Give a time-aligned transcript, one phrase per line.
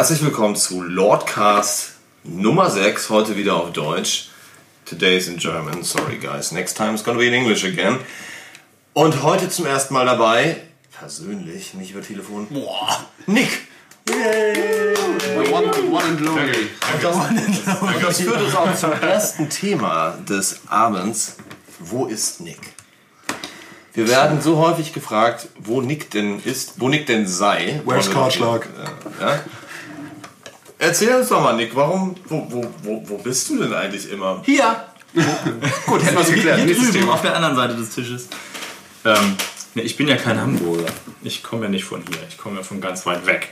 [0.00, 1.90] Herzlich willkommen zu Lordcast
[2.24, 4.30] Nummer 6, heute wieder auf Deutsch.
[4.86, 7.98] Today is in German, sorry guys, next time it's gonna be in English again.
[8.94, 10.56] Und heute zum ersten Mal dabei,
[10.98, 13.66] persönlich, nicht über Telefon, boah, Nick.
[15.52, 16.70] One, one and lonely.
[17.82, 21.36] Und das führt uns auch zum ersten Thema des Abends.
[21.78, 22.60] Wo ist Nick?
[23.92, 27.82] Wir werden so häufig gefragt, wo Nick denn ist, wo Nick denn sei.
[27.84, 28.66] Where's Karlschlag?
[29.20, 29.40] Ja?
[30.82, 34.42] Erzähl uns doch mal, Nick, warum, wo, wo, wo, wo bist du denn eigentlich immer?
[34.46, 34.86] Hier!
[35.86, 36.58] Gut, hätten wir es geklärt.
[36.58, 37.12] hier drüben Thema.
[37.12, 38.28] auf der anderen Seite des Tisches.
[39.04, 39.36] Ähm,
[39.74, 40.86] ne, ich bin ja kein Hamburger.
[41.22, 42.20] Ich komme ja nicht von hier.
[42.30, 43.50] Ich komme ja von ganz weit weg.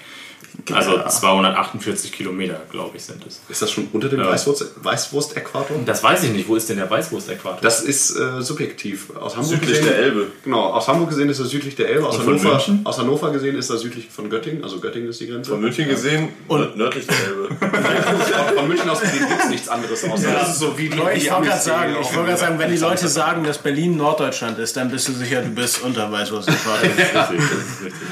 [0.72, 3.40] Also 248 Kilometer, glaube ich, sind es.
[3.48, 5.76] Ist das schon unter dem Weißwurst- Weißwurst-Äquator?
[5.86, 6.48] Das weiß ich nicht.
[6.48, 7.59] Wo ist denn der Weißwurst-Äquator?
[7.62, 9.16] Das ist äh, subjektiv.
[9.16, 10.26] Aus Hamburg Südlich gesehen, der Elbe.
[10.45, 12.06] Genau, aus Hamburg gesehen ist das südlich der Elbe.
[12.06, 14.62] Aus, Hannover, aus Hannover gesehen ist das südlich von Göttingen.
[14.64, 15.50] Also Göttingen ist die Grenze.
[15.50, 17.48] Von München gesehen und nördlich der Elbe.
[18.56, 21.30] Von München aus gesehen gibt es nichts anderes außer das ist so wie die, Ich
[21.30, 24.90] wollte gerade sagen, ich gerade sagen, wenn die Leute sagen, dass Berlin Norddeutschland ist, dann
[24.90, 26.88] bist du sicher, du bist unter Weißwurst-Äquator.
[27.12, 27.28] Das.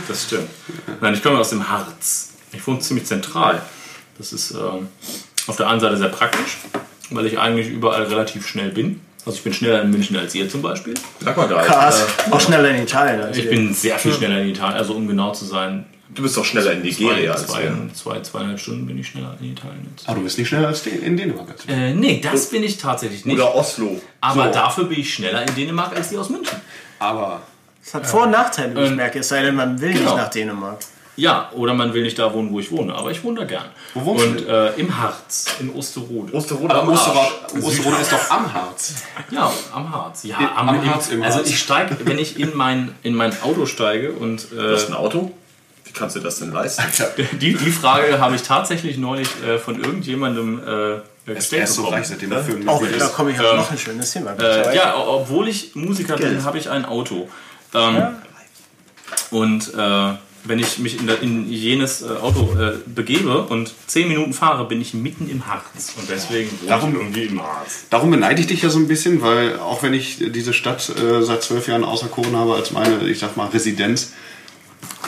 [0.09, 0.49] Das stimmt.
[1.01, 2.31] Nein, ich komme aus dem Harz.
[2.53, 3.63] Ich wohne ziemlich zentral.
[4.19, 4.89] Das ist ähm,
[5.47, 6.59] auf der einen Seite sehr praktisch,
[7.11, 9.01] weil ich eigentlich überall relativ schnell bin.
[9.27, 10.95] Also ich bin schneller in München als ihr zum Beispiel.
[11.21, 11.67] Sag mal gerade.
[11.67, 12.05] Krass.
[12.31, 13.21] Auch schneller in Italien.
[13.21, 16.37] als Ich bin sehr viel schneller in Italien, also um genau zu sein, Du bist
[16.37, 17.89] doch schneller in Nigeria zwei, als zwei, wir.
[17.93, 19.87] zwei, zweieinhalb Stunden bin ich schneller in Italien.
[19.91, 20.09] Jetzt.
[20.09, 21.51] Ah, du bist nicht schneller als in Dänemark.
[21.51, 23.35] als- Äh, nee, das bin ich tatsächlich nicht.
[23.35, 24.01] Oder Oslo.
[24.21, 24.51] aber So.
[24.53, 26.57] dafür bin ich schneller in Dänemark als die aus München.
[27.01, 27.43] Aber
[27.85, 29.19] Das hat Vor- und Nachteile, wie ich merke.
[29.19, 30.05] Es sei denn, man will genau.
[30.05, 30.79] nicht nach Dänemark.
[31.19, 33.65] Ja, oder man will nicht da wohnen, wo ich wohne, aber ich wohne da gern.
[33.95, 36.35] Wo wohnst du Und äh, im Harz, in Osterode.
[36.35, 38.95] Osterode aber am Osterrode ist doch am Harz.
[39.31, 40.25] Ja, am Harz.
[40.25, 41.49] Ja, am im- Harz, im Also Harz.
[41.49, 44.95] ich steige, wenn ich in mein, in mein Auto steige und Du äh, hast ein
[44.95, 45.33] Auto?
[45.85, 46.85] Wie kannst du das denn leisten?
[47.41, 50.59] die, die Frage habe ich tatsächlich neulich äh, von irgendjemandem
[51.27, 51.97] äh, gestellt ist so bekommen.
[51.99, 53.01] reich, seitdem er Film Auch ist.
[53.01, 54.33] da komme ich auf noch ein schönes Thema.
[54.39, 57.27] Äh, ja, obwohl ich Musiker bin, habe ich ein Auto.
[57.75, 58.17] Ähm,
[59.31, 60.13] Und äh,
[60.49, 64.81] wenn ich mich in, in jenes äh, Auto äh, begebe und zehn Minuten fahre, bin
[64.81, 65.95] ich mitten im Harz.
[65.99, 67.85] Und deswegen Darum- irgendwie im Harz.
[67.91, 71.23] Darum beneide ich dich ja so ein bisschen, weil auch wenn ich diese Stadt äh,
[71.23, 74.13] seit zwölf Jahren auserkoren habe als meine, ich sag mal, Residenz,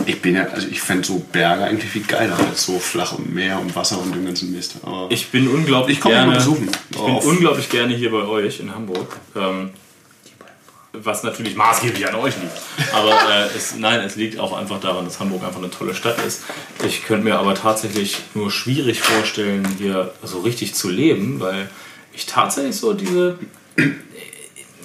[0.07, 3.35] ich bin ja, also ich fände so Berge eigentlich viel geiler als so flach und
[3.35, 4.77] Meer und Wasser und dem ganzen Mist.
[4.83, 6.31] Aber Ich bin unglaublich Ich komme gerne.
[6.31, 6.71] mal besuchen.
[6.91, 9.17] Ich bin unglaublich gerne hier bei euch in Hamburg.
[9.37, 9.71] Ähm,
[11.03, 12.93] was natürlich maßgeblich an euch liegt.
[12.93, 16.19] Aber äh, es, nein, es liegt auch einfach daran, dass Hamburg einfach eine tolle Stadt
[16.25, 16.45] ist.
[16.87, 21.69] Ich könnte mir aber tatsächlich nur schwierig vorstellen, hier so richtig zu leben, weil
[22.13, 23.39] ich tatsächlich so diese
[23.77, 23.83] äh,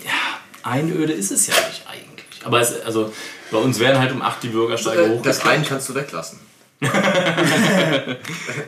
[0.04, 2.46] ja, Einöde ist es ja nicht eigentlich.
[2.46, 3.14] Aber es, also
[3.52, 5.22] bei uns werden halt um 8 die Bürgersteige hoch.
[5.22, 6.40] Das einen kannst du weglassen.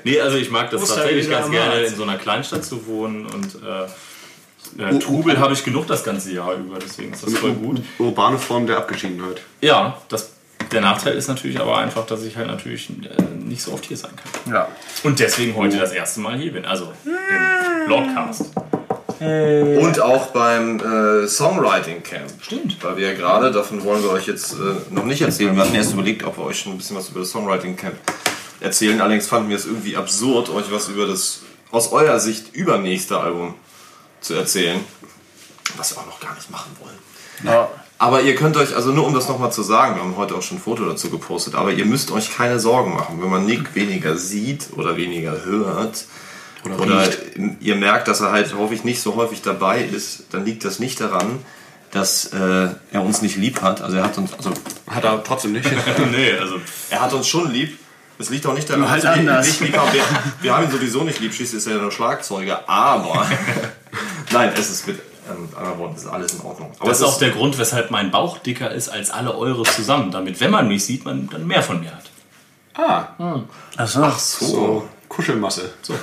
[0.04, 3.56] Nee, also ich mag das tatsächlich ganz gerne, in so einer Kleinstadt zu wohnen und
[3.56, 3.88] äh,
[4.78, 7.82] äh, Trubel habe ich genug das ganze Jahr über, deswegen ist das voll gut.
[8.00, 9.42] urbane Form der Abgeschiedenheit.
[9.62, 10.32] Ja, das,
[10.72, 13.98] der Nachteil ist natürlich aber einfach, dass ich halt natürlich äh, nicht so oft hier
[13.98, 14.54] sein kann.
[14.54, 14.68] Ja.
[15.04, 18.52] Und deswegen heute das erste Mal hier bin, also im Lordcast.
[19.20, 22.32] Und auch beim äh, Songwriting Camp.
[22.42, 22.84] Stimmt.
[22.84, 25.56] Weil wir ja gerade, davon wollen wir euch jetzt äh, noch nicht erzählen.
[25.56, 27.96] Wir hatten erst überlegt, ob wir euch schon ein bisschen was über das Songwriting Camp
[28.60, 29.00] erzählen.
[29.00, 33.54] Allerdings fanden wir es irgendwie absurd, euch was über das aus eurer Sicht übernächste Album
[34.26, 34.80] zu erzählen.
[35.78, 36.98] Was wir auch noch gar nicht machen wollen.
[37.44, 37.70] Ja.
[37.98, 40.42] Aber ihr könnt euch, also nur um das nochmal zu sagen, wir haben heute auch
[40.42, 43.74] schon ein Foto dazu gepostet, aber ihr müsst euch keine Sorgen machen, wenn man Nick
[43.74, 46.06] weniger sieht oder weniger hört
[46.66, 47.20] oder, riecht.
[47.62, 51.00] ihr merkt, dass er halt häufig nicht so häufig dabei ist, dann liegt das nicht
[51.00, 51.40] daran,
[51.92, 53.82] dass äh, er uns nicht lieb hat.
[53.82, 54.52] Also er hat uns, also
[54.88, 55.70] Hat er trotzdem nicht.
[56.12, 56.60] nee, also
[56.90, 57.78] er hat uns schon lieb.
[58.18, 59.48] Es liegt auch nicht daran, halt dass wir ihn anders.
[59.48, 59.92] nicht lieb haben.
[59.92, 60.04] Wir,
[60.42, 62.68] wir haben ihn sowieso nicht lieb, schließlich ist er ja nur Schlagzeuger.
[62.68, 63.26] Aber
[64.32, 65.00] nein, es ist mit
[65.30, 66.72] ähm, anderen Worten, es ist alles in Ordnung.
[66.80, 70.12] Aber das ist auch der Grund, weshalb mein Bauch dicker ist als alle eure zusammen,
[70.12, 72.04] damit, wenn man mich sieht, man dann mehr von mir hat.
[73.18, 73.42] ah,
[73.78, 74.10] Achso.
[74.46, 75.74] so Kuschelmasse.
[75.82, 75.94] So.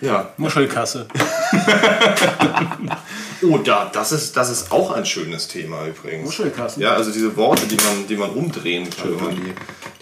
[0.00, 0.30] ja.
[0.36, 1.06] Muschelkasse.
[3.44, 6.24] Oh, da, das ist, das ist auch ein schönes Thema übrigens.
[6.26, 6.82] Muschelkassen.
[6.82, 9.52] Ja, also diese Worte, die man, die man umdrehen kann, wenn man die,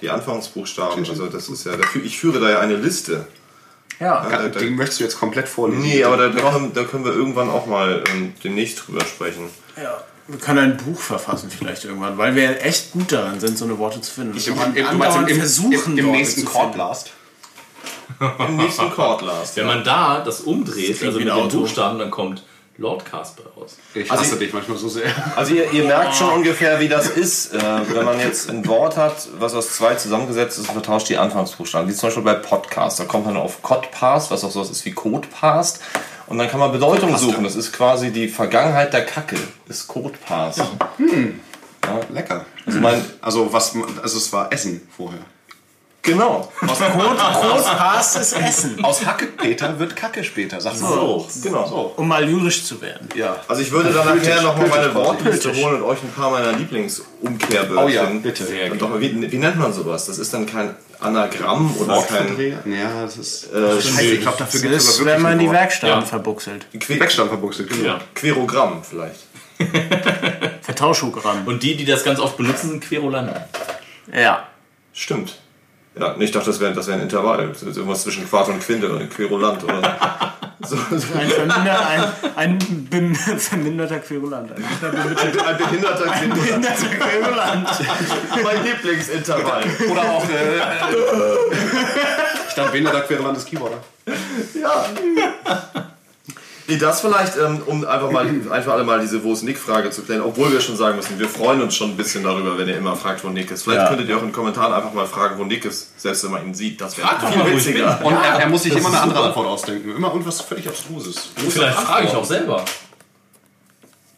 [0.01, 3.27] die Anfangsbuchstaben, also das ist ja, da fü- ich führe da ja eine Liste.
[4.01, 4.27] Ja.
[4.29, 5.83] da- da- Den möchtest du jetzt komplett vorlesen.
[5.83, 9.49] Nee, aber da, da, können, da können wir irgendwann auch mal ähm, demnächst drüber sprechen.
[9.77, 10.03] ja.
[10.29, 13.77] Wir können ein Buch verfassen vielleicht irgendwann, weil wir echt gut daran sind, so eine
[13.79, 14.39] Worte zu finden.
[14.39, 16.45] Im, Noch im, im, versuchen, im, im Worte nächsten.
[16.45, 17.11] Chordblast.
[18.49, 19.57] Im nächsten Chord last.
[19.57, 21.59] Wenn man da das umdreht, klingt also mit den Auto.
[21.59, 22.45] Buchstaben, dann kommt
[22.83, 23.77] Lord Casper aus.
[23.95, 25.05] Ich Also hasse ich- dich manchmal so sehr.
[25.37, 27.59] Also ihr, ihr merkt schon ungefähr, wie das ist, äh,
[27.95, 31.89] wenn man jetzt ein Wort hat, was aus zwei zusammengesetzt ist und vertauscht die Anfangsbuchstaben.
[31.89, 32.99] Wie zum Beispiel bei Podcast.
[33.01, 35.81] Da kommt man auf Codpast, was auch sowas ist wie Codepast.
[36.27, 37.45] Und dann kann man Bedeutung suchen.
[37.45, 39.37] Das ist quasi die Vergangenheit der Kacke.
[39.69, 40.61] Ist Codepast.
[42.11, 42.47] Lecker.
[42.67, 45.21] Also mein, Also was, also es war Essen vorher.
[46.03, 46.53] Genau.
[46.61, 48.85] Aus, Großpast ist Essen.
[48.85, 51.29] Aus Hackepeter wird Kacke später, sagt man so, auch.
[51.43, 51.67] genau.
[51.67, 51.93] So.
[51.97, 53.09] Um mal lyrisch zu werden.
[53.15, 53.37] Ja.
[53.49, 57.79] Also ich würde dann nachher nochmal meine Wortliste holen und euch ein paar meiner Lieblingsumkehrbörchen.
[57.85, 58.47] Oh ja, bitte.
[58.71, 60.07] Und doch, wie, wie nennt man sowas?
[60.07, 62.59] Das ist dann kein Anagramm oder kein Wortverdreher?
[62.67, 63.53] Ja, das ist.
[63.53, 65.55] äh, Scheiße, ich glaube, dafür gibt es ist, aber wirklich wenn man die Wort.
[65.57, 66.07] Werkstatten Ja.
[66.07, 66.67] verbuchselt.
[66.79, 67.85] Que Wegstand verbuchselt, genau.
[67.85, 68.01] Ja.
[68.15, 69.21] Querogramm vielleicht.
[70.63, 71.47] Vertauschogramm.
[71.47, 73.37] Und die, die das ganz oft benutzen, sind Querulanten.
[74.13, 74.47] Ja.
[74.93, 75.39] Stimmt.
[75.99, 77.49] Ja, ich dachte, das wäre das wär ein Intervall.
[77.49, 79.99] Das ist irgendwas zwischen Quart und Quinte oder Querulant oder
[80.61, 80.77] so.
[80.97, 81.15] so.
[81.19, 82.05] Ein, verminder, ein,
[82.37, 82.59] ein
[82.89, 84.53] bem- verminderter Querulant.
[84.53, 86.37] Ein Ein behinderter Quinte.
[86.37, 87.69] verminderter Querulant.
[88.43, 89.65] mein Lieblingsintervall.
[89.91, 90.25] Oder auch.
[90.25, 90.61] Äh,
[92.53, 93.79] Stand behinderter Querulant des Keyboarder.
[94.55, 94.87] Ja.
[96.69, 100.03] Nee, das vielleicht, ähm, um einfach mal einfach alle mal diese Wo ist Nick-Frage zu
[100.03, 102.77] klären, obwohl wir schon sagen müssen, wir freuen uns schon ein bisschen darüber, wenn ihr
[102.77, 103.65] immer fragt, wo Nick ist.
[103.65, 103.89] Vielleicht Ja.
[103.89, 106.47] könntet ihr auch in den Kommentaren einfach mal fragen, wo Nick ist, selbst wenn man
[106.47, 106.81] ihn sieht.
[106.81, 108.01] Das wäre doch viel witziger.
[108.05, 109.29] Und er, er muss sich immer eine andere super.
[109.31, 109.97] Antwort ausdenken.
[109.97, 111.31] Immer irgendwas völlig Abstruses.
[111.37, 112.65] Vielleicht frage ich auch selber.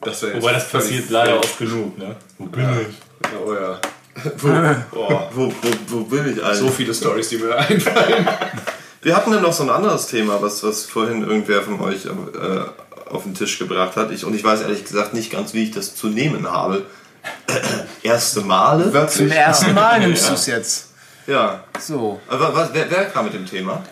[0.03, 2.15] Das Wobei das passiert leider oft genug, ne?
[2.37, 3.33] Wo bin ich?
[3.47, 3.79] Oh ja.
[4.39, 4.49] Wo,
[4.93, 5.53] oh, wo, wo,
[5.89, 6.59] wo bin ich eigentlich?
[6.59, 8.29] So viele Stories, die mir einfallen.
[9.05, 13.11] Wir hatten dann noch so ein anderes Thema, was, was vorhin irgendwer von euch äh,
[13.11, 14.11] auf den Tisch gebracht hat.
[14.11, 16.87] Ich, und ich weiß ehrlich gesagt nicht ganz, wie ich das zu nehmen habe.
[18.03, 19.07] Erste Male?
[19.09, 20.89] Zum ersten Mal nimmst du es jetzt.
[21.27, 21.65] Ja.
[21.79, 22.19] So.
[22.29, 23.83] Aber was, wer, wer kam mit dem Thema?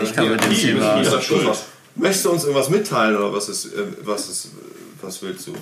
[0.00, 0.96] Ich kann mit dem Thema.
[0.96, 1.64] Lisa Schulz.
[1.96, 4.48] Möchtest du uns irgendwas mitteilen oder was ist, äh, was ist,
[5.02, 5.54] was willst du?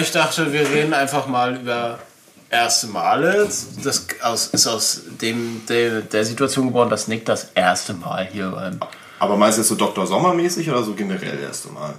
[0.00, 1.98] Ich dachte, wir reden einfach mal über
[2.54, 3.48] erste Male.
[3.82, 8.50] Das aus, ist aus dem, der, der Situation geboren, dass Nick das erste Mal hier
[8.50, 8.80] beim.
[9.18, 10.06] Aber meinst du jetzt so Dr.
[10.06, 11.94] Sommer mäßig oder so generell erste Mal?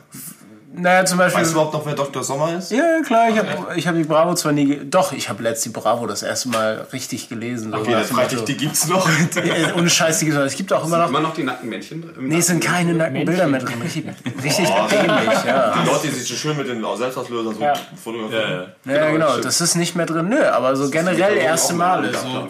[0.78, 1.42] Naja, zum Beispiel.
[1.42, 2.24] Weißt du überhaupt noch, wer Dr.
[2.24, 2.72] Sommer ist?
[2.72, 4.82] ja, ja, klar, ich habe ich hab die Bravo zwar nie.
[4.86, 7.72] Doch, ich habe letzt die Bravo das erste Mal richtig gelesen.
[7.72, 9.08] So Okay, nach dann dem frag ich, die gibt's noch.
[9.78, 10.48] Ohne Scheiß, die gesagt.
[10.48, 11.10] Es gibt auch immer noch.
[11.10, 12.14] Immer noch die nackten Männchen drin?
[12.28, 13.82] Nee, es sind keine nackten Bilder mehr drin.
[13.82, 14.06] Richtig,
[14.44, 15.74] richtig dämlich, ja.
[15.82, 18.68] Die Leute, die sich so schön mit den Selbstauslösern so Ja, fotografieren.
[18.86, 18.94] ja.
[18.94, 20.30] Ja, genau, das ist nicht mehr drin.
[20.30, 22.12] Nö, aber so generell erste Male.
[22.14, 22.48] So.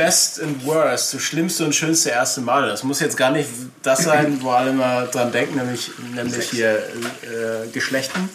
[0.00, 2.68] Best and Worst, so schlimmste und schönste erste Male.
[2.68, 3.50] Das muss jetzt gar nicht
[3.82, 8.30] das sein, wo alle mal dran denken, nämlich, nämlich hier äh, Geschlechten.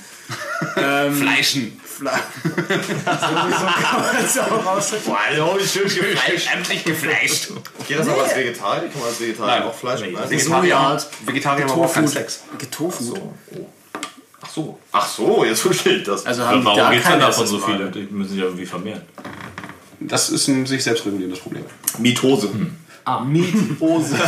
[0.76, 1.82] Fleischen.
[1.84, 2.12] Fla
[4.32, 4.42] so.
[5.06, 6.50] Boah, schön gefleischt.
[6.54, 7.48] Endlich gefleischt.
[7.88, 8.90] Geht das auch als Vegetarier?
[8.90, 10.30] Kann man als Vegetarier auch Fleisch essen?
[10.30, 12.44] Vegetarier, Vegetarier haben auch keinen Sex.
[12.60, 13.34] Getofu.
[14.40, 14.80] Ach so.
[14.92, 16.28] Ach so, jetzt verstehe ich das.
[16.28, 17.66] Also haben Warum da gibt es denn davon so Mal?
[17.66, 17.90] viele?
[17.90, 19.02] Die müssen sich ja irgendwie vermehren.
[20.00, 21.64] Das ist ein sich selbst regulierendes Problem.
[22.00, 22.50] Mietose.
[23.26, 24.16] Miethose.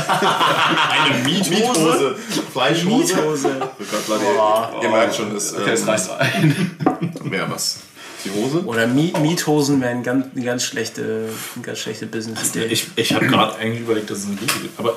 [0.92, 2.16] Eine Miethose?
[2.54, 3.16] Fleischhose.
[3.16, 3.70] Miethose.
[4.40, 6.78] Oh ihr, merkt schon, es Okay, das ähm, reißt ein.
[7.24, 7.80] mehr was.
[8.24, 8.64] Die Hose?
[8.66, 12.66] Oder Mi Miethosen wären ganz, eine ganz schlechte, eine ganz schlechte Business-Idee.
[12.66, 14.80] Ich, ich habe gerade eigentlich überlegt, dass es ein Lied gibt.
[14.80, 14.96] Aber,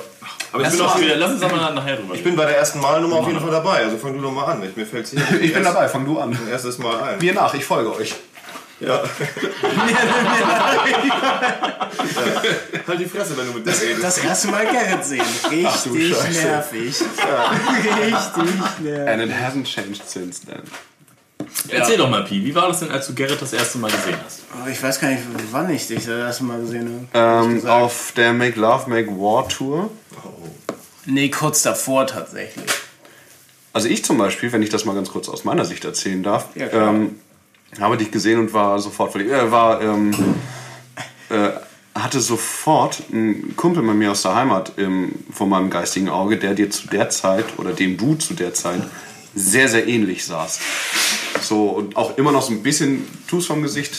[0.51, 2.45] Aber ich lass, bin, uns auch, wieder, lass uns mal nachher drüber ich bin bei
[2.45, 3.83] der ersten Malnummer auf jeden Fall dabei.
[3.83, 4.63] Also fang du doch mal an.
[4.63, 6.37] Ich, mir fällt hier Ich bin dabei, fang du an.
[6.49, 7.19] erstes Mal ein.
[7.19, 8.15] Mir nach, ich folge euch.
[8.81, 9.03] Ja.
[12.87, 14.03] halt die Fresse, wenn du mit mir redest.
[14.03, 15.21] Das erste Mal Gerrit sehen.
[15.49, 15.93] Richtig
[16.43, 16.81] nervig.
[16.81, 17.07] Richtig
[18.81, 19.09] nervig.
[19.09, 20.61] And it hasn't changed since then.
[21.69, 24.17] Erzähl doch mal, Pi, wie war das denn, als du Gerrit das erste Mal gesehen
[24.25, 24.41] hast?
[24.53, 27.47] Oh, ich weiß gar nicht, wann ich dich das erste Mal gesehen habe.
[27.47, 29.91] Ähm, auf der Make Love, Make War Tour.
[31.05, 32.69] Nee, kurz davor tatsächlich.
[33.73, 36.47] Also ich zum Beispiel, wenn ich das mal ganz kurz aus meiner Sicht erzählen darf,
[36.55, 37.19] Ja, ähm,
[37.79, 39.31] habe dich gesehen und war sofort verliebt.
[39.31, 40.11] Äh, war, ähm,
[41.29, 41.49] äh,
[41.95, 46.53] hatte sofort einen Kumpel bei mir aus der Heimat im, vor meinem geistigen Auge, der
[46.53, 48.81] dir zu der Zeit oder dem du zu der Zeit
[49.35, 50.61] sehr, sehr ähnlich sahst.
[51.41, 53.93] So, und auch immer noch so ein bisschen tust vom Gesicht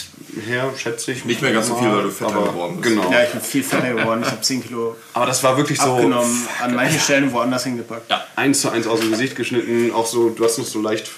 [0.45, 1.25] her, schätze ich.
[1.25, 2.95] Nicht mehr ganz so viel, weil du fetter aber, geworden bist.
[2.95, 3.11] Genau.
[3.11, 4.21] Ja, ich bin viel fetter geworden.
[4.23, 8.09] Ich habe 10 Kilo Aber das war wirklich so abgenommen, an manchen Stellen woanders hingepackt.
[8.09, 8.23] Ja.
[8.35, 9.91] eins zu eins aus dem Gesicht geschnitten.
[9.91, 11.09] Auch so, du hast noch so leicht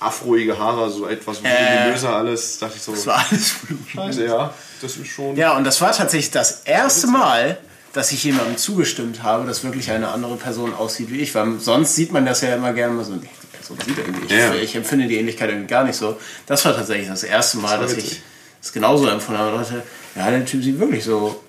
[0.00, 2.58] afroige Haare, so etwas voluminöser alles.
[2.58, 3.54] Dachte ich so, Das war alles
[3.92, 5.36] scheiße, ja, das ist schon...
[5.36, 7.58] Ja, und das war tatsächlich das erste Mal,
[7.92, 11.34] dass ich jemandem zugestimmt habe, dass wirklich eine andere Person aussieht wie ich.
[11.34, 14.26] Weil sonst sieht man das ja immer gerne mal so, nee, die Person sieht irgendwie,
[14.26, 14.54] ich, Ja.
[14.54, 16.16] ich empfinde die Ähnlichkeit irgendwie gar nicht so.
[16.46, 18.20] Das war tatsächlich das erste Mal, war dass ich
[18.62, 19.56] es genauso empfunden habe.
[19.56, 19.82] Und dachte,
[20.14, 21.42] ja, der Typ sieht wirklich so,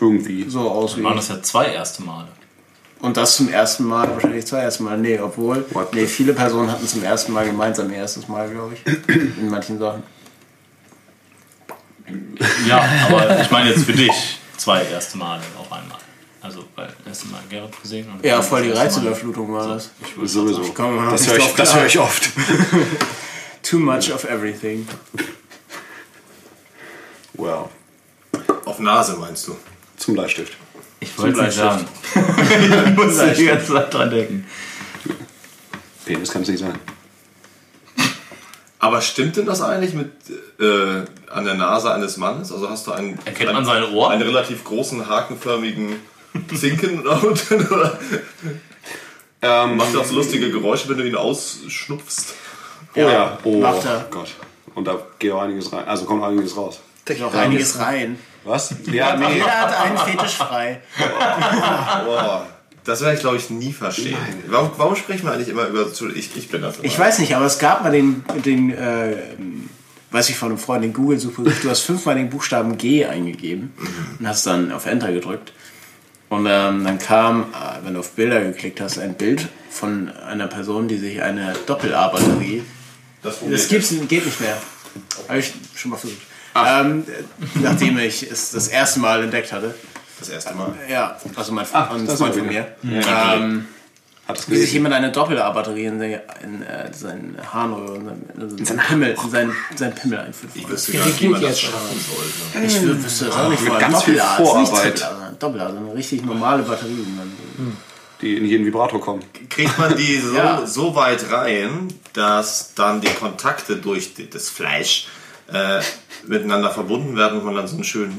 [0.00, 0.48] Irgendwie.
[0.48, 2.28] so aus wie Waren das ja zwei erste Male.
[3.02, 4.96] Und das zum ersten Mal, wahrscheinlich zum ersten Mal.
[4.96, 5.92] Nee, obwohl, What?
[5.92, 9.08] nee, viele Personen hatten zum ersten Mal gemeinsam erstes Mal, glaube ich.
[9.38, 10.04] In manchen Sachen.
[12.66, 15.98] Ja, aber ich meine jetzt für dich zwei erste Male auf einmal.
[16.40, 19.90] Also, weil das erste Mal Gerrit gesehen und Ja, voll die Reizüberflutung war das.
[20.24, 20.62] Sowieso.
[20.62, 22.30] Ich komme Das höre ich, das höre ich oft.
[23.62, 24.86] Too much of everything.
[27.34, 27.68] Wow.
[28.64, 29.56] Auf Nase meinst du?
[29.96, 30.56] Zum Bleistift.
[31.02, 31.84] Ich wollte es nicht sagen.
[32.14, 34.46] ich muss die ganze Zeit dran denken.
[36.04, 36.78] Penis kann es nicht sein.
[38.78, 40.10] Aber stimmt denn das eigentlich mit
[40.60, 42.52] äh, an der Nase eines Mannes?
[42.52, 44.12] Also hast du einen, Erkennt einen, man seine Ohren?
[44.12, 45.96] einen relativ großen hakenförmigen
[46.54, 47.98] Zinken unten oder
[49.44, 52.34] Ähm, macht das lustige Geräusche, wenn du ihn ausschnupfst?
[52.94, 53.38] oh ja.
[53.42, 54.06] Oh macht er.
[54.08, 54.30] Gott.
[54.74, 55.86] Und da geht auch einiges rein.
[55.86, 56.80] Also kommt einiges raus.
[57.14, 58.18] Geht auch einiges rein.
[58.44, 58.74] Was?
[58.90, 59.34] Ja, nee.
[59.34, 60.80] Jeder hat einen Fetisch frei.
[62.04, 62.46] Boah,
[62.84, 64.16] das werde ich glaube ich nie verstehen.
[64.48, 66.84] Warum, warum sprechen wir eigentlich immer über ich, ich bin dafür.
[66.84, 69.16] Ich weiß nicht, aber es gab mal den, den äh,
[70.10, 71.42] weiß ich von einem Freund, den Google-Suche.
[71.42, 73.72] Du hast fünfmal den Buchstaben G eingegeben
[74.18, 75.52] und hast dann auf Enter gedrückt.
[76.28, 80.48] Und ähm, dann kam, äh, wenn du auf Bilder geklickt hast, ein Bild von einer
[80.48, 82.62] Person, die sich eine Doppel-A-Batterie.
[83.22, 84.56] das Das gibt's, geht nicht mehr.
[85.28, 86.22] Habe ich schon mal versucht.
[86.54, 89.74] Ähm, äh, nachdem ich es das erste Mal entdeckt hatte.
[90.18, 90.74] das erste Mal.
[90.88, 92.66] Ja, also mein Ach, Freund ist von mir.
[92.84, 93.66] Ähm,
[94.28, 98.58] Hat es wie sich jemand eine Doppel-A-Batterie in, seine- in äh, seinen Harnröhre, in seinen,
[98.58, 100.52] in seinen Pimmel, in seinen, sein Pimmel einführt.
[100.54, 102.00] Ich wüsste gar nicht, wie man das schaffen
[102.52, 102.66] sollte.
[102.66, 103.62] Ich wü- wüsste das auch nicht.
[103.62, 104.94] vor allem Vorarbeit.
[104.96, 106.94] Triple-A, sondern Doppel-A, so eine richtig normale Batterie.
[107.04, 107.76] die man-
[108.20, 109.24] Die in jeden Vibrator kommen.
[109.48, 110.64] Kriegt man die so, Ja.
[110.66, 115.08] so weit rein, dass dann die Kontakte durch das Fleisch
[115.52, 115.80] äh,
[116.26, 118.16] miteinander verbunden werden und man dann so einen schönen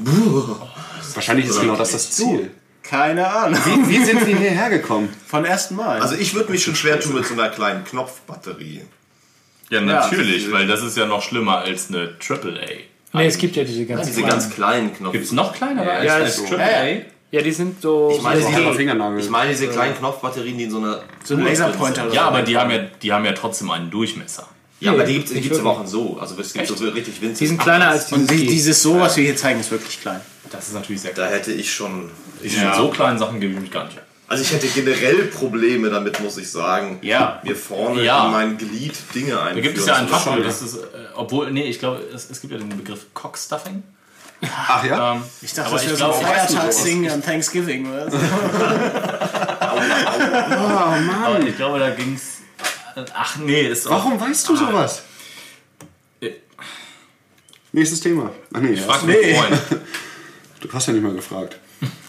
[1.14, 2.50] Wahrscheinlich ist genau das das Ziel.
[2.82, 3.58] Keine Ahnung.
[3.64, 5.08] Wie, wie sind wir hierher gekommen?
[5.26, 6.00] Von ersten Mal.
[6.00, 8.82] Also ich würde mich schon schwer tun mit so einer kleinen Knopfbatterie.
[9.70, 12.82] Ja, natürlich, weil das ist ja noch schlimmer als eine AAA.
[13.14, 14.30] Nee, es gibt ja diese ganzen Diese kleinen.
[14.40, 15.12] ganz kleinen Knopf.
[15.12, 16.56] Gibt es noch kleinere als Ja, eine ist so.
[16.56, 16.86] AAA?
[17.30, 18.12] Ja, die sind so.
[18.14, 19.18] Ich meine, Ich die, habe Fingernagel.
[19.20, 22.12] ich meine diese kleinen Knopfbatterien, die in so einer so ein Laserpointer.
[22.12, 24.46] Ja, aber die haben ja, die haben ja trotzdem einen Durchmesser.
[24.80, 26.18] Ja, aber die gibt es aber auch in so.
[26.20, 27.38] Also es gibt so richtig winzig.
[27.38, 28.52] Die sind kleiner als Und dieses die, G.
[28.52, 30.20] dieses so, was wir hier zeigen, ist wirklich klein.
[30.50, 31.38] Das ist natürlich sehr Da klein.
[31.38, 32.10] hätte ich schon.
[32.42, 33.98] Ich Mit so kleinen Sachen gebe ich mich gar nicht.
[34.26, 36.98] Also ich hätte generell Probleme damit, muss ich sagen.
[37.02, 37.40] Ja.
[37.44, 38.26] Mir vorne Ja.
[38.26, 39.56] in mein Glied Dinge einführen.
[39.56, 40.46] Da gibt es ja ein zu Fachwort, können.
[40.46, 40.78] das ist, äh,
[41.14, 43.82] obwohl, nee, ich glaube, es, es gibt ja den Begriff Cockstuffing.
[44.66, 45.14] Ach ja?
[45.14, 47.90] Ähm, Ich dachte, Aber das ich wäre so ein Feiertagsding an Thanksgiving.
[47.92, 48.10] Oder?
[48.10, 48.16] so.
[51.24, 52.33] aber ich glaube, da ging es.
[53.14, 53.92] Ach nee, ist auch.
[53.92, 55.02] Warum weißt du sowas?
[56.20, 56.30] Äh.
[57.72, 58.30] Nächstes Thema.
[58.52, 58.82] Ach nee, ja.
[58.82, 59.34] Frag nee.
[59.34, 59.60] Freund.
[60.60, 61.58] du hast ja nicht mal gefragt.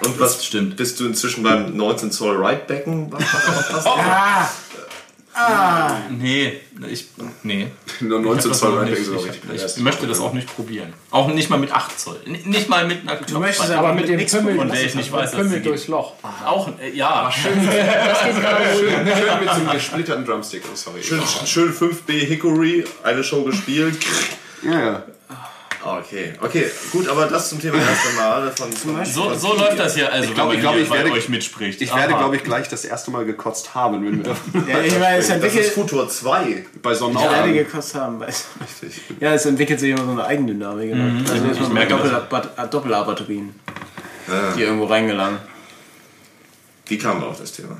[0.00, 0.76] Und was stimmt.
[0.76, 3.10] Bist du inzwischen beim 19 Zoll Right Becken?
[3.10, 3.24] Was
[5.36, 7.08] passt Nee, ich.
[7.42, 7.68] Nee.
[8.00, 10.54] Nur Ich, 19 hab das Zoll nicht, ich, richtig ich, ich möchte das auch nicht
[10.54, 10.92] probieren.
[11.10, 12.20] Auch nicht mal mit 8 Zoll.
[12.24, 14.94] N nicht mal mit einer Du möchtest aber mit dem nichts Pimmel, von der ich
[14.94, 16.14] nicht weiß, dass Pimmel durchs Loch.
[16.44, 17.30] Auch, äh, ja.
[17.32, 20.62] Schön mit so einem gesplitterten Drumstick.
[20.70, 21.02] Oh, sorry.
[21.02, 23.98] Schön, schön 5B Hickory, eine Show gespielt.
[24.62, 25.02] Ja, ja.
[25.86, 30.12] Okay, okay, gut, aber das zum Thema erste Male von, So, so läuft das hier,
[30.12, 31.80] also glaub- wenn ich man glaub, hier ich werde- euch mitspricht.
[31.80, 32.18] Ich werde, Aha.
[32.22, 34.32] glaube ich, gleich das erste Mal gekotzt haben, wenn wir
[34.68, 35.66] Ja, ich meine, es Das ist entwickelt.
[35.72, 36.44] Futur 2.
[36.44, 37.52] bei Beide Sonnenaufgang.
[37.54, 38.20] gekostet haben.
[38.22, 38.44] weiß-
[39.20, 40.92] Ja, es entwickelt sich immer so eine Eigendynamik.
[40.94, 41.24] Mhm.
[41.30, 41.94] Also jetzt mal merke.
[41.94, 43.54] Doppel- äh, Doppel-A-Batterien,
[44.56, 45.38] die irgendwo reingelangen.
[46.88, 47.76] Wie kamen wir auf das Thema?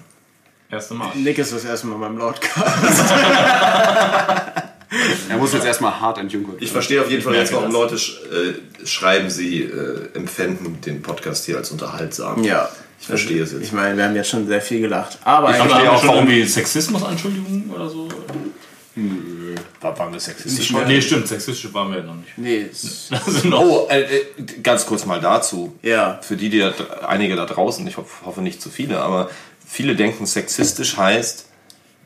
[0.71, 1.11] Erste Mal.
[1.15, 3.05] Nick ist das erste Mal beim Lordcast.
[5.29, 7.73] Er muss jetzt erstmal hart entjungfert Ich verstehe auf jeden Fall jetzt, warum.
[7.73, 12.43] Leute sch äh, schreiben, sie äh, empfänden den Podcast hier als unterhaltsam.
[12.43, 12.69] Ja.
[12.99, 13.73] Ich verstehe es Ich jetzt.
[13.73, 15.19] meine, wir haben jetzt schon sehr viel gelacht.
[15.25, 18.09] Aber haben wir auch, schon irgendwie Sexismus-Anschuldigungen oder so?
[19.83, 20.73] War, waren wir sexistisch?
[20.87, 22.39] Nee, stimmt, sexistisch waren wir ja noch nicht.
[22.39, 22.67] nee,
[23.11, 23.57] Also.
[23.57, 24.25] Oh, äh, äh,
[24.63, 25.77] ganz kurz mal dazu.
[25.83, 26.19] ja.
[26.23, 26.73] Für die, die da,
[27.07, 29.29] einige da draußen, ich hoff, hoffe nicht zu viele, aber
[29.67, 31.46] viele denken, sexistisch heißt,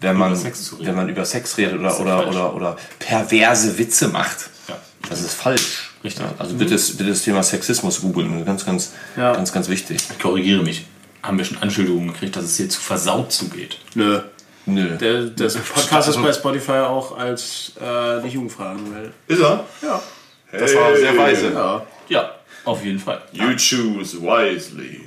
[0.00, 0.36] wenn man,
[0.80, 4.50] wenn man über Sex redet oder, oder, oder, oder perverse Witze macht.
[4.68, 4.76] Ja.
[5.08, 5.90] Das ist falsch.
[6.02, 6.24] Richtig.
[6.24, 8.44] Ja, also bitte, das- bitte das Thema Sexismus googeln.
[8.44, 9.34] Ganz, ganz, Ja.
[9.34, 9.98] ganz, ganz wichtig.
[10.10, 10.86] Ich korrigiere mich.
[11.22, 13.78] Haben wir schon Anschuldigungen gekriegt, dass es hier zu versaut zugeht?
[13.94, 14.20] Nö.
[14.66, 14.96] Nö.
[14.96, 19.12] Der, das Podcast ist bei Spotify auch als äh, nicht Jugendfrei angemeldet.
[19.26, 19.64] Ist er?
[19.82, 20.00] Ja.
[20.52, 21.52] Das war sehr weise.
[21.52, 21.86] Ja.
[22.08, 22.30] Ja,
[22.64, 23.20] auf jeden Fall.
[23.32, 25.02] You choose wisely.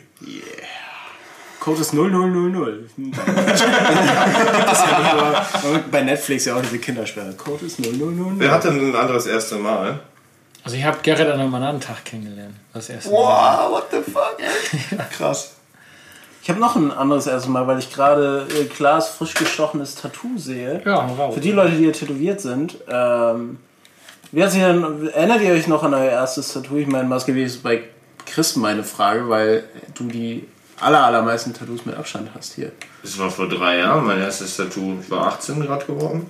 [1.64, 2.84] Code ist 0000.
[3.16, 5.46] das ist ja
[5.90, 7.32] bei Netflix ja auch diese Kindersperre.
[7.36, 8.38] Code ist 0000.
[8.38, 10.02] Wer hat denn ein anderes erste Mal?
[10.66, 12.56] Also ich habe Gerrit an einem anderen Tag kennengelernt.
[12.74, 13.16] Das erste Mal.
[13.16, 14.98] Wow, what the fuck, ey?
[15.16, 15.54] Krass.
[16.42, 20.82] Ich habe noch ein anderes erstmal, weil ich gerade äh, Klaas frisch gestochenes Tattoo sehe.
[20.84, 21.34] Ja, raus.
[21.34, 23.60] Für die Leute, die hier tätowiert sind, ähm,
[24.34, 26.76] wie hat sich denn, erinnert ihr euch noch an euer erstes Tattoo?
[26.76, 27.84] Ich meine, Maske, wie ist bei
[28.26, 29.64] Chris meine Frage, weil
[29.96, 30.46] du die
[30.84, 32.72] aller, allermeisten Tattoos mit Abstand hast hier.
[33.02, 34.98] Das war vor drei Jahren, mein erstes Tattoo.
[35.02, 36.30] Ich war 18 gerade geworden.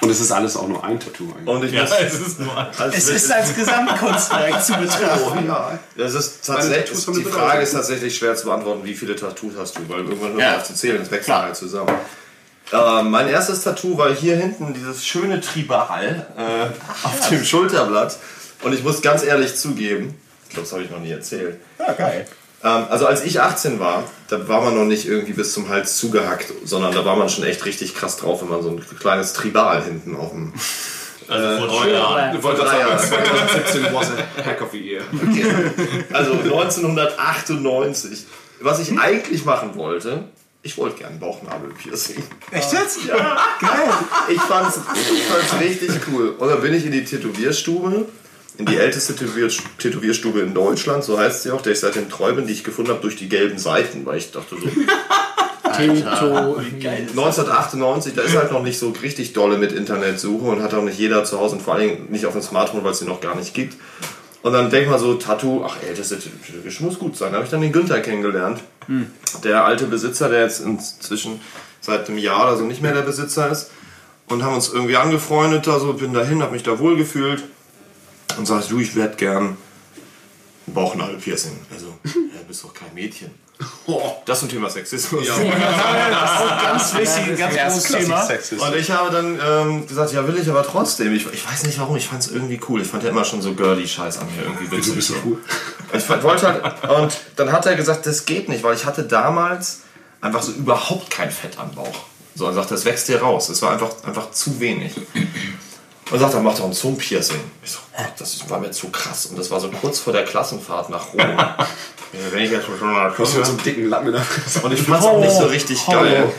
[0.00, 1.48] Und es ist alles auch nur ein Tattoo eigentlich.
[1.54, 2.66] Und ich Ja, muss, es ist nur ein.
[2.78, 5.46] als Es ist als Gesamtkunstwerk zu betrachten.
[5.46, 9.76] ja, das ist tatsächlich, die Frage ist tatsächlich schwer zu beantworten, wie viele Tattoos hast
[9.78, 10.50] du, weil irgendwann hört Ja.
[10.52, 11.42] man auf zu zählen, das wächst Klar.
[11.42, 11.90] halt zusammen.
[12.72, 18.16] Äh, mein erstes Tattoo war hier hinten dieses schöne Tribal äh, auf dem Schulterblatt.
[18.62, 20.14] Und ich muss ganz ehrlich zugeben,
[20.48, 21.60] ich glaube, das habe ich noch nie erzählt.
[21.78, 22.26] Ja, geil.
[22.66, 25.98] Ähm, also als ich 18 war, da war man noch nicht irgendwie bis zum Hals
[25.98, 29.32] zugehackt, sondern da war man schon echt richtig krass drauf, wenn man so ein kleines
[29.34, 30.52] Tribal hinten auf dem...
[31.28, 32.42] Also vor drei Jahren.
[32.42, 32.98] Wollte Drei Jahre.
[32.98, 35.02] sagen, 2017 was a heck of a year.
[36.12, 38.26] Also 1998.
[38.60, 40.28] Was ich eigentlich machen wollte,
[40.62, 42.22] ich wollte gern Bauchnabelpiercing.
[42.52, 43.04] Echt jetzt?
[43.06, 43.88] Ja, geil.
[44.28, 46.28] Ich fand's, ich fand's richtig cool.
[46.38, 48.06] Und dann bin ich in die Tätowierstube,
[48.58, 49.48] in die älteste Tätowier
[49.78, 52.90] Tätowierstube in Deutschland, so heißt sie auch, der ich seitdem treu bin, die ich gefunden
[52.90, 54.66] habe durch die gelben Seiten, weil ich dachte so,
[55.76, 56.56] Teto.
[56.56, 60.98] 1998, da ist halt noch nicht so richtig dolle mit Internetsuche und hat auch nicht
[60.98, 63.36] jeder zu Hause und vor allem nicht auf dem Smartphone, weil es sie noch gar
[63.36, 63.76] nicht gibt.
[64.42, 67.32] Und dann denkt man so, Tattoo, ach älteste Tätowierstube muss gut sein.
[67.32, 68.60] Da habe ich dann den Günther kennengelernt.
[69.42, 71.40] Der alte Besitzer, der jetzt inzwischen
[71.80, 73.70] seit einem Jahr oder so nicht mehr der Besitzer ist.
[74.28, 77.44] Und haben uns irgendwie angefreundet da so, bin dahin, habe mich da wohl gefühlt
[78.38, 79.56] und sagst, du, ich werde gern
[80.66, 81.58] ein Bauchnabelpiercing.
[81.72, 83.30] Also, ja, du bist doch kein Mädchen.
[84.26, 85.26] Das ist ein Thema Sexismus.
[86.62, 88.28] Ganz wichtig, ganz großes Thema.
[88.66, 91.14] Und ich habe dann ähm, gesagt, ja will ich aber trotzdem.
[91.14, 92.82] Ich, ich weiß nicht warum, ich fand es irgendwie cool.
[92.82, 94.96] Ich fand ja immer schon so girly Scheiß an mir irgendwie witzig.
[94.96, 95.20] bist so so.
[95.24, 95.38] cool.
[95.92, 99.04] Ich fand- wollte halt, und dann hat er gesagt, das geht nicht, weil ich hatte
[99.04, 99.82] damals
[100.20, 102.04] einfach so überhaupt kein Fett am Bauch.
[102.34, 103.48] So, er sagt, das wächst dir raus.
[103.48, 104.92] Es war einfach, einfach zu wenig.
[106.10, 107.40] Und sagt, dann mach doch ein Zungenpiercing.
[107.64, 109.26] Ich so, Gott, das war mir zu krass.
[109.26, 111.20] Und das war so kurz vor der Klassenfahrt nach Rom.
[112.30, 114.60] wenn ich jetzt schon mal so einen dicken Lappen in der Fresse.
[114.60, 116.32] und ich fand es auch nicht so richtig geil.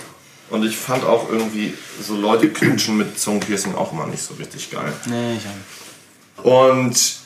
[0.50, 4.72] Und ich fand auch irgendwie so Leute knutschen mit Zungenpiercing auch immer nicht so richtig
[4.72, 4.94] geil.
[5.06, 7.18] Nee, ich Und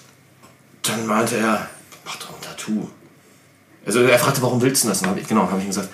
[0.81, 1.69] dann meinte er,
[2.03, 2.89] mach doch ein Tattoo.
[3.85, 5.01] Also er fragte, warum willst du das?
[5.01, 5.89] Und hab ich, genau, habe ich ihm gesagt,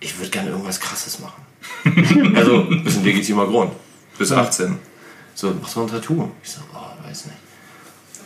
[0.00, 1.42] ich würde gerne irgendwas krasses machen.
[2.36, 3.72] also, ist ein legitimer Grund.
[4.16, 4.78] Bis 18.
[5.38, 6.28] So, mach doch ein Tattoo.
[6.42, 7.36] Ich so, oh, weiß nicht.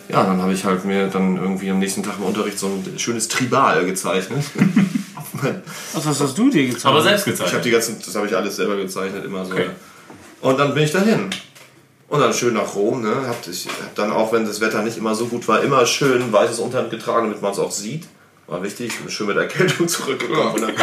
[0.09, 2.99] Ja, dann habe ich halt mir dann irgendwie am nächsten Tag im Unterricht so ein
[2.99, 4.43] schönes Tribal gezeichnet.
[5.93, 6.87] Was hast du dir gezeigt?
[6.87, 7.65] Aber selbst ich habe gezeichnet.
[7.67, 9.53] die ganzen, das habe ich alles selber gezeichnet, immer so.
[9.53, 9.67] Okay.
[9.67, 9.75] ne?
[10.41, 11.29] Und dann bin ich dahin.
[12.09, 13.15] Und dann schön nach Rom, ne?
[13.27, 16.33] Hab, ich hab dann auch, wenn das Wetter nicht immer so gut war, immer schön
[16.33, 18.07] weißes Unterhemd getragen, damit man es auch sieht.
[18.53, 20.53] War wichtig, bin schön mit Erkältung zurückgekommen.
[20.53, 20.75] Und dann,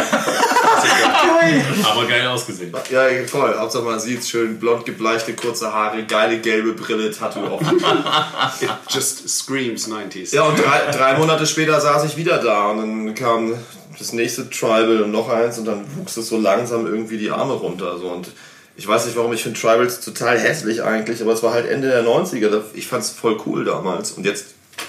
[1.84, 2.72] Aber geil ausgesehen.
[2.90, 3.54] ja, toll.
[3.56, 7.60] Hauptsache man sieht schön blond gebleichte, kurze Haare, geile gelbe Brille, Tattoo auf.
[7.62, 10.34] It just screams 90s.
[10.34, 13.54] Ja, und drei, drei Monate später saß ich wieder da und dann kam
[13.98, 17.52] das nächste Tribal und noch eins und dann wuchs es so langsam irgendwie die Arme
[17.52, 17.98] runter.
[17.98, 18.08] So.
[18.08, 18.28] Und
[18.76, 21.88] ich weiß nicht warum, ich finde Tribals total hässlich eigentlich, aber es war halt Ende
[21.88, 22.48] der 90er.
[22.48, 24.46] da- Ich fand es voll cool damals und jetzt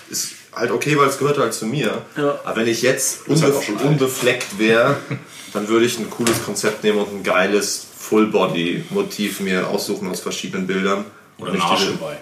[0.10, 2.02] ist halt okay, weil es gehört halt zu mir.
[2.18, 2.40] Ja.
[2.44, 3.86] Aber wenn ich jetzt halt unbe auch schon alt.
[3.86, 4.98] unbefleckt wäre,
[5.54, 10.68] dann würde ich ein cooles Konzept nehmen und ein geiles Full-Body-Motiv mir aussuchen aus verschiedenen
[10.68, 11.06] Bildern.
[11.38, 12.18] Oder Und ein nicht Arsch dabei.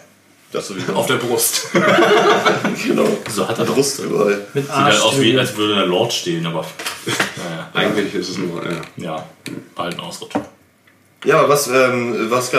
[0.52, 0.94] Das sowieso.
[0.94, 1.68] Auf der Brust.
[2.84, 3.08] genau.
[3.30, 3.76] So hat er doch.
[3.76, 4.48] Brust Sieht überall.
[4.54, 5.48] Mit halt aus wie, Arsch.
[5.48, 6.66] als würde der Lord stehen, aber.
[7.06, 8.82] Naja, Eigentlich ist es nur, ja.
[8.98, 9.26] ja,
[9.76, 10.44] bald ein Ausrutscher.
[11.24, 12.58] Ja, aber was, ähm, was, äh,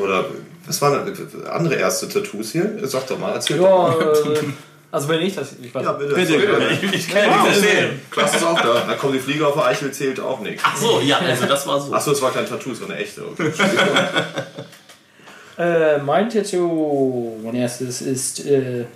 [0.00, 0.26] oder,
[0.66, 1.12] was waren
[1.50, 2.78] andere erste Tattoos hier?
[2.82, 4.24] Sag doch mal, erzähl doch mal.
[4.24, 4.44] Ja, äh,
[4.92, 6.14] also wenn ich das, ich weiß Ja, bitte.
[6.14, 6.38] Bitte.
[6.38, 6.94] bitte.
[6.96, 8.00] Ich kann ja nichts erzählen.
[8.10, 8.84] Klasse ist auch da.
[8.86, 10.62] Da kommt die Fliege auf der Eichel, zählt auch nichts.
[10.64, 11.92] Ach so, ja, also das war so.
[11.94, 13.24] Achso, es war kein Tattoo, es war eine echte.
[13.26, 13.50] Okay.
[15.58, 18.86] Äh, mein Tattoo, mein erstes ist äh,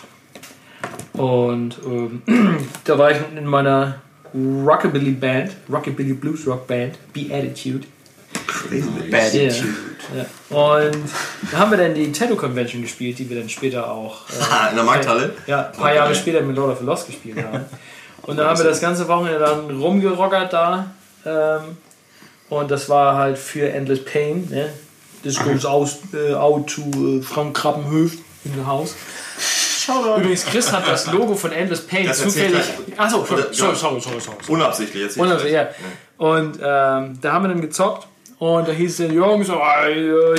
[1.13, 2.21] Und ähm,
[2.83, 3.95] da war ich in meiner
[4.33, 7.85] Rockabilly Band, Rockabilly Blues Rock Band, Be Attitude.
[9.11, 9.33] Bad.
[9.33, 9.51] Ja.
[10.15, 10.25] Ja.
[10.49, 10.97] Und
[11.51, 14.67] da haben wir dann die Tattoo Convention gespielt, die wir dann später auch äh, Ah,
[14.69, 15.33] in der Markthalle?
[15.47, 17.65] ja, ein paar Jahre später mit Lord of the Lost gespielt haben.
[18.23, 20.91] Und dann haben wir das ganze Wochenende dann rumgerockert da.
[21.25, 21.77] Ähm,
[22.49, 24.47] Und das war halt für Endless Pain.
[24.49, 24.69] Ne?
[25.23, 28.95] This goes out, äh, out to äh, Frank Krabbenhöft in house.
[30.17, 32.61] Übrigens, Chris hat das Logo von Endless Pain Das zufällig.
[32.97, 34.37] Achso, sorry, sorry, sorry, sorry, sorry.
[34.47, 35.19] Unabsichtlich jetzt.
[35.19, 35.67] Also, ja.
[36.17, 38.07] und ähm, da haben wir dann gezockt
[38.39, 39.59] und da hieß es, Jungs, oh,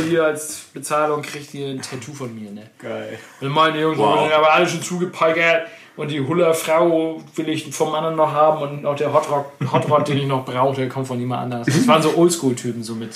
[0.07, 2.51] hier als Bezahlung kriegt ihr ein Tattoo von mir.
[2.51, 2.70] Ne?
[2.79, 3.18] Geil.
[3.40, 7.94] Und meine Jungs, wir sind aber alle schon zugepeigert und die Huller-Frau will ich vom
[7.94, 11.18] anderen noch haben und auch der Hotrod, Hotrod den ich noch brauche, der kommt von
[11.20, 11.66] jemand anders.
[11.66, 13.11] Das waren so Oldschool-Typen, so mit,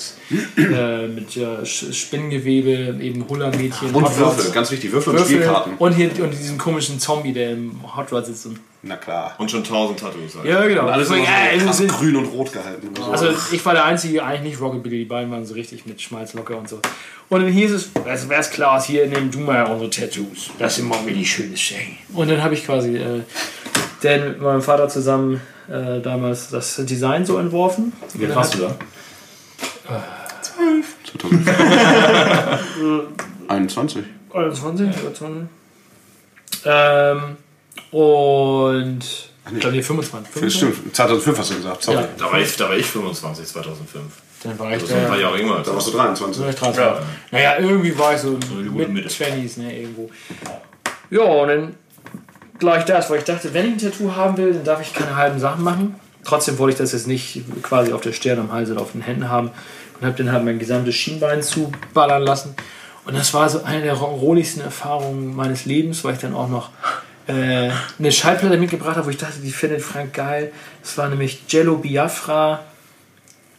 [0.57, 1.31] äh, mit
[1.63, 3.93] Sch- Spinngewebe, eben Huller-Mädchen.
[3.93, 5.73] Und Hot Würfel, ganz wichtig, Würfel und Würfel Spielkarten.
[5.77, 8.45] und hier und diesen komischen Zombie, der im Hot Rod sitzt.
[8.45, 9.35] Und, Na klar.
[9.37, 10.35] Und schon tausend Tattoos.
[10.35, 10.45] Halt.
[10.45, 10.87] ja, genau.
[10.87, 12.87] Alles immer ja, so also, grün und rot gehalten.
[12.89, 13.11] oder so.
[13.11, 16.33] also ich war der Einzige, eigentlich nicht Rockabilly, die beiden waren so richtig mit Schmalz
[16.33, 16.79] locker und so.
[17.27, 20.51] Und dann hieß es, es wär's Klaus, hier nimm du mal unsere Tattoos.
[20.57, 21.97] Das sind mal wirklich schönes Shang.
[22.13, 23.21] Und dann habe ich quasi äh,
[24.01, 27.91] dann mit meinem Vater zusammen äh, damals das Design so entworfen.
[28.13, 28.77] Wie alt warst du da?
[33.47, 34.03] 21.
[34.33, 35.49] 21, 21.
[36.65, 37.37] Ähm,
[37.91, 38.99] und
[39.51, 40.41] ich glaube, nee, 25.
[40.41, 40.95] Das stimmt.
[40.95, 41.83] 2005 hast du gesagt.
[41.83, 41.97] Sorry.
[41.97, 42.07] Ja.
[42.17, 44.05] Da, war ich, da war ich 25, 2005.
[44.43, 45.19] Dann war ich Das ist ein paar.
[45.19, 46.43] Jahre jünger Da warst du 23.
[46.43, 46.51] Ja.
[46.51, 46.83] 30.
[47.31, 48.37] Naja, irgendwie war ich so
[48.73, 49.09] mit Mitte.
[49.09, 50.09] 20s, ne, irgendwo.
[51.09, 51.75] Ja, und dann
[52.59, 55.15] gleich das, weil ich dachte, wenn ich ein Tattoo haben will, dann darf ich keine
[55.15, 55.95] halben Sachen machen.
[56.23, 59.01] Trotzdem wollte ich das jetzt nicht quasi auf der Stirn, am Hals oder auf den
[59.01, 59.51] Händen haben.
[59.99, 62.55] Und habe dann halt mein gesamtes Schienbein zuballern lassen.
[63.05, 66.69] Und das war so eine der roligsten Erfahrungen meines Lebens, weil ich dann auch noch
[67.29, 70.51] äh, eine Schallplatte mitgebracht habe, wo ich dachte, die findet Frank geil.
[70.81, 72.61] Das war nämlich Jello Biafra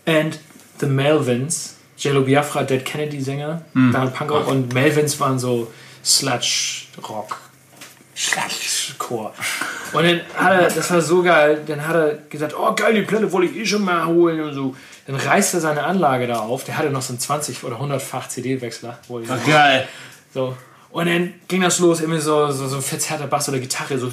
[0.07, 0.39] and
[0.81, 1.77] the Melvins.
[1.97, 5.71] Jello Biafra, Dead Kennedy Sänger, dann Punkrock und Melvins waren so
[6.03, 7.37] Sludge Rock.
[8.17, 9.35] Sludge Chor.
[9.93, 13.03] Und dann hat er, das war so geil, dann hat er gesagt, oh geil, die
[13.03, 14.75] Platte wollte ich eh schon mal holen und so.
[15.07, 18.29] Dann reißt er seine Anlage da auf, der hatte noch so einen 20 oder 100-fach
[18.29, 18.99] CD-Wechsler.
[19.09, 19.87] wo ich- Geil.
[20.33, 20.57] so.
[20.93, 24.11] Und dann ging das los, irgendwie so, so, so ein verzerrter Bass oder Gitarre, so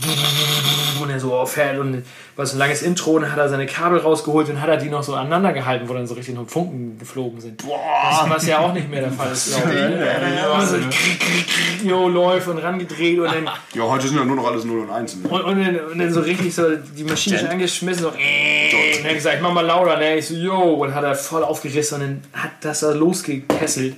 [1.02, 2.04] und er so auffährt und
[2.36, 4.78] war so ein langes Intro und dann hat er seine Kabel rausgeholt und hat er
[4.78, 7.64] die noch so aneinander gehalten, wo dann so richtig noch Funken geflogen sind.
[7.64, 10.78] Das, was ja auch nicht mehr der Fall ist, glaube ich.
[10.78, 14.64] Und so, jo, läuft und rangedreht und dann, Ja, heute sind ja nur noch alles
[14.64, 15.16] 0 und 1.
[15.16, 15.30] Ne?
[15.30, 19.04] und, und, dann, und dann so richtig so die Maschine schon angeschmissen, so, und dann
[19.04, 20.18] hat er gesagt, mach mal lauter, ne?
[20.18, 23.96] Ich so, yo, und hat er voll aufgerissen und dann hat das da losgekesselt,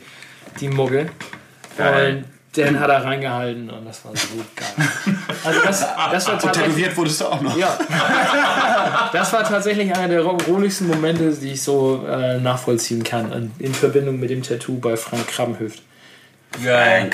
[0.61, 1.11] die Muggel.
[1.77, 4.87] Und dann hat er reingehalten und das war so geil.
[5.43, 7.55] Also das, das war tatsächlich, Tätowiert wurdest du auch noch.
[7.57, 7.77] ja,
[9.13, 13.73] das war tatsächlich einer der ruhigsten Momente, die ich so äh, nachvollziehen kann in, in
[13.73, 15.81] Verbindung mit dem Tattoo bei Frank Krabbenhöft.
[16.63, 17.11] Geil.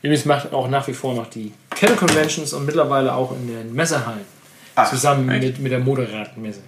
[0.00, 3.74] Übrigens macht auch nach wie vor noch die Kettle Conventions und mittlerweile auch in den
[3.74, 4.24] Messehallen.
[4.88, 6.60] zusammen mit, mit der Moderatenmesse.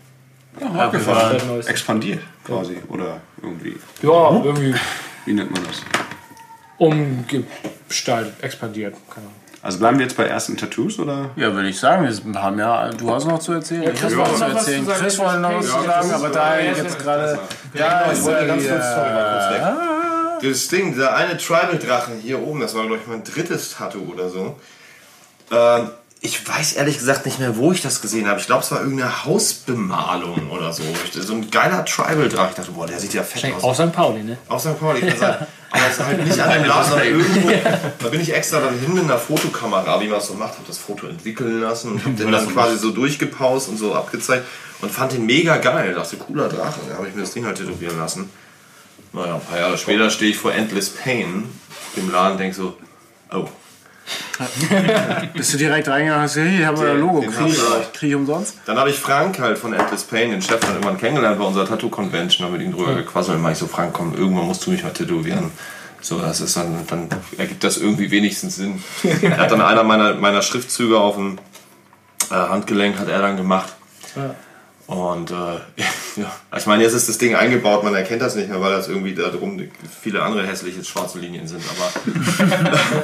[0.61, 0.93] Ja,
[1.49, 1.71] Neueste.
[1.71, 2.77] Expandiert quasi.
[2.89, 3.77] Oder irgendwie.
[4.03, 4.75] Ja, irgendwie
[5.25, 5.83] Wie nennt man das?
[6.79, 8.95] Umgestaltet, expandiert.
[9.09, 9.45] Keine Ahnung.
[9.63, 11.31] Also bleiben wir jetzt bei ersten Tattoos oder?
[11.37, 13.85] Ja, würde ich sagen, wir haben ja, du hast noch zu erzählen.
[13.85, 14.81] ich Chris habe noch wollte zu noch was erzählen.
[14.81, 15.01] zu sagen.
[15.01, 17.39] Chris wollte noch was zu sagen, aber da jetzt gerade.
[17.73, 19.63] Da Ich wollte ganz kurz, sorry, mal kurz weg.
[19.63, 20.39] Ah.
[20.43, 24.29] Das Ding, dieser eine Tribal-Drachen hier oben, das war, glaube ich, mein drittes Tattoo oder
[24.29, 24.57] so.
[25.51, 25.89] Ähm,
[26.21, 28.41] ich weiß ehrlich gesagt nicht mehr, wo ich das gesehen habe.
[28.41, 30.83] Ich glaube, es war irgendeine Hausbemalung oder so.
[31.13, 32.51] So ein geiler Tribal-Drachen.
[32.51, 33.63] Ich dachte, boah, der sieht ja fett aus.
[33.65, 33.93] Auch St.
[33.93, 34.37] Pauli, ne?
[34.49, 34.79] Auf St.
[34.79, 35.47] Pauli, kann sein.
[35.75, 37.51] Aber es ist halt nicht an dem Glas, sondern irgendwo.
[37.99, 40.65] Da bin ich extra dann hin mit einer Fotokamera, wie man es so macht, habe
[40.69, 44.47] das Foto entwickeln lassen und habe den dann quasi so durchgepaust und so abgezeigt
[44.81, 45.93] und fand den mega geil.
[45.93, 46.83] Dachte, cooler Drachen.
[46.89, 48.31] Da habe ich mir das Ding halt tätowieren lassen.
[49.13, 51.49] Naja, ein paar Jahre später stehe ich vor Endless Pain
[51.97, 52.77] im Laden und denke so,
[53.33, 53.49] oh,
[55.35, 57.49] Bist du direkt reingegangen und hast gesagt, hey, haben wir ein Logo, Den krieg hab
[57.49, 57.93] ich, ich.
[57.93, 58.57] krieg ich umsonst?
[58.67, 61.67] Dann habe ich Frank halt von Endless Pain, den Chef, dann irgendwann kennengelernt bei unserer
[61.67, 63.37] Tattoo-Convention, habe mit ihm drüber gequasselt.
[63.37, 65.51] Dann meinte ich so, Frank, komm, irgendwann musst du mich mal tätowieren.
[66.01, 68.83] So, das ist dann, dann ergibt das irgendwie wenigstens Sinn.
[69.23, 71.39] er hat dann einer meiner, meiner Schriftzüge auf dem
[72.31, 73.73] äh, Handgelenk, hat er dann gemacht.
[74.87, 75.35] Und äh,
[76.21, 78.89] ja, ich meine, jetzt ist das Ding eingebaut, man erkennt das nicht mehr, weil das
[78.89, 79.61] irgendwie da drum
[80.03, 81.63] viele andere hässliche schwarze Linien sind.
[81.71, 81.91] Aber,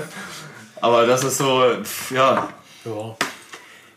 [0.80, 2.48] aber das ist so, pf, ja,
[2.84, 3.16] Ja.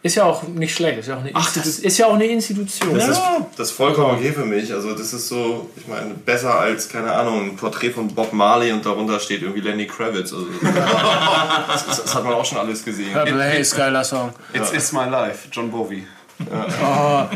[0.06, 2.26] Ist ja auch nicht schlecht, ist ja auch eine, Ach, das- ist ja auch eine
[2.26, 2.94] Institution.
[2.94, 3.22] Das, ist,
[3.56, 4.74] das ist vollkommen okay für mich.
[4.74, 8.74] Also das ist so, ich meine, besser als, keine Ahnung, ein Porträt von Bob Marley
[8.74, 10.34] und darunter steht irgendwie Lenny Kravitz.
[10.34, 13.14] Also, das, das, das hat man auch schon alles gesehen.
[13.14, 14.34] Purple Haze, geiler Song.
[14.54, 16.06] It's, it's my life, John Bowie.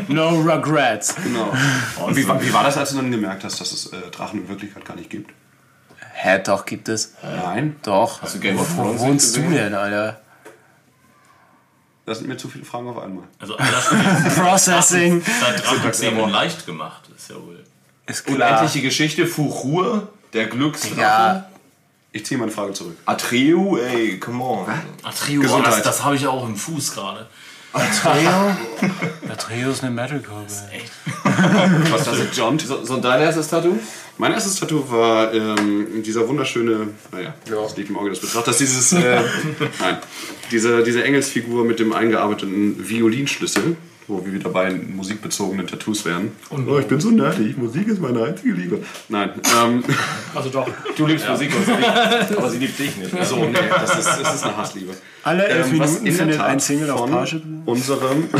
[0.08, 1.14] No regrets.
[1.22, 1.50] Genau.
[2.04, 4.40] Und wie, war- wie war das, als du dann gemerkt hast, dass es äh, Drachen
[4.42, 5.30] in Wirklichkeit gar nicht gibt?
[6.20, 7.14] Hä, doch, gibt es.
[7.22, 7.76] Nein.
[7.84, 8.20] Doch.
[8.22, 10.20] Hast du Game of Wo Thrones wohnst du denn, Alter?
[12.06, 13.22] Das sind mir zu viele Fragen auf einmal.
[13.38, 15.22] Also, alles Processing.
[15.40, 17.02] hat Drachenzähmen leicht gemacht.
[17.14, 17.62] Ist ja wohl.
[18.06, 18.48] Ist klar.
[18.58, 21.00] Unendliche Geschichte, Furur, der Glücksdrache.
[21.00, 21.48] Ja,
[22.10, 22.96] Ich ziehe meine Frage zurück.
[23.04, 24.66] Atreu, ey, come on.
[25.40, 25.72] Gesundheit.
[25.72, 27.28] das, das habe ich auch im Fuß gerade.
[27.72, 28.56] Atreo.
[29.30, 30.46] Atreo ist eine Metalcore.
[31.90, 32.58] Was das ist John?
[32.58, 33.78] So, so ein dein erstes Tattoo?
[34.16, 38.92] Mein erstes Tattoo war ähm, dieser wunderschöne, naja, das liegt im Auge des Betrachters, dieses,
[38.92, 39.20] äh,
[39.80, 39.98] nein,
[40.50, 43.76] diese, diese Engelsfigur mit dem eingearbeiteten Violinschlüssel,
[44.08, 46.32] wo wir wieder bei musikbezogenen Tattoos wären.
[46.50, 48.82] oh, ich bin so nerdig, Musik ist meine einzige Liebe.
[49.08, 49.30] Nein,
[49.62, 49.84] ähm,
[50.34, 50.68] Also doch.
[50.96, 53.24] Du liebst Musik und sie liebt, aber sie liebt dich nicht.
[53.24, 54.92] so, nee, das ist, das ist eine Hassliebe.
[55.22, 57.42] Alle elf Ähm, Minuten in der findet Tat ein Single auf Parship.
[57.66, 58.28] unserem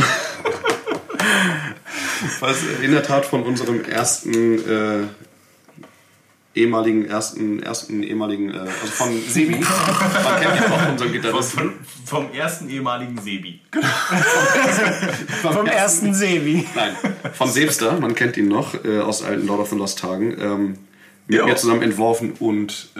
[2.39, 5.03] was in der Tat von unserem ersten äh,
[6.55, 9.59] ehemaligen ersten ersten ehemaligen äh, also von Sebi.
[9.59, 11.73] Man kennt ihn auch unseren Gitarristen
[12.05, 13.61] Vom ersten ehemaligen Sebi.
[15.41, 16.67] Vom ersten Sevi.
[16.75, 16.95] nein
[17.33, 20.35] von Sebster man kennt ihn noch äh, aus alten Lord of the Lost Tagen.
[20.39, 20.77] Ähm,
[21.29, 22.99] mit mir zusammen entworfen und äh,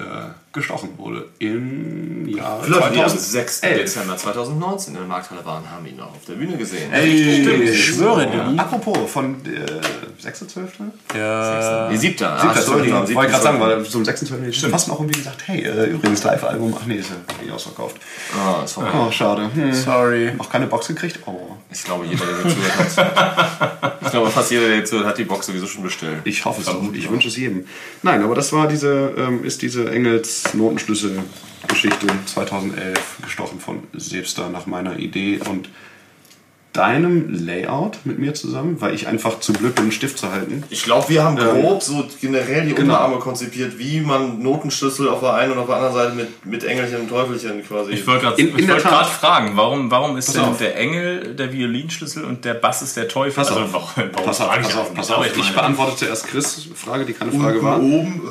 [0.51, 3.19] gestochen wurde im Jahr Flirty am 2011.
[3.19, 3.61] 6.
[3.61, 6.91] Dezember 2019 in der Markthalle waren, haben ihn noch auf der Bühne gesehen.
[6.93, 8.59] Ich schwöre dir.
[8.59, 11.17] Apropos von äh, 6.12.
[11.17, 11.89] Ja.
[11.89, 12.27] Die siebte.
[12.27, 14.57] Ah, Siebter, sorry, Wollte ich gerade sagen, weil zum 26.
[14.57, 14.71] Stimmt.
[14.71, 16.75] Fast noch irgendwie gesagt, hey, äh, übrigens Live-Album.
[16.79, 17.11] Ach nee, ist
[17.45, 17.97] ja ausverkauft.
[18.35, 18.89] Ah, ist vorbei.
[18.93, 19.49] Oh, schade.
[19.53, 19.73] Hm.
[19.73, 20.33] Sorry.
[20.35, 21.19] Noch keine Box gekriegt?
[21.25, 21.55] Oh.
[21.71, 23.89] Ich glaube, jeder, der zuhört hat.
[24.01, 26.21] Ich glaube, fast jeder, der zuhört, hat die Box sowieso schon bestellt.
[26.23, 26.81] Ich hoffe es auch.
[26.93, 27.67] Ich wünsche es jedem.
[28.01, 34.65] Nein, aber das war diese, ähm, ist diese Engels Notenschlüssel-Geschichte 2011 gestochen von Sebster nach
[34.65, 35.69] meiner Idee und
[36.71, 40.63] deinem Layout mit mir zusammen, weil ich einfach zu blöd bin, einen Stift zu halten.
[40.69, 42.93] Ich glaube, wir haben grob so generell die Genau.
[42.93, 46.63] Unterarme konzipiert, wie man Notenschlüssel auf der einen und auf der anderen Seite mit, mit
[46.63, 47.93] Engelchen und Teufelchen quasi.
[47.93, 51.51] Ich wollte gerade In- in der wollt fragen, warum, warum ist denn der Engel der
[51.51, 53.33] Violinschlüssel und der Bass ist der Teufel?
[53.43, 53.73] Pass Also, auf.
[53.73, 55.25] warum, warum Pass auf, pass ich auf, pass auf.
[55.25, 57.81] Ich meine- beantworte zuerst Chris' Frage, die keine Frage war.
[57.81, 58.21] oben.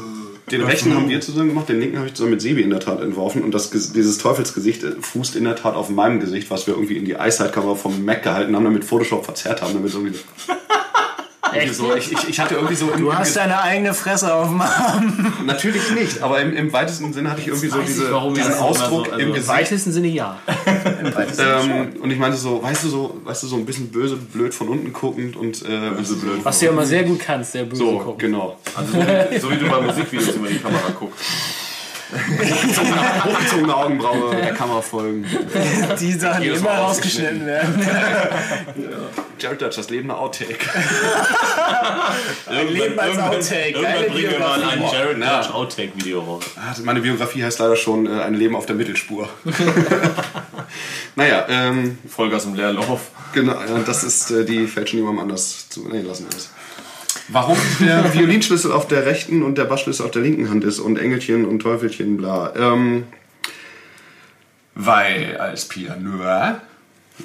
[0.50, 2.80] Den rechten haben wir zusammen gemacht, den linken habe ich zusammen mit Sebi in der
[2.80, 3.42] Tat entworfen.
[3.42, 6.96] Und das, dieses Teufelsgesicht äh, fußt in der Tat auf meinem Gesicht, was wir irgendwie
[6.96, 9.74] in die Eyesight-Cover vom Mac gehalten haben, damit Photoshop verzerrt haben.
[9.74, 10.18] Damit irgendwie
[11.72, 12.90] so, ich, ich, ich hatte irgendwie so.
[12.90, 15.32] im- Du hast deine eigene Fresse auf dem Arm.
[15.46, 18.52] Natürlich nicht, aber im, im weitesten Sinne hatte ich irgendwie so ich, diese, warum diesen
[18.52, 19.48] immer Ausdruck so- im also Im Gesicht.
[19.48, 20.38] weitesten Sinne ja.
[21.38, 24.54] Ähm, und ich meinte so, weißt du so, weißt du so ein bisschen böse, blöd
[24.54, 26.40] von unten guckend und äh, böse, blöd.
[26.44, 28.18] Was du ja immer sehr gut kannst, der böse so, gucken.
[28.18, 28.58] genau.
[28.74, 31.24] Also so wie, so wie du bei Musikvideos über die Kamera guckst.
[32.10, 35.26] Hochgezogene Augenbraue der Kamera folgen.
[36.00, 37.86] Die Sachen, die immer rausgeschnitten werden.
[39.38, 40.58] Jared Dutch, das lebende Outtake.
[42.46, 43.70] Ein Leben als Outtake.
[43.70, 44.82] Irgendwann bringen wir mal ein.
[44.82, 45.16] Jared.
[45.22, 46.44] Dutch Outtake-Video raus.
[46.56, 49.28] Ah, Meine Biografie heißt leider schon äh, ein Leben auf der Mittelspur.
[51.16, 53.10] naja, ähm, Vollgas im Leerlauf.
[53.32, 53.54] genau,
[53.86, 55.88] das ist äh, die fällt schon jemandem anders zu.
[55.88, 56.50] Nee, lassen wir das.
[57.28, 60.98] Warum der Violinschlüssel auf der rechten und der Bassschlüssel auf der linken Hand ist und
[60.98, 62.54] Engelchen und Teufelchen, bla.
[62.56, 63.04] Ähm,
[64.74, 66.60] weil als Pianeur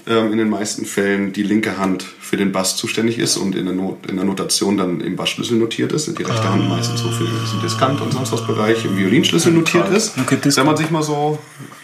[0.07, 3.65] ähm, in den meisten Fällen die linke Hand für den Bass zuständig ist und in
[3.65, 7.01] der, Not, in der Notation dann im Bassschlüssel notiert ist, und die rechte Hand meistens
[7.01, 10.15] so für den Diskant und sonst was Bereich im Violinschlüssel notiert ist.
[10.41, 11.37] This Wenn man sich mal so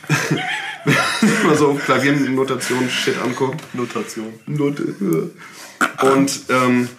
[1.22, 3.62] wenn man so Klaviernotation Shit anguckt.
[3.74, 4.28] Notation.
[4.48, 5.32] Note.
[6.02, 6.90] Und ähm,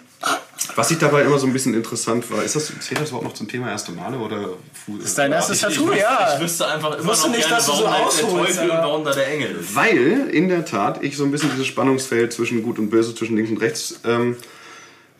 [0.75, 3.33] was ich dabei immer so ein bisschen interessant war, ist das, zählt das überhaupt noch
[3.33, 4.49] zum Thema erste Male oder
[4.85, 5.03] Fuß?
[5.03, 6.35] ist dein erstes Tattoo, ja.
[6.35, 8.69] ich wüsste einfach immer Wusste noch nicht, gerne, dass du so halt der ausholst, Teufel
[8.69, 9.75] und warum da der Engel ist.
[9.75, 13.35] Weil in der Tat ich so ein bisschen dieses Spannungsfeld zwischen Gut und Böse, zwischen
[13.35, 14.37] links und rechts ähm,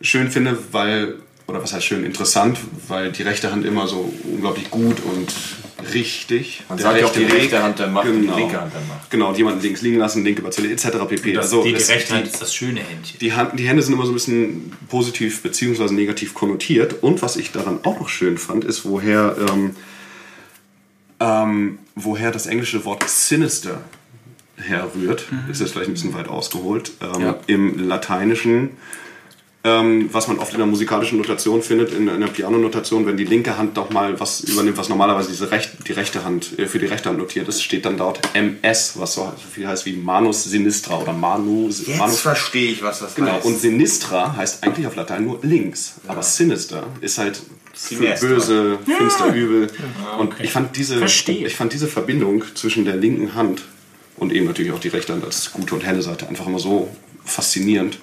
[0.00, 1.16] schön finde, weil,
[1.48, 5.32] oder was heißt schön, interessant, weil die rechte Hand immer so unglaublich gut und
[5.94, 6.62] richtig.
[6.68, 8.60] Man der sagt ja auch, die Weg- rechte Hand der Macht und die genau, linke
[8.60, 9.10] Hand der Macht.
[9.10, 10.88] Genau, jemanden links liegen lassen, linke Bazille etc.
[11.08, 11.32] pp.
[11.32, 13.18] Das, also die es- rechte Hand ist das schöne Händchen.
[13.20, 15.92] die, Hand, die Hände sind immer so ein bisschen positiv bzw.
[15.92, 17.02] negativ konnotiert.
[17.02, 19.76] Und was ich daran auch noch schön fand, ist, woher, ähm,
[21.20, 23.80] ähm, woher das englische Wort sinister
[24.56, 25.24] herrührt.
[25.50, 26.92] Ist jetzt vielleicht ein bisschen weit ausgeholt.
[27.00, 28.70] Ähm, Im Lateinischen,
[29.64, 33.24] ähm, was man oft in der musikalischen Notation findet, in, in der Piano-Notation, wenn die
[33.24, 36.80] linke Hand doch mal was übernimmt, was normalerweise diese Recht, die rechte Hand äh, für
[36.80, 40.44] die rechte Hand notiert ist, steht dann dort MS, was so viel heißt wie Manus
[40.44, 45.24] Sinistra oder Manu, Manus verstehe ich, was das Genau, und Sinistra heißt eigentlich auf Latein
[45.24, 45.94] nur links.
[46.08, 47.40] Aber Sinister ist halt
[47.72, 48.26] für Sinistra.
[48.26, 49.68] böse, finster, übel.
[50.18, 53.62] Und ich fand, diese, ich fand diese Verbindung zwischen der linken Hand
[54.16, 56.88] und eben natürlich auch die rechte Hand als gute und helle Seite einfach immer so
[57.24, 57.98] faszinierend,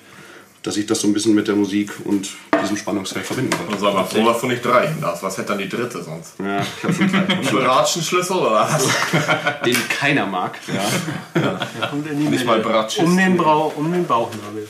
[0.63, 2.30] dass ich das so ein bisschen mit der Musik und
[2.62, 3.80] diesem Spannungsfeld verbinden wollte.
[3.80, 5.24] Sag mal, froh, dass du nicht drei hast.
[5.24, 6.34] Was hätte dann die dritte sonst?
[6.39, 7.65] Ja, ich habe schon drei.
[7.65, 8.84] Bratschenschlüssel oder was?
[9.65, 10.60] Den keiner mag.
[10.67, 11.60] Ja,
[11.93, 12.69] die Nicht mal Mitte.
[12.69, 13.00] Bratsch.
[13.00, 14.67] Um den, Brau um den Bauchnabel.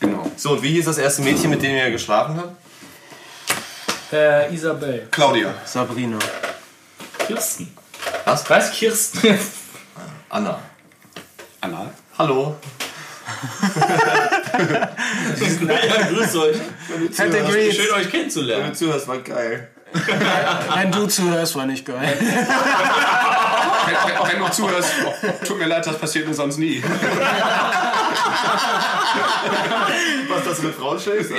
[0.00, 0.30] genau.
[0.36, 2.54] So, und wie hieß das erste Mädchen, mit dem ihr geschlafen habt?
[4.12, 5.08] Äh, Isabel.
[5.10, 5.52] Claudia.
[5.64, 6.18] Sabrina.
[7.26, 7.74] Kirsten.
[8.24, 8.48] Was?
[8.48, 8.70] Was?
[8.70, 9.38] Kirsten?
[10.28, 10.60] Anna.
[11.60, 11.90] Anna.
[12.18, 12.56] Hallo.
[15.68, 16.56] ja, grüß euch.
[17.12, 17.72] Fette Grease.
[17.72, 18.70] Schön euch Wenn kennenzulernen.
[18.70, 19.68] du zuhörst, war geil.
[20.74, 22.16] Wenn du zuhörst, war nicht geil.
[22.20, 25.14] Wenn, wenn, wenn du zuhörst, oh,
[25.46, 26.82] tut mir leid, das passiert mir sonst nie.
[30.28, 31.30] Was das mit Frauen schlägst?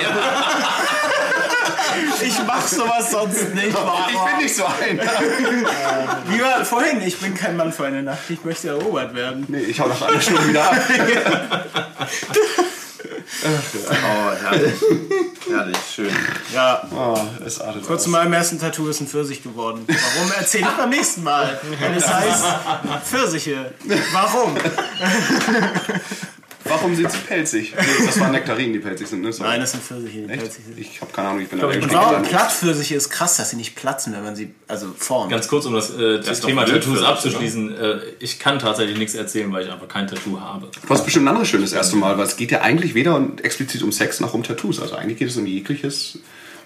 [2.22, 3.68] Ich mach sowas sonst nicht.
[3.68, 4.98] Ich bin nicht so ein.
[6.28, 9.44] Wie war vorhin, ich bin kein Mann für eine Nacht, ich möchte erobert werden.
[9.48, 10.76] Nee, ich hau nach einer Stunde wieder ab.
[13.88, 14.74] Oh, herrlich.
[15.48, 16.10] herrlich, schön.
[16.54, 19.84] Ja, Oh, es artet kurz zu meinem ersten Tattoo ist ein Pfirsich geworden.
[19.86, 21.58] Warum erzähle ich beim nächsten Mal?
[21.78, 22.44] Wenn es heißt
[23.04, 23.72] Pfirsiche.
[24.12, 24.56] Warum?
[26.68, 27.74] Warum sind sie pelzig?
[27.78, 29.32] Nee, das waren Nektarinen, die pelzig sind, ne?
[29.32, 29.50] Sorry.
[29.50, 30.40] Nein, das sind Pfirsiche, die Echt?
[30.42, 30.78] pelzig sind.
[30.78, 32.22] Ich habe keine Ahnung, ich bin da Und warum.
[32.22, 35.30] Plattpfirsiche ist krass, dass sie nicht platzen, wenn man sie also formt.
[35.30, 37.76] Ganz kurz, um das, äh, das doch Thema Tattoos abzuschließen.
[37.76, 40.68] Äh, ich kann tatsächlich nichts erzählen, weil ich einfach kein Tattoo habe.
[40.82, 43.82] Du hast bestimmt ein anderes schönes erste Mal, weil es geht ja eigentlich weder explizit
[43.82, 44.80] um Sex noch um Tattoos.
[44.80, 46.18] Also eigentlich geht es um jegliches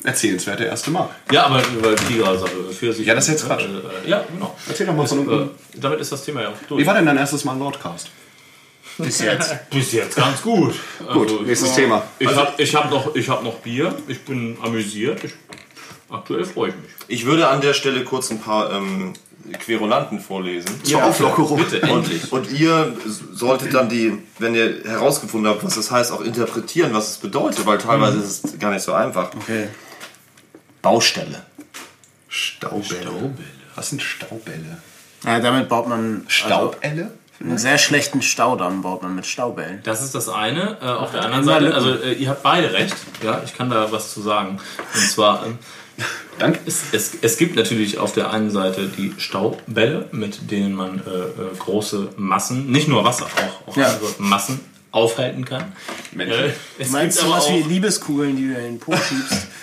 [0.02, 1.10] erzählenswerte erste Mal.
[1.30, 2.50] Ja, aber über Tiger-Sache.
[2.72, 3.06] für sich.
[3.06, 3.64] Ja, das ist jetzt Quatsch.
[3.64, 4.56] Äh, ja, genau.
[4.66, 5.50] Erzähl doch mal von Äh, unten.
[5.76, 6.80] damit ist das Thema ja auch durch.
[6.82, 8.08] Wie war denn dein erstes Mal Lordcast?
[9.02, 9.54] Bis jetzt.
[9.70, 10.74] Bis jetzt ganz gut.
[11.12, 12.02] Gut, Also, nächstes Thema.
[12.18, 15.24] Ich habe ich hab noch, ich hab noch Bier, ich bin amüsiert.
[15.24, 15.32] Ich,
[16.08, 16.90] aktuell freue ich mich.
[17.08, 19.12] Ich würde an der Stelle kurz ein paar ähm,
[19.58, 20.82] Querulanten vorlesen.
[20.84, 21.58] Zur Auflockerung.
[21.58, 22.30] Bitte, endlich.
[22.32, 22.96] Und ihr
[23.32, 27.66] solltet dann die, wenn ihr herausgefunden habt, was das heißt, auch interpretieren, was es bedeutet,
[27.66, 29.30] weil teilweise ist es gar nicht so einfach.
[29.34, 29.68] Okay.
[30.82, 31.44] Baustelle.
[32.28, 33.34] Staubälle.
[33.74, 34.80] Was sind Staubälle?
[35.24, 37.02] Ja, damit baut man Staubälle?
[37.02, 39.80] also einen sehr schlechten Staudamm baut man mit Staubellen.
[39.84, 40.76] Das ist das eine.
[40.82, 41.74] Äh, auf der anderen Seite, Lücken.
[41.76, 42.94] also äh, ihr habt beide recht.
[43.22, 44.58] Ja, ich kann da was zu sagen.
[44.94, 45.58] Und zwar, ähm,
[46.38, 46.60] Danke.
[46.66, 51.10] es, es, es gibt natürlich auf der einen Seite die Staubbälle, mit denen man äh,
[51.10, 53.86] äh, große Massen, nicht nur Wasser, auch, auch Ja.
[53.88, 54.60] andere Massen
[54.92, 55.72] aufhalten kann.
[56.12, 56.44] Menschen.
[56.44, 58.92] Äh, es Du meinst gibt aber sowas wie auch Liebeskugeln, die du in den Po
[58.96, 59.46] schiebst?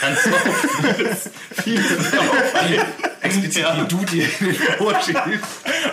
[0.00, 1.86] ganz oft vieles
[2.18, 2.86] aufhalten.
[3.22, 3.76] Explizit, Ja.
[3.80, 5.44] wie du dir in den vorschiebst.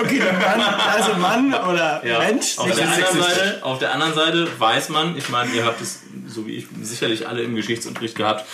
[0.02, 2.20] Okay, der Mann, also Mann oder Ja.
[2.20, 3.22] Mensch, Auf der, anderen.
[3.22, 6.68] Seite, auf der anderen Seite weiß man, ich meine, ihr habt es, so wie ich,
[6.82, 8.46] sicherlich alle im Geschichtsunterricht gehabt,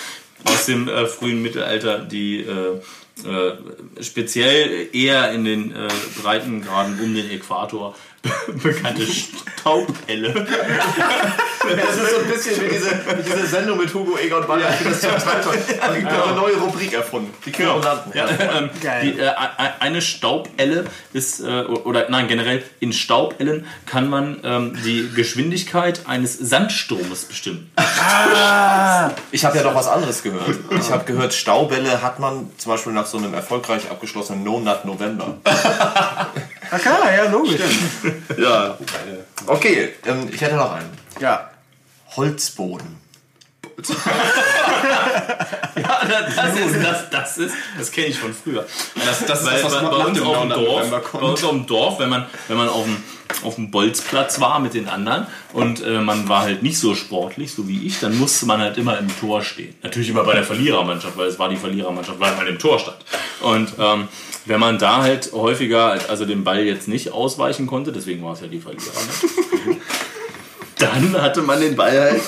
[0.45, 2.79] aus dem äh, frühen Mittelalter, die äh,
[3.27, 3.57] äh,
[4.01, 5.88] speziell eher in den äh,
[6.21, 7.95] Breitengraden um den Äquator
[8.63, 10.34] bekannte Staubelle.
[10.34, 14.43] Das ist so ein bisschen wie diese, wie diese Sendung mit Hugo Egon.
[14.43, 15.58] Ich finde das total toll.
[15.67, 17.34] Es eine neue Rubrik erfunden.
[17.45, 18.12] Die Querulanten.
[18.13, 19.13] Ja, ähm, Geil.
[19.13, 19.32] die, äh,
[19.79, 26.38] eine Staubelle ist, äh, oder nein, generell in Staubellen kann man ähm, die Geschwindigkeit eines
[26.38, 27.71] Sandsturmes bestimmen.
[29.32, 30.58] Ich habe ja noch was anderes gehört.
[30.79, 34.86] Ich habe gehört, Staubälle hat man zum Beispiel nach so einem erfolgreich abgeschlossenen No Nut
[34.86, 35.38] November.
[36.71, 37.62] Okay, ja, logisch.
[38.38, 38.77] Ja.
[39.45, 40.89] Okay, ähm, ich hätte noch einen.
[41.19, 41.49] Ja.
[42.15, 42.97] Holzboden.
[45.75, 46.01] Ja,
[46.36, 48.65] das ist, das, das ist, das kenne ich von früher.
[48.95, 51.43] Das, das ist das, was bei, nach bei, uns dem auf dem Dorf, bei uns
[51.43, 52.97] auf dem Dorf, wenn man, wenn man auf dem,
[53.43, 57.53] auf dem Bolzplatz war mit den anderen und äh, man war halt nicht so sportlich,
[57.53, 59.75] so wie ich, dann musste man halt immer im Tor stehen.
[59.84, 62.97] Natürlich immer bei der Verlierermannschaft, weil es war die Verlierermannschaft, weil man im Tor stand.
[63.41, 64.08] Und ähm,
[64.45, 68.41] wenn man da halt häufiger, also den Ball jetzt nicht ausweichen konnte, deswegen war es
[68.41, 69.25] ja die Verlierermannschaft,
[70.80, 72.21] dann hatte man den Ball halt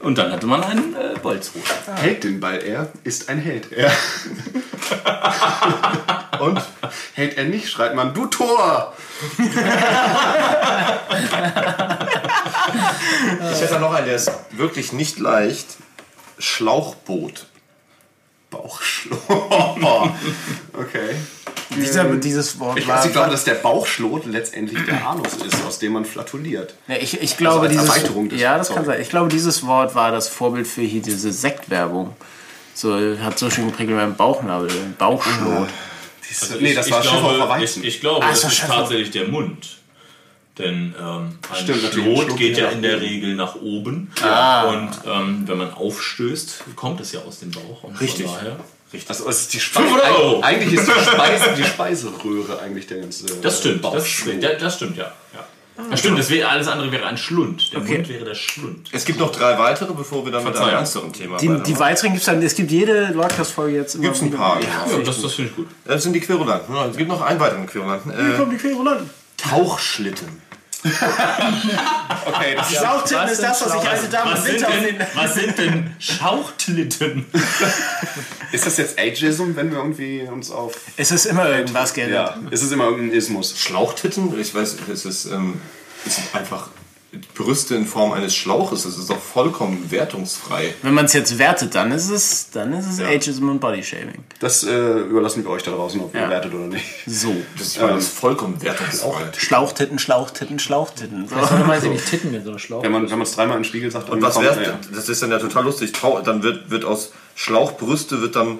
[0.00, 1.62] und dann hatte man einen äh, Bolzrot.
[1.96, 3.70] Hält den Ball er, ist ein Held.
[3.70, 3.92] Er.
[6.40, 6.58] Und
[7.12, 8.94] hält er nicht, schreit man, du Tor!
[13.52, 15.76] Ich hätte noch einen, der ist wirklich nicht leicht.
[16.38, 17.46] Schlauchboot.
[18.50, 19.18] Bauchschlot.
[20.74, 21.14] okay.
[21.76, 22.96] Dieser, dieses Wort Ich, war.
[22.96, 26.74] also ich glaube, dass der Bauchschlot letztendlich der Anus ist, aus dem man flatuliert.
[26.88, 28.96] Ja, ich, ich glaube, als dieses, Erweiterung des- ja, das kann sorry.
[28.96, 29.02] sein.
[29.02, 32.16] Ich glaube, dieses Wort war das Vorbild für hier diese Sektwerbung.
[32.74, 35.68] So, hat so schön geprägt beim Bauchnabel, Bauchschlot.
[36.60, 37.82] nee, das war ich Schiffer glaube, Weizen.
[37.82, 38.74] ich, ich glaube, Ah, das das ist Schiffer.
[38.74, 39.76] tatsächlich der Mund.
[40.60, 43.00] Denn ähm, ein Stimmt, ein Schlot geht ja in der.
[43.00, 44.10] Regel nach oben.
[44.22, 44.64] Ah.
[44.64, 47.82] Und ähm, wenn man aufstößt, kommt es ja aus dem Bauch.
[47.84, 48.26] Und Richtig.
[48.26, 48.56] Von daher,
[49.08, 50.40] Also es ist die Speise, 500 Euro.
[50.42, 53.84] eigentlich ist die, Speise, die Speiseröhre eigentlich der ganze das stimmt.
[53.84, 54.42] Das, Bauchschlot.
[54.42, 55.04] das, das stimmt, ja.
[55.34, 55.46] ja.
[55.90, 57.72] Das stimmt, das wäre, alles andere wäre ein Schlund.
[57.72, 57.94] Der Okay.
[57.98, 58.90] Mund wäre der Schlund.
[58.92, 60.76] Es gibt noch drei weitere, bevor wir dann mit einem Verzeihung.
[60.78, 64.04] ernsteren Thema Die, die weiteren gibt es dann, es gibt jede Logcast-Folge jetzt immer.
[64.04, 64.36] Gibt's ein wieder.
[64.36, 64.98] paar, Ja, ja.
[64.98, 65.68] Ja, das, das finde ich gut.
[65.86, 66.74] Das sind die Querulanten.
[66.74, 68.12] Ja, Es gibt noch einen weiteren Querulanten.
[68.14, 69.08] Hier Äh, kommen die Querulanten.
[69.38, 70.39] Tauchschlitten.
[72.26, 74.70] Okay, das Schlauchtitten was ist das, was sind ich alte Damen Was im sind, Winter
[74.70, 75.06] denn, den...
[75.14, 77.26] was sind denn Schauchtlitten?
[78.52, 80.74] ist das jetzt Ageism, wenn wir irgendwie uns auf.
[80.96, 82.36] Es ist immer irgendwas geändert.
[82.42, 83.58] Ja, ist es immer irgendein Ismus?
[83.58, 84.38] Schlauchtitten?
[84.40, 85.60] Ich weiß, es ist, ähm,
[86.06, 86.68] es ist einfach
[87.34, 88.84] Brüste in Form eines Schlauches.
[88.84, 90.74] Das ist doch vollkommen wertungsfrei.
[90.82, 94.22] Wenn man es jetzt wertet, dann ist es, dann ist es Ageism und Bodyshaming.
[94.38, 96.30] Das äh, überlassen wir euch da draußen, ob ihr Ja.
[96.30, 96.84] wertet oder nicht.
[97.06, 97.34] So.
[97.58, 99.32] Das, meine, das ist vollkommen wertungsfrei.
[99.36, 101.26] Schlauchtitten, Schlauchtitten, Schlauchtitten.
[101.28, 101.34] So.
[101.34, 102.82] Warum meinst du nicht Titten mit so einem Schlauch?
[102.84, 104.78] Wenn man es dreimal in den Spiegel sagt, Und was kommt- wäre, ja.
[104.94, 105.92] das ist dann ja total lustig.
[105.92, 108.58] Trau- Dann wird, wird aus Schlauchbrüste wird dann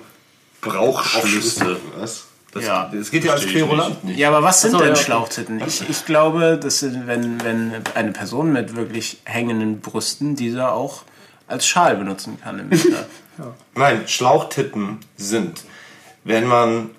[0.61, 1.77] Brauchschlüsse.
[1.99, 2.25] Was?
[2.53, 2.91] Das, Ja.
[2.93, 4.19] das geht ja als Querulant nicht.
[4.19, 5.05] Ja, aber was sind Ach so, denn ja, okay.
[5.05, 5.63] Schlauchtitten?
[5.67, 11.03] Ich, ich glaube, dass wenn, wenn eine Person mit wirklich hängenden Brüsten diese auch
[11.47, 13.07] als Schal benutzen kann im Winter.
[13.75, 15.63] Nein, Schlauchtitten sind,
[16.25, 16.91] wenn man.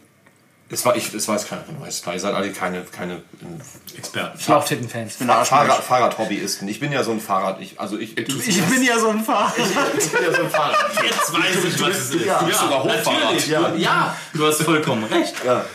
[0.72, 3.60] Es, war, ich, es weiß keiner von euch, ihr seid alle keine, keine ähm,
[3.98, 4.40] Experten.
[4.40, 5.16] Schlauchtitten-Fans.
[5.18, 6.68] Fahr Fahrrad, Fahrradhobbyisten.
[6.70, 7.60] Ich bin ja so ein Fahrrad.
[7.60, 9.52] Ich, also ich, ich, Ich bin ja so ein Fahrer.
[9.56, 10.78] bin ja so ein Fahrrad.
[11.04, 12.26] Jetzt weiß ich, was es ist.
[12.26, 13.24] Ja, Ja, du bist sogar Hochfahrrad.
[13.24, 13.48] natürlich.
[13.48, 13.74] Ja.
[13.76, 15.34] ja, du hast vollkommen recht.
[15.46, 15.66] Ja.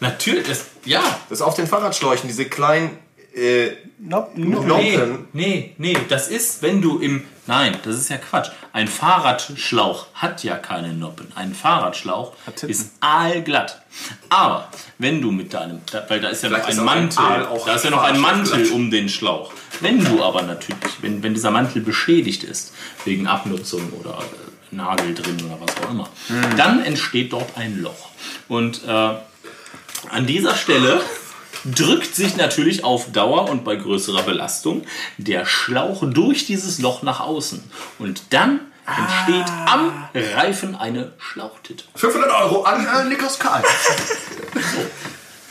[0.00, 0.46] Natürlich.
[0.46, 1.02] Das, ja.
[1.30, 2.98] Das ist auf den Fahrradschläuchen, diese kleinen
[3.34, 3.72] äh,
[4.06, 4.32] Nope.
[4.34, 5.28] Nee, Noppen.
[5.32, 7.24] nee, nee, das ist, wenn du im.
[7.46, 8.50] Nein, das ist ja Quatsch.
[8.72, 11.28] Ein Fahrradschlauch hat ja keine Noppen.
[11.34, 12.32] Ein Fahrradschlauch
[12.66, 13.82] ist aalglatt.
[14.28, 14.68] Aber
[14.98, 15.80] wenn du mit deinem.
[15.90, 17.46] Da, weil da ist ja noch Vielleicht ein auch ein Mantel.
[17.46, 19.52] Auch da ist ja noch ein Mantel um den Schlauch.
[19.80, 22.74] Wenn du aber natürlich, wenn, wenn dieser Mantel beschädigt ist,
[23.04, 26.08] wegen Abnutzung oder äh, Nagel drin oder was auch immer,
[26.56, 28.10] dann entsteht dort ein Loch.
[28.48, 31.00] Und äh, an dieser Stelle
[31.64, 34.84] drückt sich natürlich auf Dauer und bei größerer Belastung
[35.18, 37.62] der Schlauch durch dieses Loch nach außen.
[37.98, 41.84] Und dann entsteht am Reifen eine Schlauchtitte.
[41.94, 43.62] 500 Euro an äh, Nikos Karl.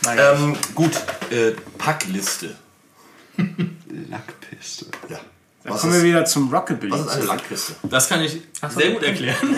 [0.16, 0.92] ähm, gut,
[1.30, 2.54] äh, Packliste.
[4.10, 4.86] Lackpiste.
[5.08, 5.18] Ja.
[5.64, 6.92] Da Was kommen wir ist, wieder zum Rockabilly.
[6.92, 7.74] was ist eine Lackkiste?
[7.84, 8.38] Das kann ich
[8.68, 9.36] sehr gut erklären.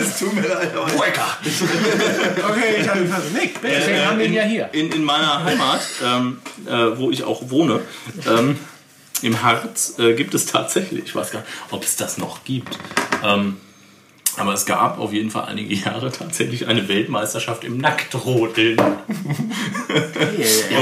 [0.00, 3.34] Es tut mir leid, Okay, ich habe ihn versucht.
[3.34, 3.74] Nick, bitte.
[3.76, 4.70] Deswegen haben wir ihn ja hier.
[4.72, 7.80] In, in meiner Heimat, ähm, äh, wo ich auch wohne,
[8.26, 8.58] ähm,
[9.20, 12.78] im Harz, äh, gibt es tatsächlich, ich weiß gar nicht, ob es das noch gibt,
[13.22, 13.58] ähm,
[14.40, 18.78] aber es gab auf jeden Fall einige Jahre tatsächlich eine Weltmeisterschaft im Nacktrodeln.
[18.78, 18.88] Und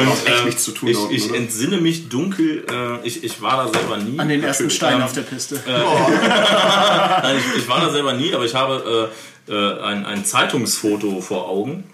[0.08, 3.42] auch echt ähm, nichts zu tun ich, dort, ich entsinne mich dunkel, äh, ich, ich
[3.42, 4.18] war da selber nie.
[4.18, 5.60] An den ersten Stein ähm, auf der Piste.
[5.66, 9.10] Nein, ich, ich war da selber nie, aber ich habe
[9.48, 11.84] äh, äh, ein, ein Zeitungsfoto vor Augen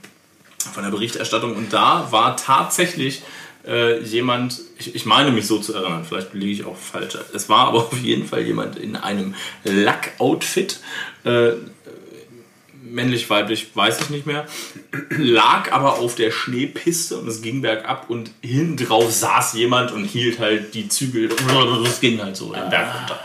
[0.73, 3.23] von der Berichterstattung und da war tatsächlich
[3.67, 7.17] äh, jemand, ich, ich meine mich so zu erinnern, vielleicht liege ich auch falsch.
[7.33, 10.81] Es war aber auf jeden Fall jemand in einem Lack-Outfit.
[11.25, 11.53] Äh,
[12.83, 14.47] männlich, weiblich, weiß ich nicht mehr,
[15.11, 20.05] lag aber auf der Schneepiste und es ging bergab und hinten drauf saß jemand und
[20.05, 21.31] hielt halt die Zügel.
[21.85, 23.21] Es ging halt so den Berg runter.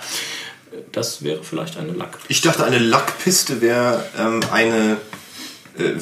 [0.92, 2.18] Das wäre vielleicht eine Lack.
[2.30, 4.98] Ich dachte, eine Lackpiste wäre ähm, eine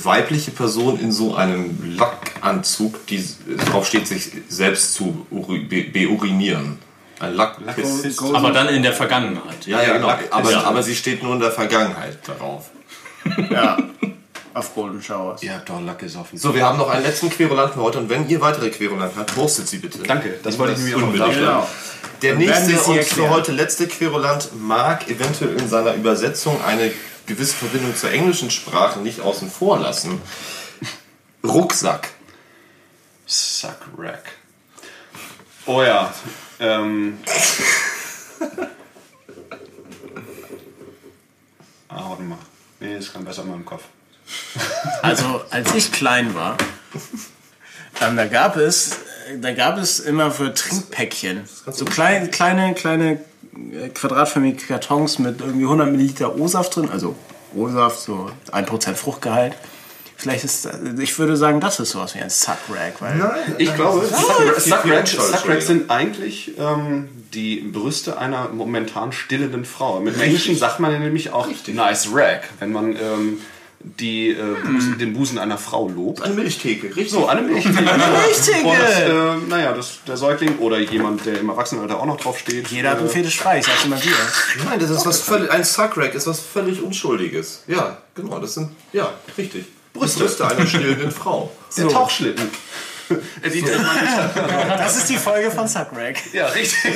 [0.04, 3.38] weibliche Person in so einem Lackanzug, die s-
[3.70, 6.80] drauf steht, sich selbst zu uri be beurinieren.
[7.20, 8.12] Ein Lackpiste.
[8.34, 9.66] Aber dann in der Vergangenheit.
[9.66, 10.08] Ja, ja, genau.
[10.08, 10.34] Lackpiste.
[10.34, 10.64] Aber, Ja.
[10.64, 12.70] aber sie steht nur in der Vergangenheit darauf.
[13.50, 13.78] Ja.
[14.54, 15.44] Auf Golden Showers.
[15.44, 16.38] Ihr habt doch Lack gesoffen.
[16.40, 19.36] So, wir haben noch einen letzten Querulanten für heute und wenn ihr weitere Querulanten habt,
[19.36, 20.00] postet sie bitte.
[20.00, 21.34] Danke, das wollte ich nämlich auch noch unbedingt.
[21.36, 21.46] sagen.
[21.46, 21.68] Genau.
[22.24, 26.92] Der nächste und für heute letzte Querulant mag eventuell in seiner Übersetzung eine
[27.28, 30.22] gewisse Verbindung zur englischen Sprache nicht außen vor lassen.
[31.44, 32.10] Rucksack.
[33.26, 34.32] Suck Rack.
[35.66, 36.14] Oh ja.
[36.60, 37.20] Ähm.
[41.90, 42.38] ah, warte mal.
[42.80, 43.84] Nee, das kann besser in meinem Kopf.
[45.02, 46.58] Also, als ich klein war,
[48.02, 48.94] ähm, da gab es,
[49.30, 53.20] äh, da gab es immer für Trinkpäckchen so kleine, kleine, kleine
[53.94, 57.16] quadratförmige Kartons mit irgendwie 100 Milliliter O-Saft drin, also
[57.56, 59.54] O-Saft, so 1% Fruchtgehalt.
[60.20, 63.20] Vielleicht ist, das- ich würde sagen, das ist sowas wie ein Suck-Rag, weil
[63.60, 64.04] Ich glaube,
[64.58, 70.00] Suck Suck sind eigentlich ähm, die Brüste einer momentan stillenden Frau.
[70.00, 73.38] Mit Englischen sagt man ja nämlich auch nice Rack, wenn man ähm,
[74.00, 76.22] die, äh, Busen, den Busen einer Frau lobt.
[76.22, 77.12] Eine Milchtheke, richtig.
[77.12, 77.82] So, eine Milchtheke.
[77.82, 78.68] Milchtheke!
[78.68, 82.40] Und das, äh, naja, das, der Säugling oder jemand, der im Erwachsenenalter auch noch drauf
[82.40, 82.68] steht.
[82.70, 84.16] jeder hat einen äh, Fetisch frei, ich sag's immer wieder.
[84.66, 87.64] Nein, das ist was völlig, ein Suckrack ist was völlig Unschuldiges.
[87.68, 89.66] Ja, genau, das sind, ja, richtig.
[89.94, 90.20] Brüste.
[90.20, 91.52] Brüste einer stillenden Frau.
[91.78, 92.50] Der Tauchschlitten.
[93.42, 94.78] Er sieht immer nicht.
[94.78, 96.16] Das ist die Folge von Suck-Rag.
[96.34, 96.94] Ja, richtig.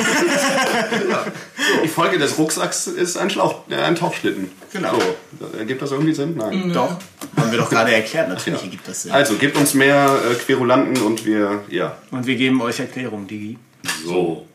[1.83, 4.51] Die Folge des Rucksacks ist ein, Schlauch, äh, ein Tauchschlitten.
[4.73, 4.93] Genau.
[5.39, 6.35] So, ergibt das irgendwie Sinn?
[6.37, 6.71] Nein.
[6.73, 6.97] Doch.
[7.37, 9.11] Haben wir doch gerade erklärt, natürlich ergibt das Sinn.
[9.11, 11.97] Also, gebt uns mehr äh, Querulanten und wir, ja.
[12.11, 13.57] Und wir geben euch Erklärungen, Digi.
[14.05, 14.45] So.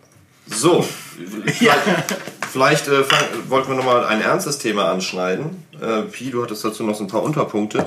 [0.48, 0.86] So.
[1.44, 1.82] Vielleicht,
[2.52, 5.64] vielleicht äh, fang, wollten wir nochmal ein ernstes Thema anschneiden.
[5.80, 7.86] Äh, Pi, du hattest dazu noch so ein paar Unterpunkte.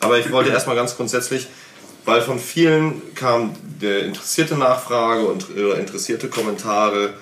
[0.00, 1.48] Aber ich wollte erstmal ganz grundsätzlich,
[2.04, 7.14] weil von vielen kam der interessierte Nachfrage und äh, interessierte Kommentare,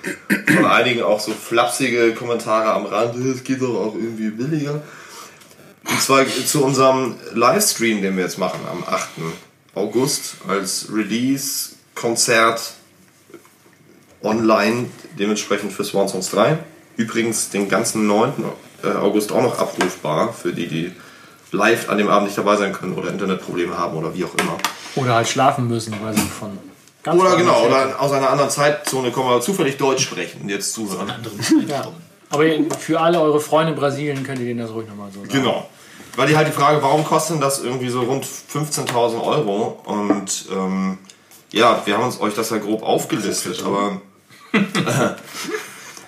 [0.46, 4.82] von einigen auch so flapsige Kommentare am Rand, es geht doch auch irgendwie billiger.
[5.84, 9.08] Und zwar zu unserem Livestream, den wir jetzt machen am 8.
[9.74, 12.74] August als Release-Konzert
[14.22, 14.86] online,
[15.18, 16.58] dementsprechend für Swan Songs 3.
[16.96, 18.44] Übrigens den ganzen 9.
[18.82, 20.92] äh, August auch noch abrufbar für die, die
[21.52, 24.56] live an dem Abend nicht dabei sein können oder Internetprobleme haben oder wie auch immer.
[24.96, 26.58] Oder halt schlafen müssen, weil sie von
[27.02, 30.72] ganz Oder genau, oder aus einer anderen Zeitzone kommen, aber zufällig Deutsch sprechen und jetzt
[30.72, 31.12] zuhören.
[31.66, 31.86] Ja.
[32.30, 32.44] Aber
[32.78, 35.32] für alle eure Freunde in Brasilien könnt ihr denen das ruhig nochmal so sagen.
[35.32, 35.66] Genau.
[36.16, 39.80] Weil die halt die Frage, warum kostet das irgendwie so rund 15.000 Euro?
[39.84, 40.98] Und ähm,
[41.52, 44.00] ja, wir haben uns euch das ja grob aufgelistet, aber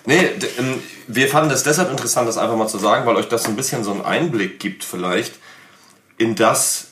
[0.04, 0.18] nee,
[0.58, 0.82] ähm,
[1.14, 3.84] wir fanden es deshalb interessant, das einfach mal zu sagen, weil euch das ein bisschen
[3.84, 5.34] so einen Einblick gibt vielleicht
[6.18, 6.88] in das,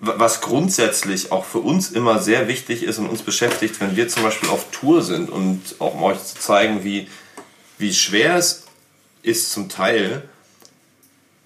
[0.00, 4.08] wa- was grundsätzlich auch für uns immer sehr wichtig ist und uns beschäftigt, wenn wir
[4.08, 7.08] zum Beispiel auf Tour sind und auch um euch zu zeigen, wie,
[7.78, 8.64] wie schwer es
[9.22, 10.28] ist zum Teil,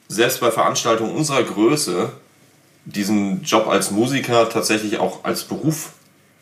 [0.09, 2.13] selbst bei Veranstaltungen unserer Größe
[2.85, 5.91] diesen Job als Musiker tatsächlich auch als Beruf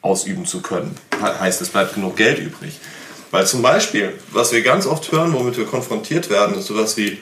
[0.02, 0.94] ausüben zu können.
[1.18, 2.78] He- Heißt, es bleibt genug Geld übrig.
[3.34, 7.18] Weil zum Beispiel, was wir ganz oft hören, womit wir konfrontiert werden, ist sowas wie,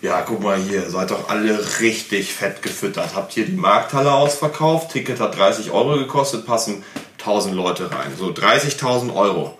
[0.00, 3.16] ja, guck mal hier, seid doch alle richtig fett gefüttert.
[3.16, 6.84] Habt hier die Markthalle ausverkauft, Ticket hat 30 Euro gekostet, passen
[7.18, 8.12] 1000 Leute rein.
[8.16, 9.58] So 30.000 Euro.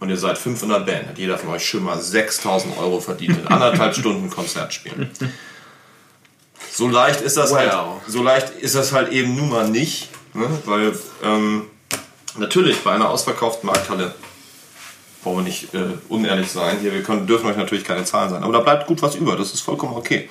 [0.00, 3.46] Und ihr seid 500 Band, hat jeder von euch schon mal 6000 Euro verdient in
[3.48, 5.10] anderthalb Stunden Konzert spielen.
[6.72, 7.70] So leicht ist das halt,
[8.06, 10.48] so leicht ist das halt eben nun mal nicht, ne?
[10.64, 11.66] weil ähm,
[12.38, 14.14] natürlich bei einer ausverkauften Markthalle
[15.24, 16.78] wollen wir nicht äh, unehrlich sein.
[16.80, 19.36] Hier, wir können, dürfen euch natürlich keine Zahlen sein, aber da bleibt gut was über.
[19.36, 20.28] Das ist vollkommen okay.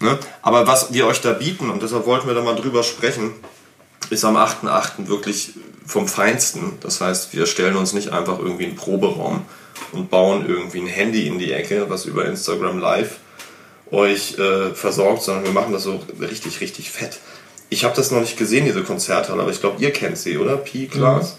[0.00, 0.18] Ne?
[0.42, 3.32] Aber was wir euch da bieten und deshalb wollten wir da mal drüber sprechen,
[4.10, 5.08] ist am 8.8.
[5.08, 5.54] wirklich
[5.86, 6.78] vom Feinsten.
[6.80, 9.44] Das heißt, wir stellen uns nicht einfach irgendwie einen Proberaum
[9.92, 13.18] und bauen irgendwie ein Handy in die Ecke, was über Instagram Live
[13.90, 17.20] euch äh, versorgt, sondern wir machen das so richtig, richtig fett.
[17.68, 20.56] Ich habe das noch nicht gesehen, diese Konzerthalle, aber ich glaube, ihr kennt sie, oder?
[20.56, 21.36] Pi, Klaas?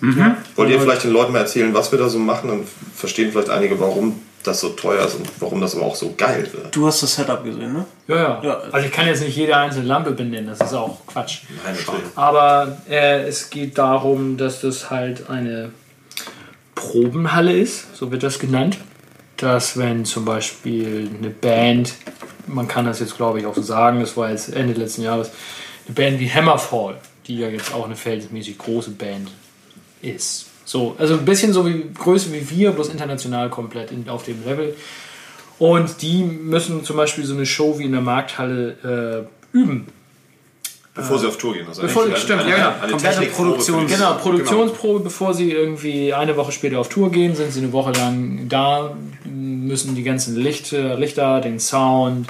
[0.56, 2.50] Wollt ihr vielleicht den Leuten mal erzählen, was wir da so machen?
[2.50, 2.64] Dann
[2.94, 6.48] verstehen vielleicht einige, warum das so teuer ist und warum das aber auch so geil
[6.52, 6.76] wird.
[6.76, 7.86] Du hast das Setup gesehen, ne?
[8.08, 8.62] Ja, ja, Ja.
[8.72, 11.42] Also ich kann jetzt nicht jede einzelne Lampe benennen, das ist auch Quatsch.
[11.66, 11.76] Nein.
[12.16, 15.72] Aber äh, es geht darum, dass das halt eine
[16.76, 18.78] Probenhalle ist, so wird das genannt.
[19.38, 21.94] Dass wenn zum Beispiel eine Band,
[22.48, 25.30] man kann das jetzt glaube ich auch so sagen, das war jetzt Ende letzten Jahres,
[25.88, 29.32] eine Band wie Hammerfall, die ja jetzt auch eine verhältnismäßig große Band
[30.02, 30.48] ist.
[30.66, 34.44] So, also ein bisschen so wie Größe wie wir, bloß international komplett in, auf dem
[34.46, 34.76] Level.
[35.60, 39.88] Und die müssen zum Beispiel so eine Show wie in der Markthalle äh, üben.
[40.94, 41.68] Bevor sie auf Tour gehen.
[41.70, 43.86] Ist Bevor- eigentlich stimmt, eine, ja, eine, Komplette Produktion.
[43.88, 47.72] die- Genau, Produktionsprobe, bevor sie irgendwie eine Woche später auf Tour gehen, sind sie eine
[47.72, 52.28] Woche lang da, müssen die ganzen Lichter, Lichter den Sound,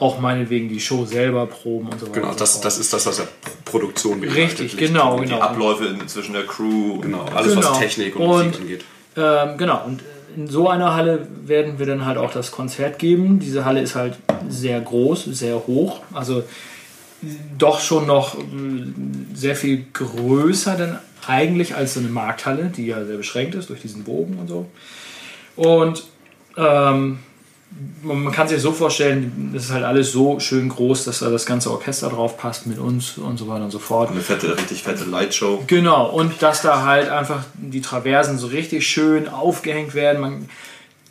[0.00, 2.20] auch meinetwegen die Show selber proben und so weiter.
[2.22, 3.28] Genau, das, das ist das, was der
[3.64, 4.60] Produktion beinhaltet.
[4.60, 5.36] Richtig, genau, und genau.
[5.36, 7.70] Die Abläufe in, zwischen der Crew und Genau, alles Genau.
[7.70, 8.84] was Technik und, Und- Musik angeht.
[9.16, 10.02] Ähm, genau, und
[10.36, 13.40] in so einer Halle werden wir dann halt auch das Konzert geben.
[13.40, 14.14] Diese Halle ist halt
[14.48, 16.44] sehr groß, sehr hoch, also
[17.58, 18.40] doch schon noch äh,
[19.34, 20.96] sehr viel größer denn
[21.26, 24.66] eigentlich als so eine Markthalle, die ja sehr beschränkt ist durch diesen Bogen und so.
[25.56, 26.04] Und
[26.56, 27.18] ähm,
[28.02, 31.46] man kann sich so vorstellen, das ist halt alles so schön groß, dass da das
[31.46, 34.10] ganze Orchester drauf passt mit uns und so weiter und so fort.
[34.10, 35.62] eine fette, richtig fette Lightshow.
[35.66, 40.20] Genau, und dass da halt einfach die Traversen so richtig schön aufgehängt werden.
[40.20, 40.48] Man,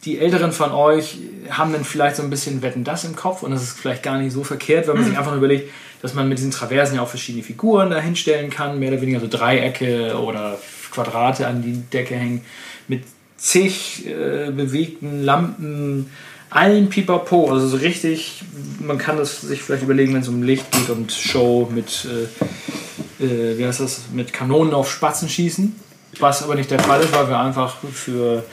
[0.06, 1.18] die Älteren von euch
[1.50, 4.18] haben dann vielleicht so ein bisschen Wetten das im Kopf und das ist vielleicht gar
[4.18, 7.02] nicht so verkehrt, wenn man sich einfach nur überlegt, dass man mit diesen Traversen ja
[7.02, 10.58] auch verschiedene Figuren da hinstellen kann, mehr oder weniger so Dreiecke oder
[10.92, 12.42] Quadrate an die Decke hängen,
[12.88, 13.04] mit
[13.38, 16.10] zig äh, bewegten Lampen,
[16.50, 18.44] allen Pipapo, also so richtig,
[18.80, 23.24] man kann das sich vielleicht überlegen, wenn es um Licht geht und Show mit äh,
[23.24, 25.76] äh, wie heißt das, mit Kanonen auf Spatzen schießen.
[26.20, 28.44] Was aber nicht der Fall ist, weil wir einfach für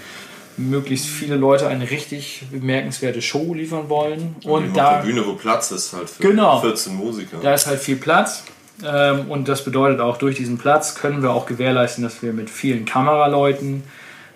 [0.58, 4.36] möglichst viele Leute eine richtig bemerkenswerte Show liefern wollen.
[4.44, 6.60] Und Und auf da, der Bühne, wo Platz ist, halt für Genau.
[6.60, 7.38] 14 Musiker.
[7.42, 8.44] da ist halt viel Platz.
[8.84, 12.50] Ähm, und das bedeutet auch, durch diesen Platz können wir auch gewährleisten, dass wir mit
[12.50, 13.82] vielen Kameraleuten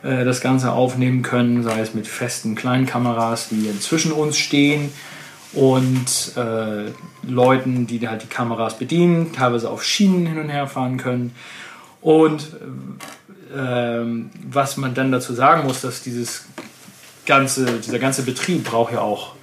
[0.02, 4.90] äh, das Ganze aufnehmen können, sei es mit festen kleinen Kameras, die zwischen uns stehen
[5.52, 6.90] und äh,
[7.26, 11.34] Leuten, die halt die Kameras bedienen, teilweise auf Schienen hin und her fahren können.
[12.00, 12.56] Und
[13.54, 14.04] äh,
[14.48, 16.44] was man dann dazu sagen muss, dass dieses
[17.26, 19.34] ganze, dieser ganze Betrieb braucht ja auch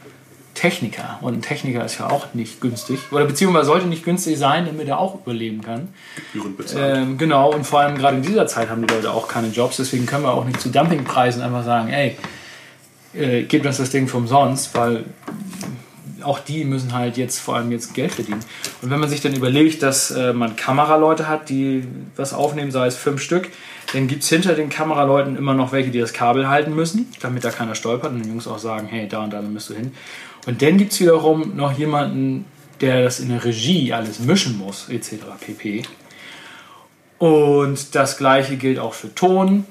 [0.58, 1.20] Techniker.
[1.22, 3.00] Und ein Techniker ist ja auch nicht günstig.
[3.12, 5.90] Oder beziehungsweise sollte nicht günstig sein, damit er auch überleben kann.
[6.34, 6.98] Gebühren bezahlt.
[6.98, 9.78] Ähm, genau, und vor allem gerade in dieser Zeit haben die Leute auch keine Jobs.
[9.78, 12.18] Deswegen können wir auch nicht zu Dumpingpreisen einfach sagen, ey,
[13.14, 15.06] äh, gebt uns das Ding für umsonst, weil
[16.24, 18.44] auch die müssen halt jetzt vor allem jetzt Geld verdienen.
[18.82, 22.88] Und wenn man sich dann überlegt, dass äh, man Kameraleute hat, die was aufnehmen, sei
[22.88, 23.50] es fünf Stück,
[23.94, 27.46] dann gibt es hinter den Kameraleuten immer noch welche, die das Kabel halten müssen, damit
[27.46, 29.94] da keiner stolpert und die Jungs auch sagen, hey, da und da müsst du hin.
[30.48, 32.46] Und dann gibt es wiederum noch jemanden,
[32.82, 35.16] der das in der Regie alles mischen muss, etc.
[35.40, 35.84] pp.
[37.20, 39.66] Und das gleiche gilt auch für Ton.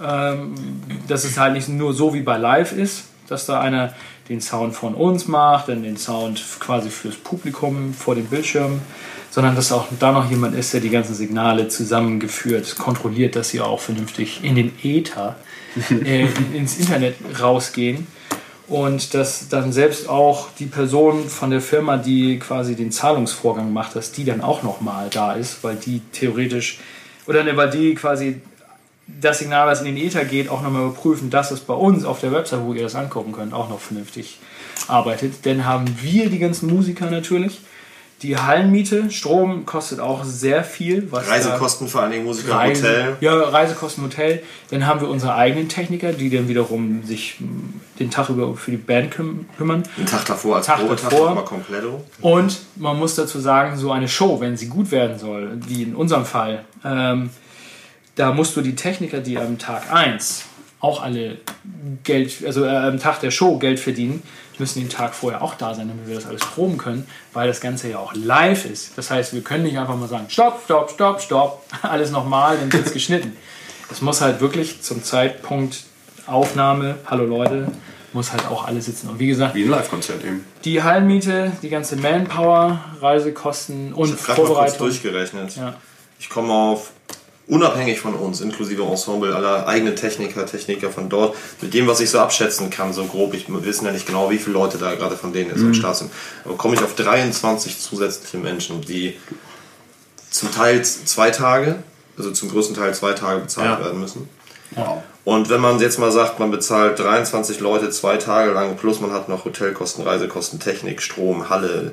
[0.00, 0.54] Ähm,
[1.08, 3.94] dass es halt nicht nur so wie bei Live ist, dass da einer
[4.28, 8.80] den Sound von uns macht, dann den Sound quasi fürs Publikum vor dem Bildschirm,
[9.30, 13.60] sondern dass auch da noch jemand ist, der die ganzen Signale zusammengeführt, kontrolliert, dass sie
[13.60, 15.36] auch vernünftig in den Äther,
[15.90, 18.06] äh, ins Internet rausgehen.
[18.68, 23.96] Und dass dann selbst auch die Person von der Firma, die quasi den Zahlungsvorgang macht,
[23.96, 26.78] dass die dann auch nochmal da ist, weil die theoretisch,
[27.26, 28.42] oder ne, weil die quasi
[29.06, 32.20] das Signal, was in den Äther geht, auch nochmal überprüfen, dass es bei uns auf
[32.20, 34.38] der Website, wo ihr das angucken könnt, auch noch vernünftig
[34.86, 35.46] arbeitet.
[35.46, 37.60] Denn haben wir die ganzen Musiker natürlich.
[38.22, 41.08] Die Hallenmiete, Strom kostet auch sehr viel.
[41.12, 43.16] Reisekosten vor allen Dingen Musiker Reise, Hotel.
[43.20, 44.42] Ja, Reisekosten Hotel.
[44.70, 48.72] Dann haben wir unsere eigenen Techniker, die dann wiederum sich m, den Tag über für
[48.72, 49.84] die Band küm kümmern.
[49.96, 51.26] Den Tag davor als Tag Probetag davor.
[51.28, 52.04] nochmal kompletto.
[52.20, 55.94] Und man muss dazu sagen, so eine Show, wenn sie gut werden soll, wie in
[55.94, 57.30] unserem Fall, ähm,
[58.16, 60.44] da musst du die Techniker, die am Tag 1
[60.80, 61.38] auch alle
[62.04, 64.22] Geld, also äh, am Tag der Show Geld verdienen,
[64.60, 67.60] müssen den Tag vorher auch da sein, damit wir das alles proben können, weil das
[67.60, 68.96] Ganze ja auch live ist.
[68.96, 72.72] Das heißt, wir können nicht einfach mal sagen, stopp, stopp, stopp, stopp, alles nochmal, dann
[72.72, 73.36] wird's geschnitten.
[73.90, 75.84] Es muss halt wirklich zum Zeitpunkt
[76.26, 77.70] Aufnahme, hallo Leute,
[78.12, 79.08] muss halt auch alles sitzen.
[79.08, 80.44] Und wie gesagt, Wie ein Live-Konzert eben.
[80.64, 84.78] die Hallenmiete, die ganze Manpower, Reisekosten und Ich gerade mal kurz Vorbereitung.
[84.86, 85.56] durchgerechnet.
[85.56, 85.74] Ja.
[86.18, 86.90] Ich komme auf,
[87.48, 92.10] unabhängig von uns, inklusive Ensemble, aller eigenen Techniker, Techniker von dort, mit dem, was ich
[92.10, 94.94] so abschätzen kann, so grob, ich, wir wissen ja nicht genau, wie viele Leute da
[94.94, 96.10] gerade von denen jetzt am Start sind,
[96.44, 99.16] aber komme ich auf 23 zusätzliche Menschen, die
[100.30, 101.76] zum Teil zwei Tage,
[102.18, 103.84] also zum größten Teil zwei Tage bezahlt Ja.
[103.84, 104.28] werden müssen.
[104.72, 105.02] Wow.
[105.24, 109.12] Und wenn man jetzt mal sagt, man bezahlt 23 Leute zwei Tage lang, plus man
[109.12, 111.92] hat noch Hotelkosten, Reisekosten, Technik, Strom, Halle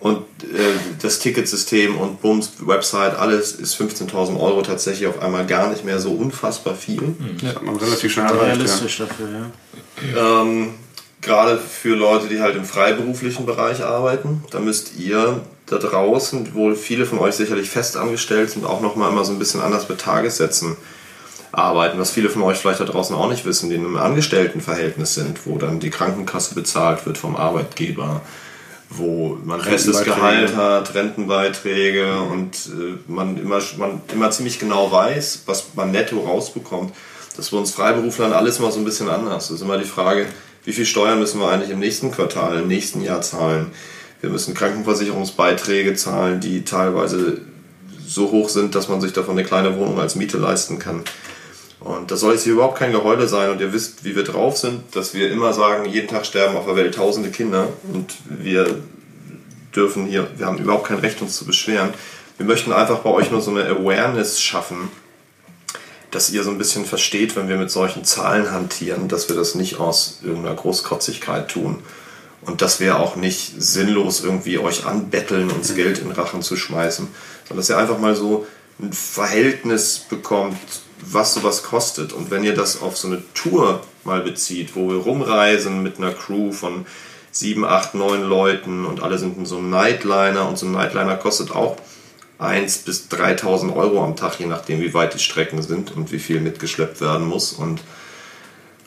[0.00, 5.70] und äh, das Ticketsystem und Bums, Website, alles ist 15.000 Euro tatsächlich auf einmal gar
[5.70, 7.14] nicht mehr so unfassbar viel.
[7.40, 8.42] Das hat man relativ schnell erreicht.
[8.42, 8.52] Ja.
[8.52, 10.42] Realistisch dafür, ja.
[10.42, 10.74] Ähm,
[11.22, 16.74] Gerade für Leute, die halt im freiberuflichen Bereich arbeiten, da müsst ihr da draußen, wo
[16.74, 20.02] viele von euch sicherlich fest angestellt sind, auch nochmal immer so ein bisschen anders mit
[20.02, 20.76] Tagessätzen
[21.50, 25.14] arbeiten, was viele von euch vielleicht da draußen auch nicht wissen, die in einem Angestelltenverhältnis
[25.14, 28.20] sind, wo dann die Krankenkasse bezahlt wird vom Arbeitgeber,
[28.90, 30.04] wo man festes.
[30.04, 36.20] Gehalt hat, Rentenbeiträge und äh, man, immer, man immer ziemlich genau weiß, was man netto
[36.20, 36.94] rausbekommt.
[37.36, 39.48] Das ist bei uns Freiberuflern alles mal so ein bisschen anders.
[39.48, 40.26] Das ist immer die Frage,
[40.64, 43.72] wie viel Steuern müssen wir eigentlich im nächsten Quartal, im nächsten Jahr zahlen?
[44.20, 47.42] Wir müssen Krankenversicherungsbeiträge zahlen, die teilweise
[48.06, 51.02] so hoch sind, dass man sich davon eine kleine Wohnung als Miete leisten kann.
[51.84, 54.56] Und das soll jetzt hier überhaupt kein Geheule sein und ihr wisst, wie wir drauf
[54.56, 58.80] sind, dass wir immer sagen, jeden Tag sterben auf der Welt tausende Kinder und wir
[59.76, 61.92] dürfen hier, wir haben überhaupt kein Recht, uns zu beschweren.
[62.38, 64.88] Wir möchten einfach bei euch nur so eine Awareness schaffen,
[66.10, 69.54] dass ihr so ein bisschen versteht, wenn wir mit solchen Zahlen hantieren, dass wir das
[69.54, 71.82] nicht aus irgendeiner Großkotzigkeit tun
[72.40, 77.08] und dass wir auch nicht sinnlos irgendwie euch anbetteln, uns Geld in Rachen zu schmeißen,
[77.46, 78.46] sondern dass ihr einfach mal so
[78.80, 80.58] ein Verhältnis bekommt,
[81.00, 82.12] was sowas kostet.
[82.12, 86.12] Und wenn ihr das auf so eine Tour mal bezieht, wo wir rumreisen mit einer
[86.12, 86.86] Crew von
[87.30, 91.16] sieben, acht, neun Leuten und alle sind in so einem Nightliner und so ein Nightliner
[91.16, 91.76] kostet auch
[92.40, 96.18] 1.000 bis 3.000 Euro am Tag, je nachdem, wie weit die Strecken sind und wie
[96.18, 97.52] viel mitgeschleppt werden muss.
[97.52, 97.80] Und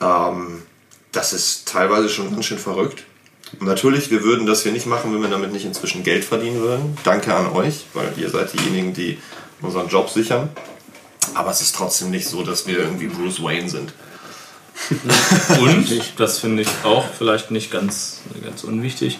[0.01, 0.63] ähm,
[1.11, 3.03] das ist teilweise schon ganz schön verrückt.
[3.59, 6.97] Natürlich, wir würden das hier nicht machen, wenn wir damit nicht inzwischen Geld verdienen würden.
[7.03, 9.17] Danke an euch, weil ihr seid diejenigen, die
[9.61, 10.49] unseren Job sichern.
[11.33, 13.93] Aber es ist trotzdem nicht so, dass wir irgendwie Bruce Wayne sind.
[15.59, 19.17] Und, das finde ich auch vielleicht nicht ganz, ganz unwichtig,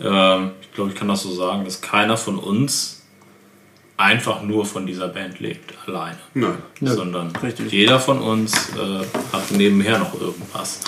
[0.00, 3.02] ähm, ich glaube, ich kann das so sagen, dass keiner von uns
[3.96, 6.18] einfach nur von dieser Band lebt, alleine.
[6.34, 6.58] Nein.
[6.80, 7.70] Sondern richtig.
[7.70, 10.80] jeder von uns äh, hat nebenher noch irgendwas.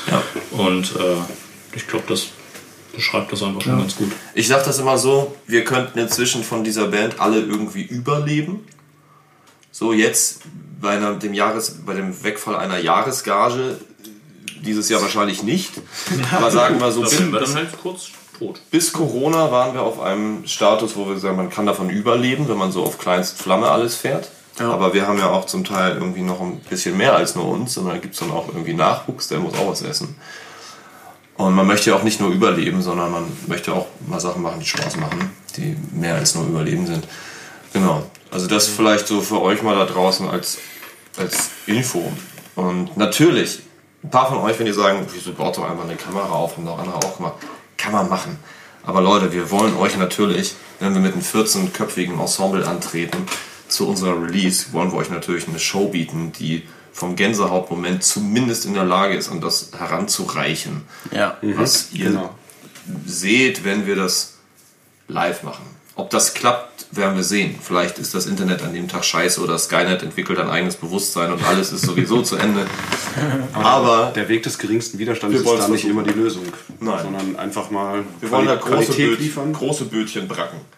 [0.51, 2.29] Und äh, ich glaube, das
[2.93, 4.11] beschreibt das einfach schon ganz gut.
[4.35, 8.67] Ich sage das immer so, wir könnten inzwischen von dieser Band alle irgendwie überleben.
[9.79, 10.39] So jetzt
[10.81, 13.77] bei, einer, dem Jahres, bei dem Wegfall einer Jahresgage
[14.65, 15.71] dieses Jahr wahrscheinlich nicht.
[16.35, 18.07] Aber sagen wir so, Das bis, sind wir dann halt kurz
[18.39, 18.63] tot.
[18.71, 22.57] bis Corona waren wir auf einem Status, wo wir sagen, man kann davon überleben, wenn
[22.57, 24.31] man so auf kleinst Flamme alles fährt.
[24.59, 27.77] Aber wir haben ja auch zum Teil irgendwie noch ein bisschen mehr als nur uns,
[27.77, 30.17] und dann gibt es dann auch irgendwie Nachwuchs, der muss auch was essen.
[31.37, 34.59] Und man möchte ja auch nicht nur überleben, sondern man möchte auch mal Sachen machen,
[34.59, 37.07] die Spaß machen, die mehr als nur überleben sind.
[37.73, 38.09] Genau.
[38.31, 40.59] Also das vielleicht so für euch mal da draußen als,
[41.17, 42.13] als Info.
[42.55, 43.61] Und natürlich,
[44.03, 46.67] ein paar von euch, wenn ihr sagen, wieso baut doch einfach eine Kamera auf, haben
[46.67, 47.35] doch andere auch gemacht.
[47.77, 48.39] Kann man machen.
[48.85, 53.27] Aber Leute, wir wollen euch natürlich, wenn wir mit einem 14-köpfigen Ensemble antreten,
[53.69, 56.63] zu unserer Release, wollen wir euch natürlich eine Show bieten, die
[56.93, 61.37] vom Gänsehautmoment zumindest in der Lage ist, an das heranzureichen, Ja.
[61.43, 62.35] was ihr Genau.
[63.05, 64.35] seht, wenn wir das
[65.09, 65.65] live machen.
[65.97, 67.59] Ob das klappt, werden wir sehen.
[67.61, 71.43] Vielleicht ist das Internet an dem Tag scheiße oder Skynet entwickelt ein eigenes Bewusstsein und
[71.43, 72.67] alles ist sowieso zu Ende.
[73.55, 76.45] Aber Der Weg des geringsten Widerstandes ist da nicht immer die Lösung.
[76.81, 76.99] Nein.
[77.03, 79.53] Sondern einfach mal wir wollen da große, Böt liefern.
[79.53, 80.61] große Bötchen bracken.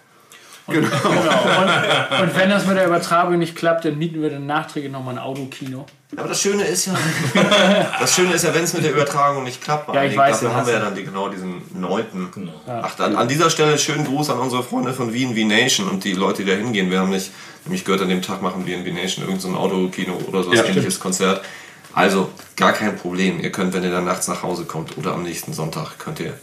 [0.70, 0.84] Genau.
[0.84, 5.14] Und, und wenn das mit der Übertragung nicht klappt, dann mieten wir dann nachträglich nochmal
[5.14, 5.86] ein Autokino.
[6.16, 6.94] Aber das Schöne ist ja,
[8.00, 10.40] das Schöne ist ja, wenn es mit der Übertragung nicht klappt, Ja, ich Dafür weiß,
[10.40, 12.30] den haben wir ja dann die, genau diesen neunten.
[12.34, 12.52] Genau.
[12.66, 16.14] Ach, an, an dieser Stelle schönen Gruß an unsere Freunde von Wien V-Nation und die
[16.14, 16.90] Leute, die da hingehen.
[16.90, 17.30] Wir haben nicht,
[17.66, 20.54] nämlich gehört, an dem Tag machen wir in V-Nation irgendein so ein Autokino oder so
[20.54, 21.44] Ja, ein ähnliches Konzert.
[21.92, 23.40] Also gar kein Problem.
[23.40, 26.38] Ihr könnt, wenn ihr dann nachts nach Hause kommt oder am nächsten Sonntag, könnt ihr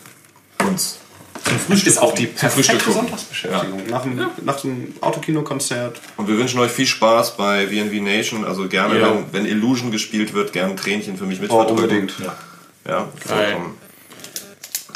[0.68, 1.00] uns
[1.48, 2.92] Zum Frühstück ist auch die perfekte.
[2.92, 3.84] Sonntagsbeschäftigung.
[3.88, 6.02] Nach, einem, nach so einem Autokino-Konzert.
[6.18, 8.46] Und wir wünschen euch viel Spaß bei VNV Nation.
[8.46, 9.10] Also gerne, Ja.
[9.12, 12.14] wenn, wenn Illusion gespielt wird, gerne ein Tränchen für mich mit Oh, unbedingt.
[12.88, 13.78] Ja, vollkommen.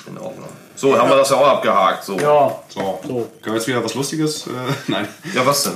[0.08, 0.50] In Ordnung.
[0.76, 2.04] So, haben wir das ja auch abgehakt.
[2.04, 2.18] So.
[2.20, 3.00] Ja, So.
[3.06, 3.32] so.
[3.42, 4.48] Können wir jetzt wieder was Lustiges?
[4.48, 4.50] Äh,
[4.88, 5.08] nein.
[5.36, 5.74] Ja, was denn?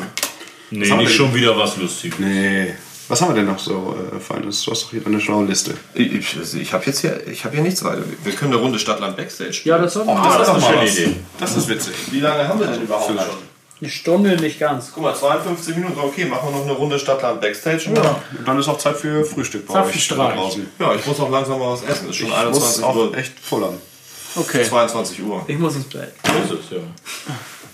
[0.71, 2.17] Nee, wir nicht schon wieder was Lustiges.
[2.19, 2.73] Nee.
[3.09, 4.63] Was haben wir denn noch so äh, Feines?
[4.63, 5.73] Du hast doch hier eine schlaue Liste.
[5.93, 8.01] Ich, ich, ich habe jetzt hier, ich habe hier nichts weiter.
[8.23, 9.75] Wir können eine Runde Stadtland Backstage spielen.
[9.75, 11.07] Ja, das soll man das ist doch eine schöne.
[11.09, 11.19] Idee.
[11.39, 11.93] Das ist witzig.
[12.11, 13.27] Wie lange haben wir denn überhaupt Vielleicht.
[13.29, 13.37] schon?
[13.81, 14.91] Eine Stunde nicht ganz.
[14.93, 15.99] Guck mal, 52 Minuten.
[15.99, 17.89] Okay, machen wir noch eine Runde Stadtland Backstage.
[17.89, 18.21] Und Ja.
[18.37, 20.67] Und dann ist auch Zeit für Frühstück bei euch draußen.
[20.79, 22.05] ja, ich muss auch langsam mal was essen.
[22.05, 23.17] Es ist schon Ich muss 21 auch Uhr.
[23.17, 23.77] echt pullern.
[24.35, 24.63] Okay.
[24.63, 25.43] 22 Uhr.
[25.47, 26.13] Ich muss ins Bett.
[26.47, 26.77] So ist es, ja.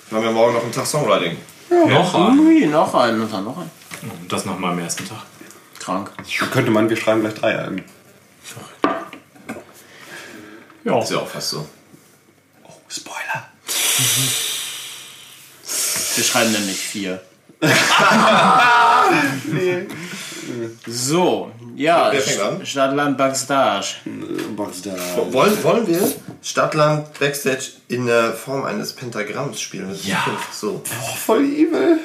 [0.10, 1.38] Wir haben ja morgen noch einen Tag Songwriting.
[1.70, 2.40] Noch ein.
[2.40, 3.70] Ui, noch einen und dann noch einen.
[4.04, 5.24] Und das nach meinem ersten Tag.
[5.80, 6.12] Krank.
[6.40, 7.84] Dann könnte man, wir schreiben gleich drei Alben.
[10.84, 11.00] Ja.
[11.00, 11.68] Ist ja auch fast so.
[12.88, 13.48] Spoiler.
[16.16, 17.22] Wir schreiben nämlich vier.
[20.88, 22.66] So, ja, Wer fängt an?
[22.66, 23.96] Stadtland Backstage.
[25.32, 29.98] Wollen, wollen wir Stadtland Backstage in der Form eines Pentagramms spielen?
[30.04, 30.26] Ja.
[30.52, 30.82] So.
[31.26, 32.00] Voll evil.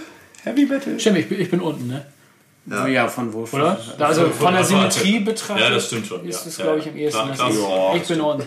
[0.45, 0.99] Heavy Metal.
[1.01, 2.05] Stimmt, ich bin, ich bin unten, ne?
[2.67, 3.47] Ja, ja von wo?
[3.53, 3.79] Oder?
[3.99, 6.27] Da, also von der Symmetrie betrachtet Ja, das stimmt schon.
[6.27, 6.45] ist ja.
[6.47, 7.19] das, Ja, glaube ich, am ehesten.
[7.19, 7.95] Klar, das klar.
[7.95, 8.47] ist- ich bin unten.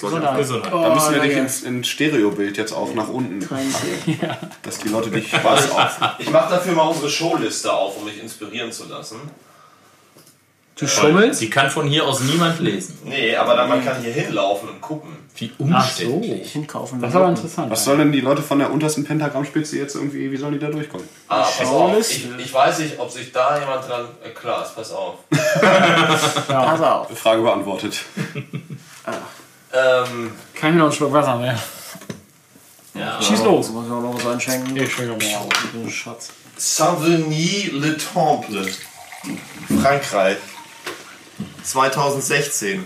[0.00, 0.36] Gesundheit.
[0.38, 0.72] Gesundheit.
[0.72, 4.38] Da müssen wir Oh, dich ins, ins Stereobild jetzt auch nach unten machen.
[4.62, 5.98] Dass die Leute dich Spaß auf.
[6.18, 9.16] Ich mache dafür mal unsere Showliste auf, um mich inspirieren zu lassen.
[10.76, 11.40] Du schummelst?
[11.40, 12.98] Die kann von hier aus niemand lesen.
[13.04, 15.10] Nee, aber dann man kann hier hinlaufen und gucken.
[15.36, 16.04] Wie Ach so.
[16.04, 16.52] umständlich.
[16.52, 17.00] Hinkaufen.
[17.00, 17.70] Das ist aber interessant.
[17.70, 20.68] Was sollen denn die Leute von der untersten Pentagrammspitze jetzt irgendwie, wie sollen die da
[20.68, 21.08] durchkommen?
[21.28, 21.98] Ah, pass auf.
[21.98, 24.06] Ich, ich weiß nicht, ob sich da jemand dran.
[24.24, 25.16] Äh, klar, pass auf.
[26.46, 27.18] Pass auf.
[27.18, 27.98] Frage beantwortet.
[29.76, 31.58] Ähm, Kann ich noch einen Schluck Wasser mehr?
[32.94, 33.20] ja.
[33.20, 33.70] Schieß los.
[33.70, 34.76] Muss ich auch noch was einschenken?
[34.76, 35.48] Ich schwöre mal.
[35.72, 36.28] Wow, Schatz.
[36.56, 38.68] Saint-Denis-le-Temple,
[39.82, 40.36] Frankreich.
[41.64, 42.84] 2016.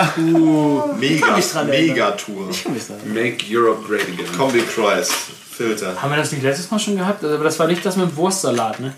[0.98, 1.88] mega, mich dran erinnern.
[1.88, 2.48] mega Tour.
[2.50, 3.12] Ich kann mich sagen.
[3.12, 4.26] Make Europe great again.
[4.36, 5.12] Combi Christ,
[5.50, 6.00] Filter.
[6.00, 7.22] Haben wir das nicht letztes Mal schon gehabt?
[7.22, 8.94] Also, Aber das war nicht das mit dem Wurstsalat, ne?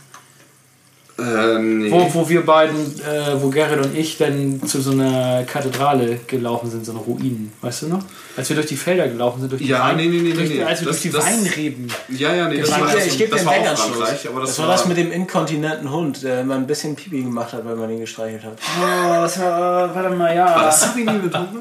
[1.20, 1.90] Äh, nee.
[1.90, 6.70] Wo, wo wir beiden, äh, wo Gerrit und ich dann zu so einer Kathedrale gelaufen
[6.70, 7.52] sind, so eine Ruinen.
[7.60, 8.00] Weißt du noch?
[8.36, 10.48] Als wir durch die Felder gelaufen sind, durch die, Ja, Wein, nee, nee, nee, durch,
[10.48, 11.88] nee, als wir Das- durch die das- Weinreben.
[12.08, 13.78] Ja, ja, nee, das, Ich war, das, ich geb dir das einen war auch.
[13.78, 17.22] Frankreich, aber das, Das war das mit dem inkontinenten Hund, der immer ein bisschen Pipi
[17.22, 18.58] gemacht hat, weil man ihn gestreichelt hat.
[18.80, 20.62] Oh, das war, warte mal, ja.
[20.64, 21.60] das Savigny betrunken?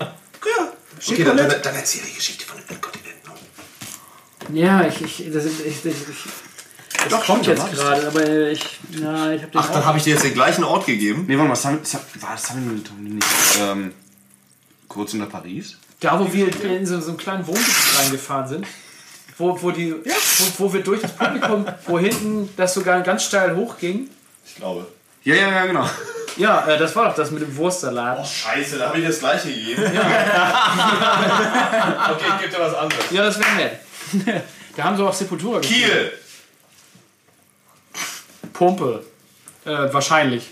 [1.12, 3.20] Okay, dann, dann, dann erzähl die Geschichte von dem Kontinenten.
[4.54, 6.49] Ja, ich, ich, das, ich, ich, ich
[7.04, 9.98] das Doch, kommt stimmt, jetzt gerade, aber ich, na, ich habe den Ach, dann habe
[9.98, 11.26] ich dir jetzt den gleichen Ort gegeben.
[11.28, 13.28] Nee, warte mal, Sam, Sam, war das betrunken nicht?
[13.62, 13.94] Ähm,
[14.88, 15.78] kurz unter Paris?
[16.00, 18.68] Da, wo wir in so, so einen kleinen Wohngebiet reingefahren sind,
[19.38, 23.56] wo, wo, die, wo, wo wir durch das Publikum, wo hinten das sogar ganz steil
[23.56, 24.10] hochging.
[24.46, 24.88] Ich glaube.
[25.24, 25.90] Ja, ja, ja, genau.
[26.38, 28.26] Ja, äh, das war doch das mit dem Wurstsalat.
[28.26, 29.84] Scheiße, da habe ich das gleiche gegeben.
[29.86, 29.96] okay,
[32.28, 33.12] ich gebe dir was anderes.
[33.12, 33.80] Ja, das wäre nett.
[34.78, 36.14] da haben sie auch Sepultura gespielt.
[38.60, 38.68] Kiel.
[38.68, 39.04] Pumpe.
[39.66, 40.52] Äh, wahrscheinlich.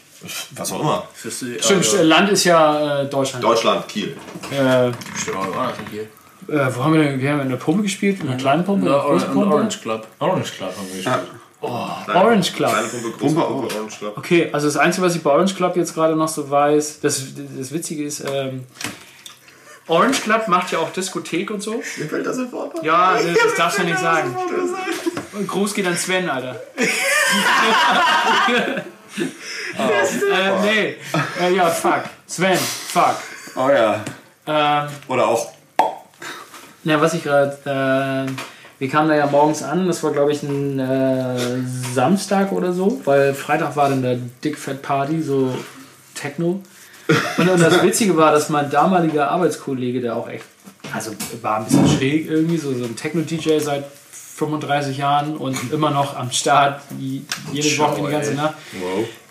[0.55, 1.07] Was auch immer.
[1.23, 1.29] Äh,
[1.61, 3.43] Stimmt, äh, Land ist ja äh, Deutschland.
[3.43, 4.17] Deutschland, Kiel.
[4.51, 6.03] äh, Stimmt, auch war das hier.
[6.03, 7.19] äh, wo haben wir denn?
[7.21, 9.55] Wir haben in der Pumpe gespielt, in einer kleinen Pumpe, in Ja, großen Pumpe.
[9.55, 10.07] Orange Club.
[10.19, 11.19] Orange Club haben wir gespielt.
[11.61, 12.69] Orange Club.
[12.71, 13.75] Kleine Pumpe, große Pumpe Pumpe.
[13.75, 14.17] Orange Club.
[14.17, 17.23] Okay, also das Einzige, was ich bei Orange Club jetzt gerade noch so weiß, das,
[17.57, 18.63] das Witzige ist, ähm,
[19.87, 21.75] Orange Club macht ja auch Diskothek und so.
[21.97, 22.83] Mir fällt das sofort.
[22.83, 24.35] Ja, das, das darfst du ja nicht sagen.
[25.45, 26.61] Gruß geht an Sven, Alter.
[29.77, 30.95] äh, nee.
[31.41, 32.03] Äh, ja, fuck.
[32.25, 33.17] Sven, fuck.
[33.55, 34.03] Oh ja.
[34.45, 35.51] Ähm, Oder auch.
[36.83, 38.27] ja, was ich gerade.
[38.27, 38.31] Äh,
[38.79, 41.63] wir kamen da ja morgens an, das war glaube ich ein äh,
[41.93, 45.51] Samstag oder so, weil Freitag war dann der Dickfett Party, so
[46.13, 46.61] Techno.
[47.37, 50.45] Und, und das Witzige war, dass mein damaliger Arbeitskollege, der auch echt,
[50.93, 51.11] also
[51.41, 53.85] war ein bisschen schräg irgendwie, so, so ein Techno-DJ seit
[54.37, 57.21] 35 Jahren und immer noch am Start, je-
[57.51, 58.53] jede Woche die ganze Nacht.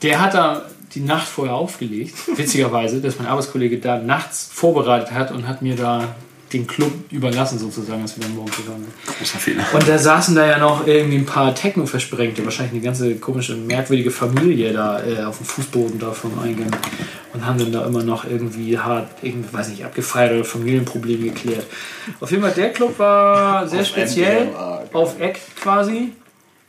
[0.03, 0.63] Der hat da
[0.95, 5.77] die Nacht vorher aufgelegt, witzigerweise, dass mein Arbeitskollege da nachts vorbereitet hat und hat mir
[5.77, 6.05] da
[6.53, 9.17] den Club überlassen sozusagen, als wir dann morgen zusammen sind.
[9.19, 9.65] Großer Fehler.
[9.75, 14.13] Und da saßen da ja noch irgendwie ein paar Techno-Versprengte, wahrscheinlich eine ganze komische, merkwürdige
[14.13, 16.71] Familie da äh, auf dem Fußboden da vom Eingang
[17.37, 21.67] und haben dann da immer noch irgendwie hart, irgendwie, weiß nicht, abgefeiert oder Familienprobleme geklärt.
[22.19, 26.13] Auf jeden Fall, der Club war sehr Auf speziell, MDMA, auf Eck quasi.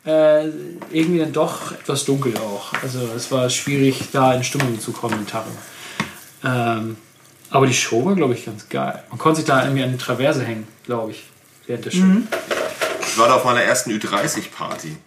[0.06, 0.48] Äh,
[0.92, 2.74] irgendwie dann doch etwas dunkel auch.
[2.82, 5.46] Also es war schwierig, da in Stimmung zu kommen den Tag.
[6.44, 6.98] Ähm,
[7.50, 9.04] aber die Show war, glaube ich, ganz geil.
[9.10, 11.24] Man konnte sich da irgendwie an die Traverse hängen, glaube ich,
[11.66, 12.04] während der Show.
[13.02, 14.98] Ich war da auf meiner ersten Ü30-Party.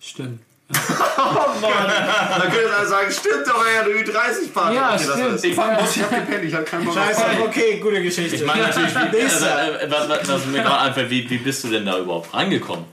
[0.00, 0.40] Stimmt.
[0.72, 4.74] Dann könnt ihr alle sagen, stimmt doch, ja, eine Ü30-Party.
[4.74, 5.34] Ja, Okay, stimmt.
[5.36, 8.02] ist- Ich im Bus, ich hab gepennt, ich hab keinen Bock auf Scheiße, okay, gute
[8.02, 8.36] Geschichte.
[8.36, 11.64] Ich meine natürlich, wie, also, äh, was, was, was mir gerade einfällt, wie, wie bist
[11.64, 12.84] du denn da überhaupt reingekommen?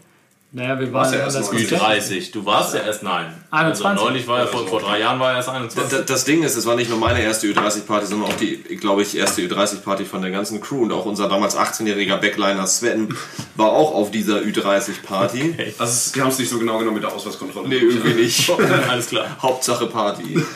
[0.51, 3.31] Naja, wir waren ja erst das noch Ü30, du warst ja erst nein.
[3.51, 3.85] 21.
[3.85, 5.91] Also neulich war ja vor, vor drei Jahren war er erst 21.
[5.91, 9.03] Das, das Ding ist, es war nicht nur meine erste Ü30-Party, sondern auch die, glaube
[9.03, 10.81] ich, erste Ü30-Party von der ganzen Crew.
[10.81, 13.15] Und auch unser damals 18-jähriger Backliner Sven
[13.57, 15.75] war auch auf dieser Ü30-Party.
[15.77, 17.69] Also, die haben es nicht so genau genommen mit der Ausweiskontrolle.
[17.69, 18.49] Nee, irgendwie nicht.
[18.89, 19.37] Alles klar.
[19.41, 20.43] Hauptsache Party.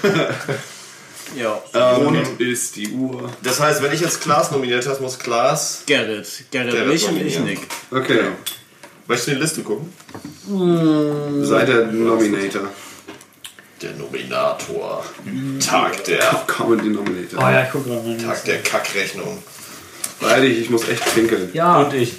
[1.35, 1.53] Ja.
[1.95, 3.27] Und ist die Uhr.
[3.41, 5.81] Das heißt, wenn ich jetzt Klaas nominiert habe, muss Klaas.
[5.87, 6.27] Gerrit.
[6.51, 7.39] Gerrit, Gerrit mich und ich.
[7.39, 7.59] Nick.
[7.89, 8.33] Okay.
[9.07, 9.93] Möchtest du in die Liste gucken?
[11.45, 12.69] Seid der Nominator.
[13.81, 15.03] Der Nominator.
[15.65, 17.39] Tag der, Comedy Nominator.
[17.39, 18.17] Oh ja, ich guck gerade mal.
[18.17, 19.39] Tag der Kackrechnung.
[20.19, 21.49] Freilich, ich muss echt pinkeln.
[21.53, 22.15] Ja, Und ich.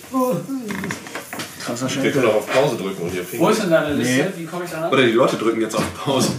[1.64, 2.12] Krasser Wir Schenkel.
[2.12, 3.52] können auch auf Pause drücken und hier wo pinkeln.
[3.52, 4.12] ist denn deine Liste?
[4.36, 4.42] Nee.
[4.42, 4.92] Wie komme ich da ran?
[4.92, 6.32] Oder die Leute drücken jetzt auf Pause.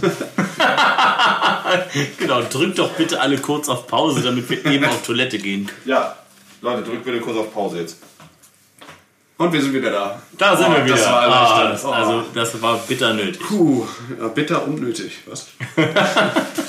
[2.18, 5.68] Genau, drückt doch bitte alle kurz auf Pause, damit wir eben auf Toilette gehen.
[5.84, 6.16] Ja,
[6.62, 7.96] Leute, drückt bitte kurz auf Pause jetzt.
[9.38, 10.22] Und wir sind wieder da.
[10.38, 10.94] Da sind Oh, wir wieder.
[10.96, 13.38] das war ah, das, also, das war bitter nötig.
[13.46, 13.86] Puh,
[14.18, 15.12] ja, bitter unnötig.
[15.26, 15.48] Was?
[15.76, 15.82] Du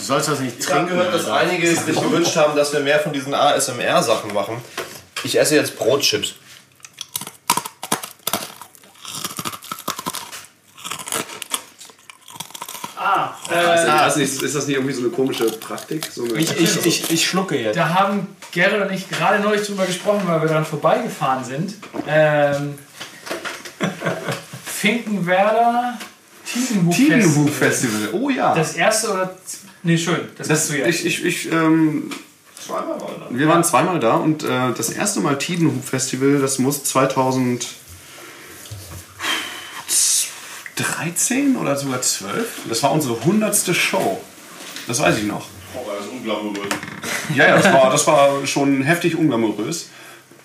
[0.01, 0.97] sollst das nicht Ich habe trinken.
[0.97, 4.61] gehört, dass einige sich gewünscht haben, dass wir mehr von diesen ASMR-Sachen machen.
[5.23, 6.35] Ich esse jetzt Brotchips.
[13.49, 16.07] Ist, das nicht, ist das nicht irgendwie so eine komische Praktik?
[16.11, 17.77] So eine Ich, ich, ich, ich schlucke jetzt.
[17.77, 21.75] Da haben Gerrit und ich gerade neulich drüber gesprochen, weil wir dann vorbeigefahren sind.
[22.07, 22.75] Ähm,
[24.65, 25.97] Finkenwerder
[26.45, 28.09] Tidenhub Tidenhub Festival.
[28.13, 28.55] Oh ja.
[28.55, 29.37] Das erste oder.
[29.83, 30.19] Nee, schön.
[30.37, 31.05] Das, Das, bist du jetzt.
[31.05, 32.11] ich, ich, ich, ähm,
[32.65, 33.37] Zweimal war das.
[33.37, 36.83] wir waren zweimal da und äh, das erste Mal Tidenhub Festival, das muss
[40.77, 42.61] 2013 oder sogar 12.
[42.69, 44.21] Das war unsere hundertste Show.
[44.87, 45.47] Das weiß ich noch.
[45.75, 46.69] Oh, das ist unglamourös.
[47.35, 49.89] Ja, ja, das war, das war schon heftig unglamourös.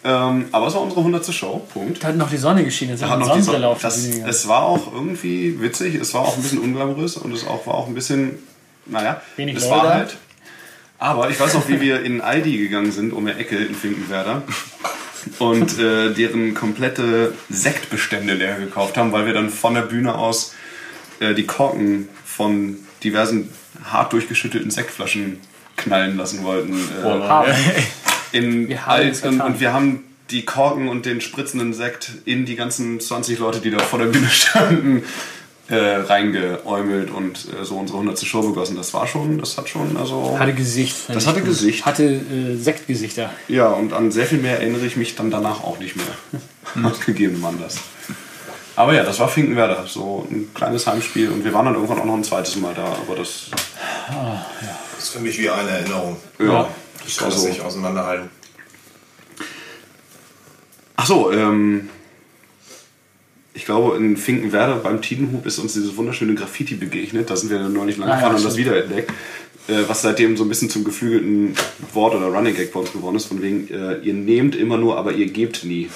[0.04, 1.64] Ähm, aber es war unsere hundertste Show.
[1.72, 2.02] Punkt.
[2.02, 2.92] Da hat noch die Sonne geschienen.
[2.92, 3.68] Jetzt hat hat noch die Sonne.
[3.68, 4.04] auf der das.
[4.04, 7.74] Es war auch irgendwie witzig, es war auch ein bisschen unglamourös und es auch, war
[7.74, 8.38] auch ein bisschen,
[8.86, 10.16] naja, Wenig es Leute war halt.
[10.98, 14.42] Aber ich weiß noch, wie wir in Aldi gegangen sind, um die Ecke in Finkenwerder
[15.38, 20.54] und äh, deren komplette Sektbestände leer gekauft haben, weil wir dann von der Bühne aus
[21.20, 23.50] äh, die Korken von diversen
[23.84, 25.38] hart durchgeschüttelten Sektflaschen
[25.76, 26.74] knallen lassen wollten.
[26.74, 27.52] Äh, Haben.
[28.32, 32.46] in Wir haben Alt- und, und wir haben die Korken und den spritzenden Sekt in
[32.46, 35.04] die ganzen 20 Leute, die da vor der Bühne standen,
[35.72, 38.20] äh, reingeäumelt und äh, so unsere 100.
[38.24, 38.76] Show begossen.
[38.76, 40.38] Das war schon, das hat schon, also.
[40.38, 40.96] Hatte Gesicht.
[41.08, 41.48] Das ich hatte gut.
[41.48, 41.86] Gesicht.
[41.86, 43.30] Hatte äh, Sektgesichter.
[43.48, 46.84] Ja, und an sehr viel mehr erinnere ich mich dann danach auch nicht mehr.
[46.84, 47.78] Hat gegeben Anlass.
[48.76, 51.30] Aber ja, das war Finkenwerder, so ein kleines Heimspiel.
[51.30, 53.46] Und wir waren dann irgendwann auch noch ein zweites Mal da, aber das.
[54.96, 56.16] Das ist für mich wie eine Erinnerung.
[56.38, 56.68] Ja,
[57.04, 57.48] Ich das kann war das so.
[57.48, 58.30] nicht auseinanderhalten.
[60.96, 61.88] Ach so, ähm.
[63.54, 67.28] Ich glaube, in Finkenwerder beim Tidenhub ist uns dieses wunderschöne Graffiti begegnet.
[67.28, 69.10] Da sind wir dann neulich lang Ah, ja, gefahren und das wiederentdeckt.
[69.68, 71.54] Äh, was seitdem so ein bisschen zum geflügelten
[71.92, 74.96] Wort oder Running Gag bei uns geworden ist, von wegen, äh, ihr nehmt immer nur,
[74.96, 75.88] aber ihr gebt nie.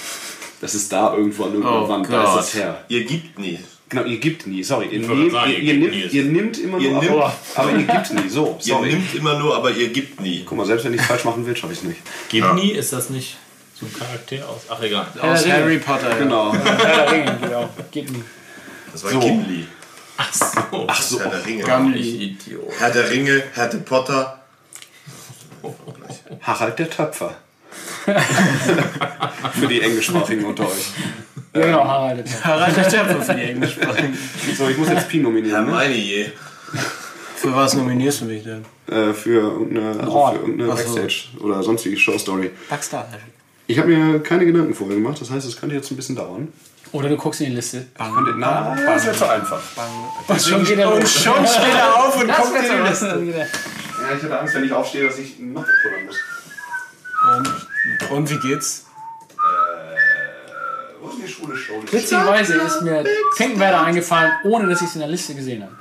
[0.61, 2.85] Das ist da irgendwo an irgendeiner Oh Wand, da ist das her.
[2.89, 3.59] Ihr gibt nie.
[3.89, 4.87] Genau, ihr gibt nie, sorry.
[4.91, 7.13] Ihr, nehmt, sagen, ihr, ihr ihr, gebt nimmt, nie ihr nimmt immer Ihr nur, nimmt-
[7.13, 8.29] aber, aber ihr gibt nie.
[8.29, 8.89] So, Ihr sorry.
[8.91, 10.43] nimmt immer nur, aber ihr gibt nie.
[10.45, 12.01] Guck mal, selbst wenn ich es falsch machen will, schaffe ich es nicht.
[12.29, 13.37] Gibni, ist das nicht
[13.79, 14.63] so ein Charakter aus?
[14.69, 15.07] Ach, egal.
[15.21, 15.55] Aus Ringe.
[15.55, 16.11] Harry Potter.
[16.11, 16.17] ja.
[16.19, 16.53] Genau.
[16.65, 17.69] Herr der Ringe, genau.
[17.91, 18.09] Geht.
[18.93, 19.21] Das war So.
[19.21, 19.67] Gimli.
[20.17, 20.85] Ach so.
[20.89, 21.21] Ach so.
[21.21, 21.97] Herr der Ringe.
[21.97, 22.73] Ich Idiot.
[22.79, 24.41] Herr der Ringe, Herr der Potter.
[26.43, 27.35] Harald der Töpfer.
[28.07, 30.93] Für die Englischsprachigen unter euch.
[31.55, 32.45] Ja, genau, Harald.
[32.45, 34.17] Harald der Töpfer für die Englischsprachigen.
[34.57, 35.67] So, ich muss jetzt Pi nominieren.
[35.67, 35.79] Ne?
[35.79, 36.27] Hermine je.
[37.37, 38.65] Für was nominierst du mich denn?
[38.87, 40.95] Äh, für irgendeine, also für irgendeine ach so.
[40.95, 42.51] Backstage oder sonstige Showstory.
[42.69, 43.09] Baxter.
[43.67, 46.49] Ich habe mir keine Gedanken vorher gemacht, das heißt, es könnte jetzt ein bisschen dauern.
[46.93, 47.87] Oder du guckst in die Liste.
[47.99, 49.61] Könnte, na, das wäre zu einfach.
[50.29, 53.07] Und schon geht er Und schon steht er auf und Das kommt in die so
[53.07, 53.47] Liste.
[54.03, 56.17] Ja, ich hatte Angst, wenn ich aufstehe, dass ich noch pullern muss.
[58.11, 58.87] Und wie geht's?
[59.31, 59.37] Äh,
[61.01, 61.83] wo ist denn die Schule Show?
[61.91, 63.05] Witzigerweise ist mir
[63.37, 65.73] Finkenwerder eingefallen, ohne dass ich es in der Liste gesehen habe.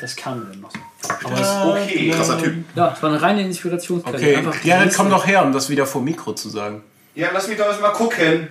[0.00, 0.78] Das kam dann noch so.
[1.24, 2.10] Aber ist okay.
[2.10, 2.64] Krasser Typ.
[2.74, 4.16] Ja, es war eine reine Inspirationsquelle.
[4.16, 6.82] Okay, Einfach Gerrit, komm doch her, um das wieder vor Mikro zu sagen.
[7.14, 8.48] Ja, lass mich doch erst mal gucken.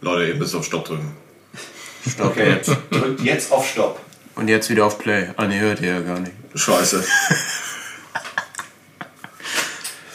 [0.00, 1.16] Leute, ihr müsst auf Stopp drücken.
[2.20, 2.60] Okay,
[2.90, 3.98] drückt jetzt auf Stopp.
[4.34, 5.28] Und jetzt wieder auf Play.
[5.36, 6.32] Ah, ne, hört ihr ja gar nicht.
[6.54, 7.04] Scheiße.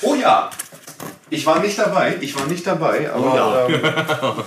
[0.02, 0.50] Oh ja.
[1.30, 3.82] Ich war nicht dabei, ich war nicht dabei, aber ähm,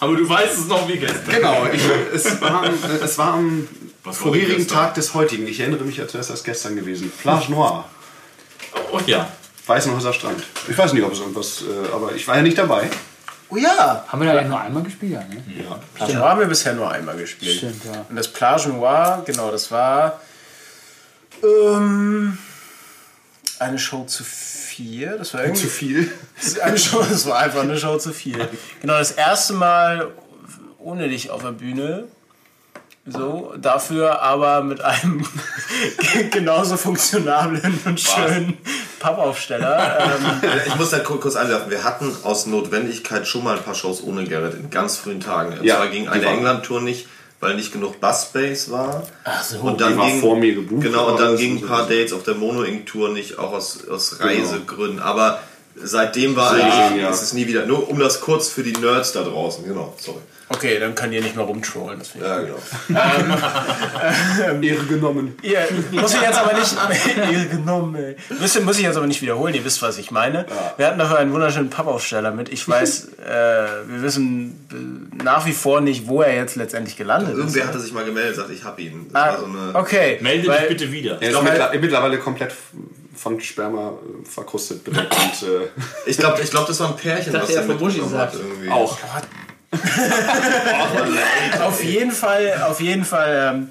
[0.00, 1.28] Aber du weißt es noch wie gestern.
[1.34, 1.82] genau, ich,
[2.14, 3.68] es, war, am- es war am
[4.04, 4.76] Was war vorherigen gestern?
[4.78, 5.46] Tag des heutigen.
[5.46, 7.10] Ich erinnere mich, als wäre es erst gestern gewesen.
[7.20, 7.84] Plage Noir,
[8.92, 9.30] Oh ja.
[9.70, 10.42] Weißenhäuser Strand.
[10.68, 12.90] Ich weiß nicht, ob es irgendwas, äh, aber ich war ja nicht dabei.
[13.48, 14.04] Oh ja!
[14.06, 15.12] Haben wir da eigentlich nur einmal gespielt?
[15.12, 15.42] Ja, ne?
[15.94, 17.56] Plage Noir haben wir bisher nur einmal gespielt.
[17.56, 18.04] Stimmt, ja.
[18.08, 20.20] Und das Plage Noir, genau, das war
[21.42, 22.38] ähm,
[23.58, 25.18] eine Show zu vier.
[25.18, 26.12] Das war irgendwie Zu viel.
[26.62, 28.48] eine Show, das war einfach eine Show zu viel.
[28.80, 30.08] Genau, das erste Mal
[30.78, 32.04] ohne dich auf der Bühne.
[33.06, 35.24] So, dafür aber mit einem
[36.30, 38.58] genauso funktionablen und schönen
[39.00, 39.98] Pappaufsteller.
[40.42, 41.70] Ähm, Ich muss da kur- kurz einwerfen.
[41.70, 45.58] Wir hatten aus Notwendigkeit schon mal ein paar Shows ohne Gerrit in ganz frühen Tagen.
[45.58, 47.08] Und Ja, zwar ging eine England-Tour nicht,
[47.40, 49.02] weil nicht genug Bass-Bass war.
[49.24, 51.66] Ach so, und dann die war ging, vor mir gebucht, Genau, und dann gingen ein
[51.66, 51.90] paar so.
[51.90, 55.00] Dates auf der Mono-Ink-Tour nicht, auch aus, aus Reisegründen.
[55.00, 55.40] Aber
[55.76, 57.10] seitdem war Seitdem, eigentlich, ja.
[57.10, 57.66] ist es nie wieder.
[57.66, 59.64] Nur um das kurz für die Nerds da draußen.
[59.64, 60.18] Genau, sorry.
[60.48, 62.00] okay, dann könnt ihr nicht mehr rumtrollen.
[62.02, 62.56] Ich Ja, genau.
[64.62, 65.36] Ehre genommen.
[65.42, 65.60] Ihr,
[65.92, 66.74] muss ich jetzt aber nicht.
[67.32, 68.16] Ihr genommen, ey.
[68.40, 70.46] Muss, muss ich jetzt aber nicht wiederholen, ihr wisst, was ich meine.
[70.76, 72.48] Wir hatten dafür einen wunderschönen Pappaufsteller mit.
[72.50, 73.28] Ich weiß, äh,
[73.86, 77.38] wir wissen nach wie vor nicht, wo er jetzt letztendlich gelandet ist.
[77.38, 79.08] Irgendwer hatte sich mal gemeldet und sagt, ich hab ihn.
[79.12, 80.18] Das Ah, war so eine, okay.
[80.20, 81.20] Melde weil- dich bitte wieder.
[81.22, 82.52] Er ist mittlerweile komplett
[83.20, 85.68] von Sperma äh, verkrustet bedeckt und äh,
[86.06, 88.34] Ich glaube, ich glaub, das war ein Pärchen, dachte, was er der von Buschi sagt.
[88.34, 88.70] Irgendwie.
[88.70, 88.96] auch.
[91.60, 93.68] Auf jeden Fall, auf jeden Fall ähm,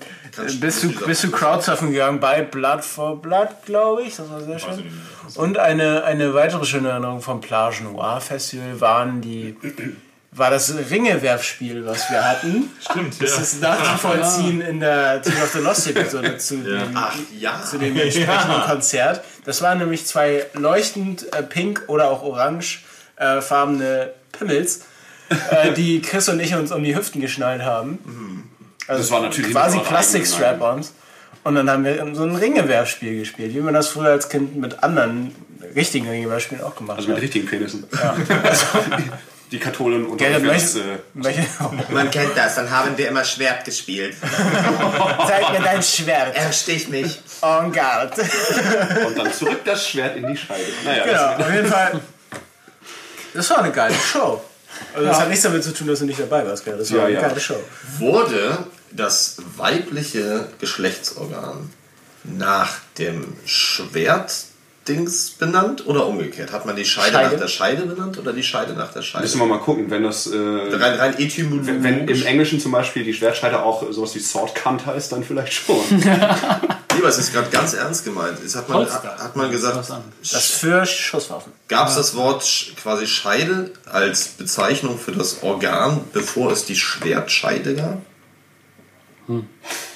[0.61, 4.15] bist, du, bist du Crowdsurfen gegangen bei Blood for Blood, glaube ich.
[4.15, 4.89] Das war sehr schön.
[5.35, 9.57] Und eine, eine weitere schöne Erinnerung vom Plage Noir Festival waren die,
[10.39, 12.71] war das Ringewerfspiel, was wir hatten.
[12.81, 17.61] Stimmt, Das ist nachzuvollziehen in der Team of the Lost Episode zu dem, Ach ja.
[17.63, 19.21] zu dem entsprechenden Konzert.
[19.45, 22.79] Das waren nämlich zwei leuchtend äh, pink oder auch orange
[23.17, 24.81] äh, farbene Pimmels,
[25.51, 28.49] äh, die Chris und ich uns um die Hüften geschnallt haben.
[28.87, 30.93] Also Das war natürlich quasi Plastik-Strap-Ons.
[31.43, 34.83] Und dann haben wir so ein Ringewerfspiel gespielt, wie man das früher als Kind mit
[34.83, 35.33] anderen
[35.75, 37.23] richtigen Ringewerfspielen auch gemacht Also mit hat.
[37.23, 37.85] richtigen Penissen.
[39.51, 41.47] Die Katholen und möchtest, äh, möchtest,
[41.89, 44.15] Man kennt das, dann haben wir immer Schwert gespielt.
[45.27, 46.35] zeig mir dein Schwert.
[46.35, 47.19] Er sticht mich.
[47.41, 48.21] En garde.
[49.07, 50.63] und dann zurück das Schwert in die Scheide.
[50.85, 51.99] Naja, Genau, auf jeden Fall.
[53.33, 54.41] Das war eine geile Show.
[54.93, 56.77] Also das hat nichts damit zu tun, dass du nicht dabei warst, gell?
[56.77, 57.21] Das war Ja, eine ja.
[57.21, 57.59] geile Show.
[57.97, 61.71] Wurde das weibliche Geschlechtsorgan
[62.23, 63.35] nach dem
[64.89, 66.51] Schwertdings benannt oder umgekehrt?
[66.51, 67.33] Hat man die Scheide, Scheide.
[67.35, 69.23] nach der Scheide benannt oder die Scheide nach der Scheide?
[69.23, 70.27] müssen wir mal gucken, wenn das.
[70.27, 71.75] Äh, Rein, rein etymologisch.
[71.81, 75.53] wenn im Englischen zum Beispiel die Schwertscheide auch sowas wie Sword Cunt heißt, dann vielleicht
[75.53, 75.77] schon.
[76.95, 78.37] Lieber, es ist gerade ganz ernst gemeint.
[78.43, 79.15] Es hat man, Holster.
[79.17, 79.89] hat man gesagt,
[80.31, 81.53] Das für Schusswaffen.
[81.67, 82.43] gab es das Wort
[82.81, 88.01] quasi Scheide als Bezeichnung für das Organ, bevor es die Schwertscheide gab?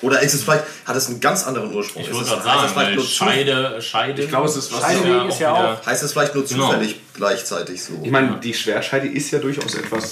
[0.01, 2.03] Oder ist es vielleicht, hat es einen ganz anderen Ursprung?
[2.03, 4.21] Ich es- gerade sagen, vielleicht weil nur Scheide, Scheide.
[4.23, 6.67] Ich glaube, es ist was- Scheideweg ist ja auch- Heißt es vielleicht nur Genau.
[6.67, 7.93] zufällig gleichzeitig so?
[8.03, 10.11] Ich meine, die Schwertscheide ist ja durchaus etwas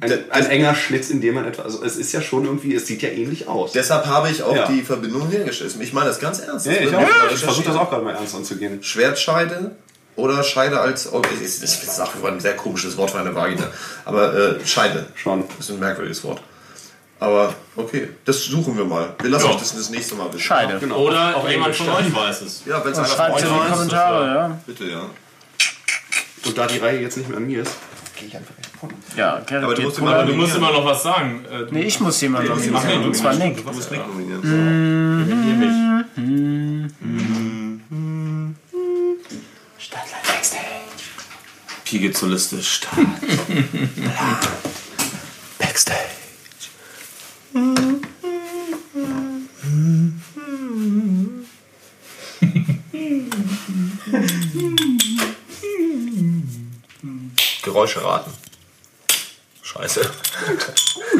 [0.00, 1.64] ein, ein enger Schlitz, in dem man etwas.
[1.66, 3.70] Also es ist ja schon irgendwie, es sieht ja ähnlich aus.
[3.72, 4.66] Deshalb habe ich auch Ja.
[4.66, 5.74] die Verbindung hergestellt.
[5.80, 6.66] Ich meine das ganz ernst.
[6.66, 7.00] Ja, Das ich auch.
[7.00, 8.82] mal Ich versuche das auch gerade mal ernst anzugehen.
[8.82, 9.76] Schwertscheide
[10.16, 11.12] oder Scheide als.
[11.12, 13.68] Oh, ich, ich, ich sage ein sehr komisches Wort für eine Vagina.
[14.04, 15.06] Aber äh, Scheide.
[15.14, 15.44] Schon.
[15.58, 16.42] Das ist ein merkwürdiges Wort.
[17.22, 19.14] Aber okay, das suchen wir mal.
[19.20, 19.50] Wir lassen Ja.
[19.52, 20.40] euch das das nächste Mal wissen.
[20.40, 20.78] Scheide.
[20.80, 20.96] Genau.
[20.98, 22.62] Oder Auf jemand Englisch von euch weiß es.
[22.66, 24.58] Ja, wenn es einer von Schreibt euch in die weiß, Kommentare, ja.
[24.66, 25.02] bitte, ja.
[26.44, 27.76] Und da die Reihe jetzt nicht mehr an mir ist,
[28.18, 28.94] gehe ich einfach vorne.
[29.16, 31.44] Ja, Gerrit Aber du musst immer- Du musst immer noch was sagen.
[31.48, 32.98] Äh, du- Nee, ich muss jemanden Nee, du nominieren.
[33.06, 33.56] musst- Und zwar Nick.
[33.64, 34.42] Du musst Nick nominieren.
[35.48, 36.92] Ihr mich.
[39.78, 40.62] Stadtland Backstage.
[41.84, 42.60] Pi geht zur Liste.
[42.62, 42.96] Start.
[45.58, 45.98] Backstage.
[57.62, 58.30] Geräusche raten.
[59.62, 60.10] Scheiße.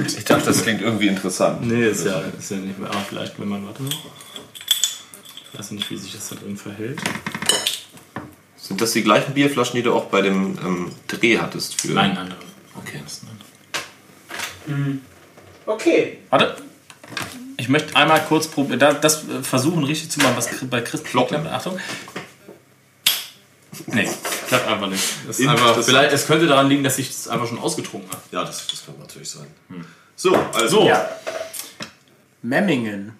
[0.07, 1.67] Ich dachte, das klingt irgendwie interessant.
[1.67, 2.91] Nee, ist ja, ist ja nicht mehr.
[2.91, 3.67] Aber vielleicht, wenn man.
[3.67, 3.91] Warte noch.
[5.53, 6.99] Ich weiß nicht, wie sich das da drin verhält.
[8.57, 11.83] Sind das die gleichen Bierflaschen, die du auch bei dem ähm, Dreh hattest?
[11.83, 12.39] Für Nein, andere.
[12.75, 13.29] Okay, das ist ein
[14.69, 14.99] anderer.
[15.67, 16.22] Okay.
[16.33, 16.57] Warte.
[17.59, 21.05] Ich möchte einmal kurz probieren, da- das äh, versuchen richtig zu machen, was bei Chris
[21.05, 21.33] klappt.
[21.35, 21.79] Achtung.
[23.87, 24.09] Nee,
[24.49, 25.05] klappt einfach nicht.
[25.27, 28.23] Das ist einfach, vielleicht, es könnte daran liegen, dass ich es einfach schon ausgetrunken habe.
[28.31, 29.47] Ja, das, das kann natürlich sein.
[30.17, 30.81] So, also.
[30.81, 31.07] So, Ja.
[32.43, 33.17] Memmingen.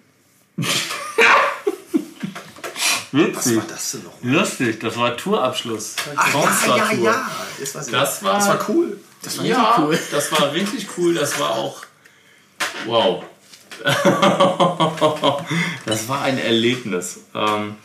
[3.11, 4.13] Was war das denn noch?
[4.23, 5.95] lustig, das war Tourabschluss.
[6.15, 6.33] Ach,
[6.67, 7.29] ja, ja, ja.
[7.59, 7.91] Das
[8.23, 8.99] war- das war cool.
[9.21, 9.99] Das war ja, cool.
[10.11, 11.13] Das war richtig cool.
[11.13, 11.83] Das war auch.
[12.85, 13.23] Wow.
[15.85, 17.21] das war ein Erlebnis.
[17.33, 17.75] Ähm,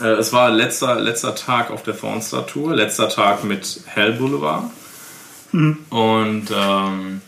[0.00, 4.64] äh, es war letzter, letzter Tag auf der Pornstar Tour, letzter Tag mit Hell Boulevard.
[5.52, 7.20] Und ähm,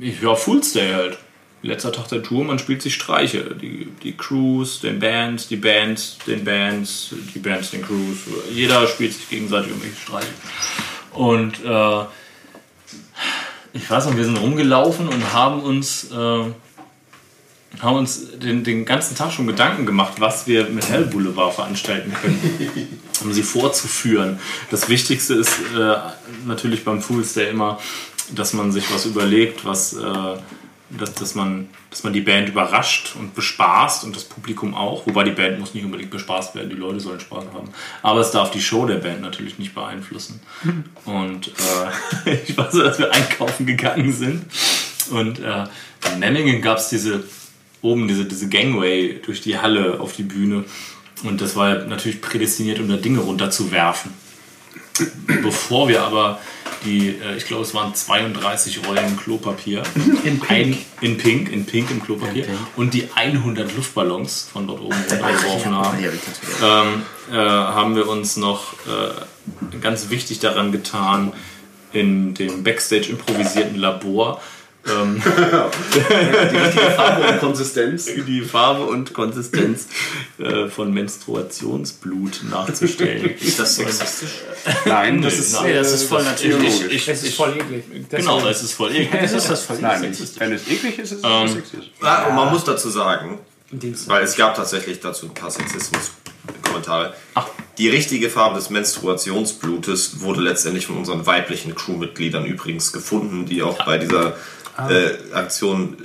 [0.00, 1.18] ich ja, Fool's Day halt.
[1.62, 3.54] Letzter Tag der Tour, man spielt sich Streiche.
[3.54, 8.18] Die, die Crews, den Bands, die Bands, den Bands, die Bands, den Crews.
[8.50, 10.28] Jeder spielt sich gegenseitig irgendwelche Streiche.
[11.12, 12.04] Und äh,
[13.72, 16.44] ich weiß noch, wir sind rumgelaufen und haben uns, äh,
[17.80, 22.12] haben uns den, den ganzen Tag schon Gedanken gemacht, was wir mit Hell Boulevard veranstalten
[22.12, 24.38] können, um sie vorzuführen.
[24.70, 25.96] Das Wichtigste ist äh,
[26.46, 27.78] natürlich beim Fool's Day immer,
[28.34, 30.36] dass man sich was überlegt, was, äh,
[30.90, 35.06] dass, dass, man, dass man die Band überrascht und bespaßt und das Publikum auch.
[35.06, 37.70] Wobei die Band muss nicht unbedingt bespaßt werden, die Leute sollen Spaß haben.
[38.02, 40.40] Aber es darf die Show der Band natürlich nicht beeinflussen.
[41.04, 41.48] Und
[42.24, 44.44] äh, ich weiß so, dass wir einkaufen gegangen sind.
[45.10, 45.64] Und äh,
[46.12, 47.24] in Memmingen gab es diese,
[47.82, 50.64] oben diese, diese Gangway durch die Halle auf die Bühne.
[51.22, 54.12] Und das war natürlich prädestiniert, um da Dinge runterzuwerfen.
[55.42, 56.40] Bevor wir aber
[56.84, 59.82] die, äh, ich glaube, es waren 32 Rollen Klopapier.
[60.24, 60.50] In Pink.
[60.50, 62.46] Ein, in Pink, in Pink im Klopapier.
[62.76, 65.98] Und die 100 Luftballons von dort oben runtergeworfen haben.
[66.62, 71.32] Ähm, äh, haben wir uns noch äh, ganz wichtig daran getan,
[71.92, 74.40] in dem Backstage improvisierten Labor
[74.88, 75.20] ähm,
[76.96, 78.06] Farbe und Konsistenz.
[78.26, 79.86] die Farbe und Konsistenz
[80.38, 83.30] äh, von Menstruationsblut nachzustellen.
[83.40, 84.30] Ist das sexistisch?
[84.86, 85.60] Nein, das ist.
[85.62, 86.56] Nee, das ist voll natürlich.
[86.56, 86.94] ideologisch.
[86.94, 87.84] Ich, Es ist voll eklig.
[88.10, 89.20] genau, es ist voll eklig.
[89.22, 91.90] Das ist das voll Nein, wenn es eklig ist, ist es Ähm, sexistisch.
[92.02, 93.38] Ja, und man muss dazu sagen,
[94.06, 97.14] weil es gab tatsächlich dazu ein paar Sexismus-Kommentare.
[97.78, 103.84] Die richtige Farbe des Menstruationsblutes wurde letztendlich von unseren weiblichen Crewmitgliedern übrigens gefunden, die auch
[103.84, 104.36] bei dieser
[104.88, 105.96] äh, Aktion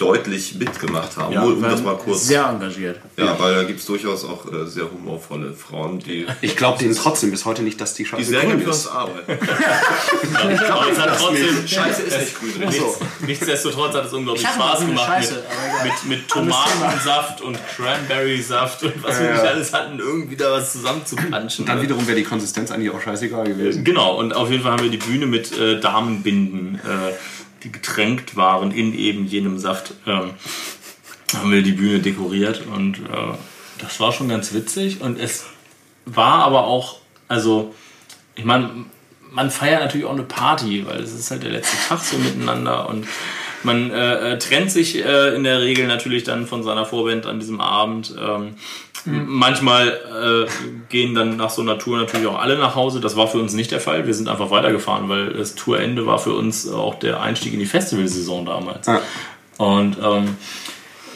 [0.00, 1.32] deutlich mitgemacht haben.
[1.32, 2.26] Ja, um das mal kurz.
[2.26, 3.00] Sehr engagiert.
[3.18, 6.94] Ja, weil da gibt es durchaus auch äh, sehr humorvolle Frauen, die, Ich glaube denen
[6.96, 8.66] trotzdem bis heute nicht, dass die die Scheiße sehr grün ist.
[8.66, 9.38] uns arbeiten.
[10.90, 12.68] Es hat trotzdem, Scheiße ist nicht grün.
[12.68, 12.84] nichts,
[13.20, 15.42] nichtsdestotrotz hat es unglaublich Ich Spaß gemacht Scheiße,
[15.82, 20.72] mit, mit, mit Tomatensaft und Cranberry-Saft und was wir nicht alles hatten, irgendwie da was
[20.72, 21.66] zusammenzupanschen.
[21.66, 23.84] Dann wiederum wäre die Konsistenz eigentlich auch scheißegal gewesen.
[23.84, 27.12] Genau, und auf jeden Fall haben wir die Bühne mit äh, Damenbinden, äh,
[27.62, 30.32] die getränkt waren in eben jenem Saft, ähm,
[31.34, 33.36] haben wir die Bühne dekoriert und äh,
[33.78, 35.46] das war schon ganz witzig und es
[36.04, 37.74] war aber auch, also
[38.34, 38.86] ich meine,
[39.30, 42.88] man feiert natürlich auch eine Party, weil es ist halt der letzte Tag so miteinander
[42.88, 43.06] und
[43.62, 47.40] man äh, äh, trennt sich äh, in der Regel natürlich dann von seiner Vorband an
[47.40, 48.14] diesem Abend.
[48.18, 48.54] Ähm,
[49.06, 50.50] Manchmal äh,
[50.88, 53.00] gehen dann nach so einer Tour natürlich auch alle nach Hause.
[53.00, 54.06] Das war für uns nicht der Fall.
[54.06, 57.66] Wir sind einfach weitergefahren, weil das Tourende war für uns auch der Einstieg in die
[57.66, 58.86] Festivalsaison damals.
[58.86, 59.00] Ja.
[59.58, 60.36] Und ähm,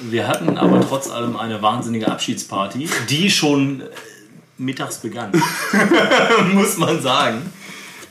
[0.02, 3.82] wir hatten aber trotz allem eine wahnsinnige Abschiedsparty, die schon
[4.58, 5.32] mittags begann.
[6.52, 7.42] Muss man sagen.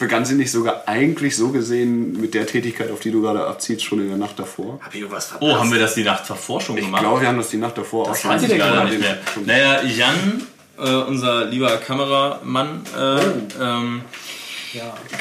[0.04, 3.84] Begann sie nicht sogar eigentlich so gesehen mit der Tätigkeit, auf die du gerade abziehst,
[3.84, 4.80] schon in der Nacht davor?
[4.84, 5.52] Hab ich irgendwas verpasst?
[5.52, 7.02] Oh, haben wir das die Nacht davor schon Ich gemacht?
[7.02, 8.32] glaube, wir haben das die Nacht davor auch Das schon.
[8.32, 9.18] weiß ich leider nicht mehr.
[9.34, 10.44] Schon- Naja, Jan,
[10.78, 13.20] äh, unser lieber Kameramann, äh,
[13.64, 14.02] ähm,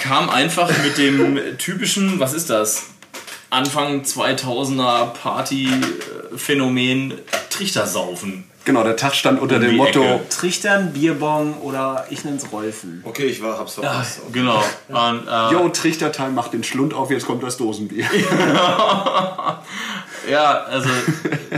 [0.00, 2.84] kam einfach mit dem typischen, was ist das?
[3.50, 7.14] Anfang 2000er Party-Phänomen
[7.50, 8.44] Trichtersaufen.
[8.64, 10.28] Genau, der Tag stand unter Um dem Motto, Ecke.
[10.28, 13.02] Trichtern, Bierbong oder ich nenn's Rolfen.
[13.04, 14.20] Okay, ich war, hab's verpasst.
[14.32, 14.62] Genau.
[14.88, 18.06] Und, äh, Jo, Trichterteil macht den Schlund auf, jetzt kommt das Dosenbier.
[20.30, 20.88] Ja, also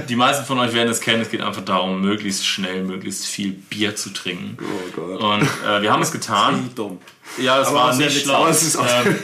[0.09, 1.23] die meisten von euch werden es kennen.
[1.23, 4.57] Es geht einfach darum, möglichst schnell, möglichst viel Bier zu trinken.
[4.61, 5.21] Oh Gott.
[5.21, 6.71] Und äh, wir haben es getan.
[6.75, 6.99] Dumm.
[7.39, 8.47] Ja, es Aber war nicht schlau.
[8.47, 9.19] Es Ähm,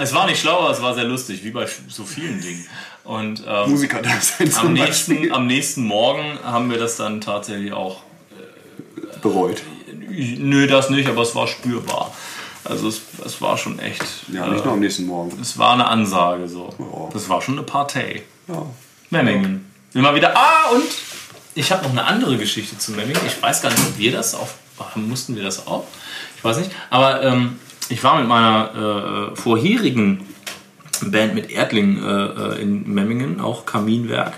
[0.00, 2.66] es war nicht schlau, aber es war sehr lustig, wie bei so vielen Dingen.
[3.04, 5.32] Und ähm, Musiker da sein am, nächsten, Beispiel.
[5.32, 8.02] am nächsten Morgen haben wir das dann tatsächlich auch.
[9.22, 9.62] Bereut.
[10.08, 12.12] Nö, das nicht, aber es war spürbar.
[12.64, 14.02] Also es, es war schon echt.
[14.32, 15.38] Ja, äh, nicht nur am nächsten Morgen.
[15.40, 16.74] es war eine Ansage so.
[16.78, 17.08] Ja.
[17.12, 18.22] Das war schon eine Partei.
[18.48, 18.66] Ja.
[19.10, 19.64] Memmingen.
[19.94, 20.36] Immer wieder.
[20.36, 20.84] Ah, und
[21.54, 23.20] ich habe noch eine andere Geschichte zu Memmingen.
[23.26, 24.54] Ich weiß gar nicht, ob wir das auf.
[24.94, 25.84] Mussten wir das auch?
[26.36, 26.70] Ich weiß nicht.
[26.90, 27.58] Aber ähm,
[27.88, 30.26] ich war mit meiner äh, vorherigen
[31.02, 32.24] Band mit Erdling äh,
[32.56, 34.34] äh, in Memmingen, auch Kaminwerk.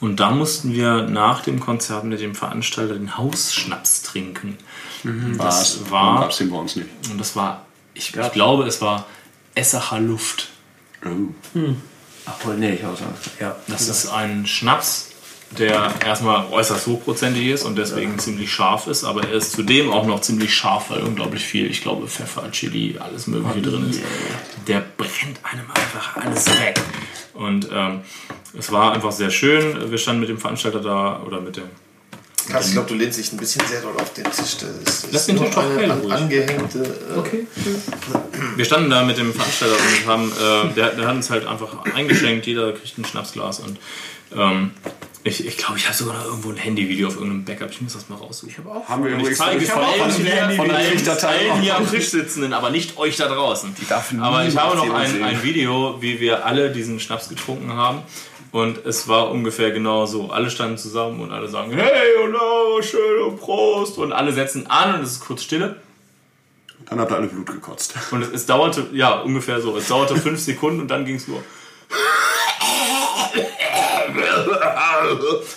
[0.00, 4.56] Und da mussten wir nach dem Konzert mit dem Veranstalter den Hausschnaps trinken.
[5.04, 5.78] Was?
[5.80, 6.88] Das war- Gab's den bei uns nicht.
[7.10, 9.06] Und das war, ich, ich glaube, es war
[9.54, 10.48] Essacher Luft.
[11.04, 11.60] Oh.
[12.26, 13.14] Ach, nee, ich auch sagen.
[13.40, 13.56] Ja.
[13.68, 15.10] Das ist ein Schnaps,
[15.58, 20.06] der erstmal äußerst hochprozentig ist und deswegen ziemlich scharf ist, aber er ist zudem auch
[20.06, 24.00] noch ziemlich scharf, weil unglaublich viel, ich glaube, Pfeffer, Chili, alles Mögliche drin ist.
[24.66, 26.80] Der brennt einem einfach alles weg.
[27.34, 28.00] Und ähm,
[28.58, 29.90] es war einfach sehr schön.
[29.90, 31.64] Wir standen mit dem Veranstalter da oder mit dem.
[32.48, 34.56] Krass, ich glaube, du lehnst dich ein bisschen sehr doll auf den Tisch.
[34.58, 36.78] Das ist Lass den Tisch doch eine an, angehängte.
[36.78, 37.46] Äh, Okay.
[38.56, 41.84] Wir standen da mit dem Veranstalter und haben, äh, der, der hat uns halt einfach
[41.94, 43.78] eingeschenkt, jeder kriegt ein Schnapsglas und
[44.34, 44.72] ähm,
[45.24, 47.70] ich ich, glaube, ich habe sogar noch irgendwo ein Handyvideo auf irgendeinem Backup.
[47.70, 48.50] Ich muss das mal raussuchen.
[48.50, 48.88] Ich habe auch.
[48.88, 51.76] Haben wir Und ich zeige ich von hab auch allen was hier, von allen, hier
[51.76, 53.72] am Tisch sitzenden, aber nicht euch da draußen.
[53.88, 58.02] darf aber ich habe noch ein, ein Video, wie wir alle diesen Schnaps getrunken haben.
[58.52, 60.30] Und es war ungefähr genau so.
[60.30, 63.96] Alle standen zusammen und alle sagen, hey und oh, schön und Prost.
[63.96, 65.76] Und alle setzen an und es ist kurz Stille.
[66.88, 67.94] Dann habt ihr alle Blut gekotzt.
[68.10, 69.74] Und es, es dauerte, ja, ungefähr so.
[69.76, 71.42] Es dauerte fünf Sekunden und dann ging es nur.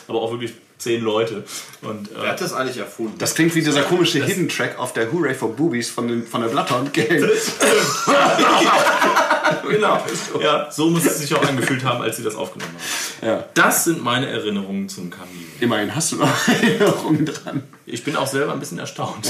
[0.07, 1.43] Aber auch wirklich zehn Leute.
[1.81, 3.17] Und Wer äh, hat das eigentlich erfunden?
[3.17, 6.41] Das klingt wie dieser komische Hidden Track auf der Hooray for Boobies von, den, von
[6.41, 7.09] der Bloodhound Gang.
[9.69, 10.03] genau.
[10.41, 12.71] Ja, so muss es sich auch angefühlt haben, als sie das aufgenommen
[13.21, 13.27] haben.
[13.27, 13.45] Ja.
[13.53, 15.45] Das sind meine Erinnerungen zum Kamin.
[15.59, 17.63] Immerhin hast du noch Erinnerungen dran.
[17.85, 19.25] Ich bin auch selber ein bisschen erstaunt.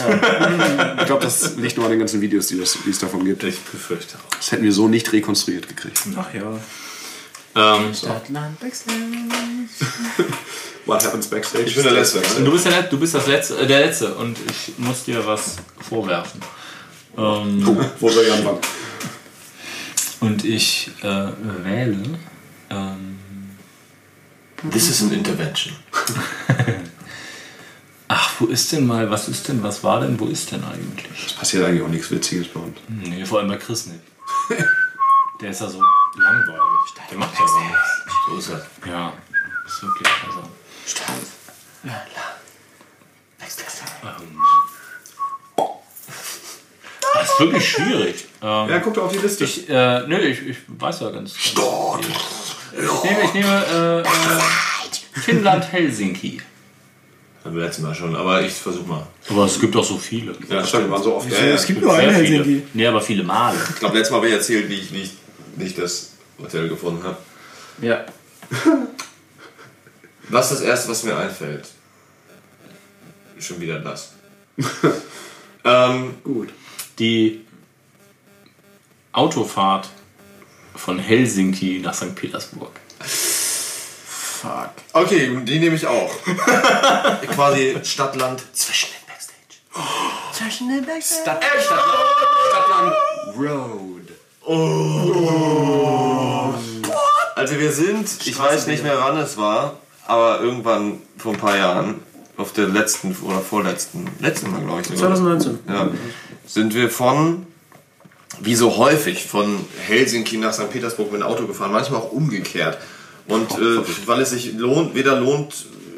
[0.99, 3.44] Ich glaube, das liegt nur an den ganzen Videos, die, das, die es davon gibt.
[3.44, 4.36] Ich befürchte auch.
[4.38, 5.99] Das hätten wir so nicht rekonstruiert gekriegt.
[6.18, 6.60] Ach ja.
[7.57, 8.98] Ähm, Stadtland Backstage.
[10.86, 11.64] What happens backstage?
[11.66, 12.22] Ich bin der Letzte.
[12.44, 15.26] du, bist der, Let- du bist das Letzte, äh, der Letzte und ich muss dir
[15.26, 15.56] was
[15.90, 16.41] vorwerfen.
[17.18, 17.66] Ähm,
[17.99, 18.60] Wo soll ich anfangen?
[20.26, 21.27] Und ich äh,
[21.64, 22.18] wähle.
[22.69, 23.19] Ähm,
[24.72, 25.76] This is an intervention.
[28.07, 31.27] ach, wo ist denn mal, was ist denn, was war denn, wo ist denn eigentlich?
[31.27, 32.77] Es passiert eigentlich auch nichts Witziges bei uns.
[32.88, 33.99] Nee, vor allem bei Chris nicht.
[35.41, 35.84] Der ist ja so
[36.15, 36.93] langweilig.
[37.11, 37.89] Der macht ja gar nichts.
[38.27, 38.65] So ist er.
[38.89, 39.14] Ja,
[39.68, 40.07] ist wirklich.
[40.27, 40.49] Also,
[47.20, 48.26] das ist wirklich schwierig.
[48.42, 49.44] Ähm, Ja, guck doch auf die Liste.
[49.44, 51.34] ich, äh, nö, ich, ich weiß ja ganz.
[51.34, 52.84] ganz viel.
[52.84, 56.42] Ich nehme, ich nehme äh, äh, Finnland Helsinki.
[57.44, 59.06] Haben wir letztes Mal schon, aber ich versuch mal.
[59.30, 60.36] Aber es gibt auch so viele.
[60.50, 61.30] ja, stimmt, wir waren so oft.
[61.32, 61.54] Ja, ja.
[61.54, 62.38] Es gibt nur einen viele.
[62.44, 62.68] Helsinki.
[62.74, 63.58] Nee, aber viele Male.
[63.70, 65.14] Ich glaube, letztes Mal habe ich erzählt, wie ich nicht,
[65.58, 67.18] nicht das Hotel gefunden habe.
[67.82, 68.06] Ja.
[70.30, 71.68] Was ist das Erste, was mir einfällt?
[73.40, 74.14] Schon wieder das.
[75.64, 76.50] ähm, Gut.
[77.00, 77.46] Die
[79.12, 79.90] Autofahrt
[80.76, 82.16] von Helsinki nach St.
[82.16, 82.72] Petersburg.
[83.00, 84.70] Fuck.
[84.94, 86.12] okay, die nehme ich auch.
[87.34, 89.60] Quasi Stadtland zwischen den Backstage.
[90.34, 91.22] Zwischen den Backstage.
[91.22, 91.86] Stadt, Stadtland,
[92.52, 92.96] Stadtland
[93.38, 93.96] Road.
[97.36, 101.58] Also wir sind, ich weiß nicht mehr wann es war, aber irgendwann vor ein paar
[101.58, 102.02] Jahren,
[102.38, 105.16] auf der letzten oder vorletzten, letzten Mal glaube ich sogar.
[105.16, 105.60] 2019.
[105.68, 105.90] Ja,
[106.46, 107.46] sind wir von,
[108.42, 110.70] wie so häufig, von Helsinki nach St.
[110.72, 112.78] Petersburg mit dem Auto gefahren, manchmal auch umgekehrt.
[113.28, 115.54] Und äh, weil es sich lohnt, weder lohnt,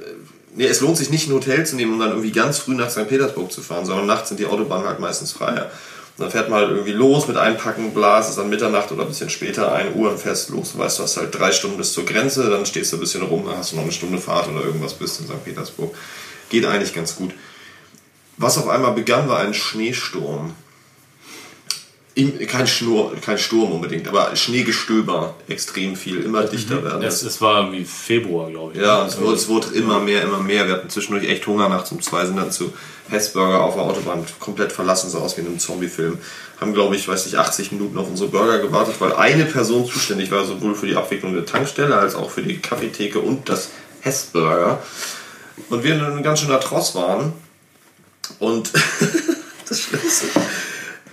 [0.06, 0.12] äh,
[0.56, 2.90] nee, es lohnt sich nicht ein Hotel zu nehmen, um dann irgendwie ganz früh nach
[2.90, 3.08] St.
[3.08, 5.70] Petersburg zu fahren, sondern nachts sind die Autobahnen halt meistens freier.
[6.18, 9.30] dann fährt man halt irgendwie los mit Einpacken, Blas, ist dann Mitternacht oder ein bisschen
[9.30, 10.72] später, 1 Uhr und fährst los.
[10.72, 13.24] Du weißt, du hast halt drei Stunden bis zur Grenze, dann stehst du ein bisschen
[13.24, 15.44] rum, dann hast du noch eine Stunde Fahrt oder irgendwas bis in St.
[15.44, 15.94] Petersburg.
[16.50, 17.34] Geht eigentlich ganz gut.
[18.38, 20.54] Was auf einmal begann, war ein Schneesturm.
[22.14, 27.04] Im- Kein, Schnur, kein Sturm unbedingt, aber Schneegestöber extrem viel, immer dichter werden.
[27.04, 28.80] Es, es war wie Februar, glaube ich.
[28.82, 30.66] Ja, es wurde, es wurde immer mehr, immer mehr.
[30.66, 32.74] Wir hatten zwischendurch echt Hunger nachts um zwei, sind dann zu
[33.10, 36.18] Hessburger auf der Autobahn komplett verlassen, so aus wie in einem Zombie-Film.
[36.60, 40.32] Haben, glaube ich, weiß nicht, 80 Minuten auf unsere Burger gewartet, weil eine Person zuständig
[40.32, 43.70] war, sowohl für die Abwicklung der Tankstelle als auch für die Kaffeetheke und das
[44.02, 44.82] Hessburger.
[45.70, 47.34] Und wir ein ganz schöner Tross waren.
[48.40, 48.72] Und
[49.70, 50.28] das Schlimmste.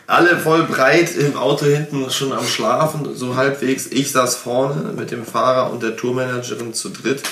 [0.07, 3.87] Alle voll breit im Auto hinten schon am Schlafen, so halbwegs.
[3.87, 7.23] Ich saß vorne mit dem Fahrer und der Tourmanagerin zu dritt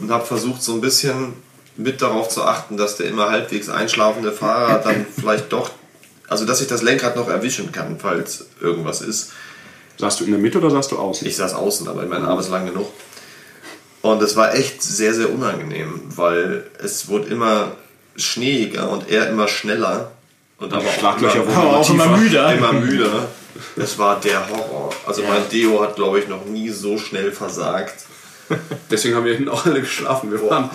[0.00, 1.34] und habe versucht, so ein bisschen
[1.76, 5.70] mit darauf zu achten, dass der immer halbwegs einschlafende Fahrer dann vielleicht doch,
[6.28, 9.32] also dass ich das Lenkrad noch erwischen kann, falls irgendwas ist.
[9.98, 11.26] Saßt du in der Mitte oder saßt du außen?
[11.26, 12.88] Ich saß außen, aber mein Arm ist lang genug.
[14.00, 17.76] Und es war echt sehr, sehr unangenehm, weil es wurde immer
[18.16, 20.12] schneeiger und er immer schneller.
[20.58, 22.54] Und aber Schlaglöcher wurden Aber auch immer müder.
[22.54, 23.28] immer müder.
[23.76, 24.92] Es war der Horror.
[25.06, 28.04] Also mein Deo hat, glaube ich, noch nie so schnell versagt.
[28.90, 30.30] Deswegen haben wir hinten auch alle geschlafen.
[30.30, 30.70] Wir waren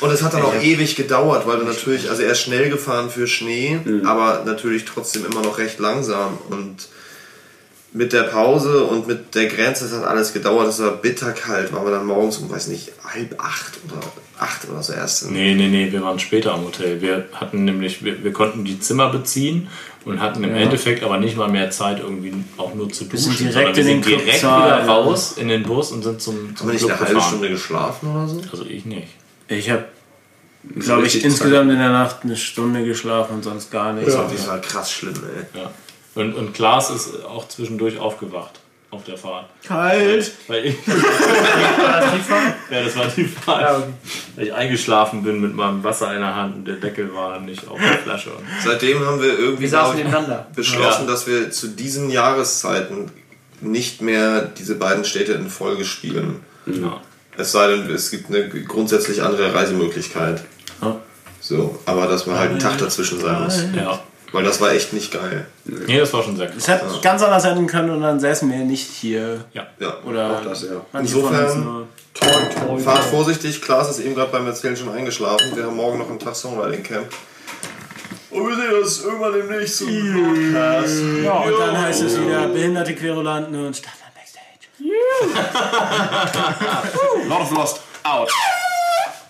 [0.00, 3.10] Und es hat dann auch ewig gedauert, weil du natürlich, also er ist schnell gefahren
[3.10, 6.38] für Schnee, aber natürlich trotzdem immer noch recht langsam.
[6.50, 6.88] Und
[7.92, 11.84] mit der Pause und mit der Grenze, das hat alles gedauert, es war bitterkalt, waren
[11.84, 14.00] wir dann morgens um, weiß nicht, halb acht oder
[14.38, 15.30] acht oder so erst.
[15.30, 17.00] Nee, nee, nee, wir waren später am Hotel.
[17.00, 19.68] Wir hatten nämlich, wir, wir konnten die Zimmer beziehen
[20.04, 23.32] und hatten im Endeffekt aber nicht mal mehr Zeit, irgendwie auch nur zu duschen.
[23.32, 24.92] sind direkt wir in den sind direkt Clubsaal, wieder ja.
[24.92, 27.28] raus in den Bus und sind zum, zum Haben wir nicht Club eine halbe gefahren.
[27.28, 28.42] Stunde geschlafen oder so?
[28.50, 29.08] Also ich nicht.
[29.48, 29.86] Ich habe,
[30.78, 34.14] glaube ich, insgesamt in der Nacht eine Stunde geschlafen und sonst gar nichts.
[34.14, 35.60] Das war krass schlimm, ey.
[35.60, 35.70] Ja.
[36.18, 38.58] Und, und Klaas ist auch zwischendurch aufgewacht
[38.90, 39.46] auf der Fahrt.
[39.64, 40.32] Kalt!
[40.48, 42.54] Weil ich, War das die Fahrt?
[42.70, 43.60] ja, das war die Fahrt.
[43.60, 43.86] Ja, okay.
[44.34, 47.68] Weil ich eingeschlafen bin mit meinem Wasser in der Hand und der Deckel war nicht
[47.68, 48.30] auf der Flasche.
[48.64, 51.10] Seitdem haben wir irgendwie Wir beschlossen, Ja.
[51.12, 53.10] dass wir zu diesen Jahreszeiten
[53.60, 56.40] nicht mehr diese beiden Städte in Folge spielen.
[56.66, 57.00] ja.
[57.36, 60.42] Es sei denn, es gibt eine grundsätzlich andere Reisemöglichkeit.
[60.82, 60.96] Ja.
[61.40, 63.62] So, aber dass man halt einen Tag dazwischen sein muss.
[63.76, 64.00] ja.
[64.32, 65.46] Weil das war echt nicht geil.
[65.64, 66.74] Nee, das war schon sehr Es cool.
[66.74, 69.44] hätte ganz anders enden können und dann säßen wir nicht hier.
[69.54, 69.66] Ja.
[69.78, 69.96] Ja.
[70.04, 70.84] Oder Auch das, ja.
[70.98, 71.86] Insofern-.
[72.14, 72.26] Toi,
[72.66, 75.54] toi, Fahrt vorsichtig, Klaas ist eben gerade beim Erzählen schon eingeschlafen.
[75.54, 77.06] Wir haben morgen noch einen Tag Songwriting Camp.
[78.30, 80.98] Und wir sehen uns irgendwann demnächst zum Podcast.
[81.24, 84.68] Ja, und dann heißt es wieder behinderte Querulanten und Stadtland Backstage.
[87.28, 88.30] Lot of Lost out.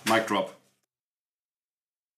[0.05, 0.58] Mic drop.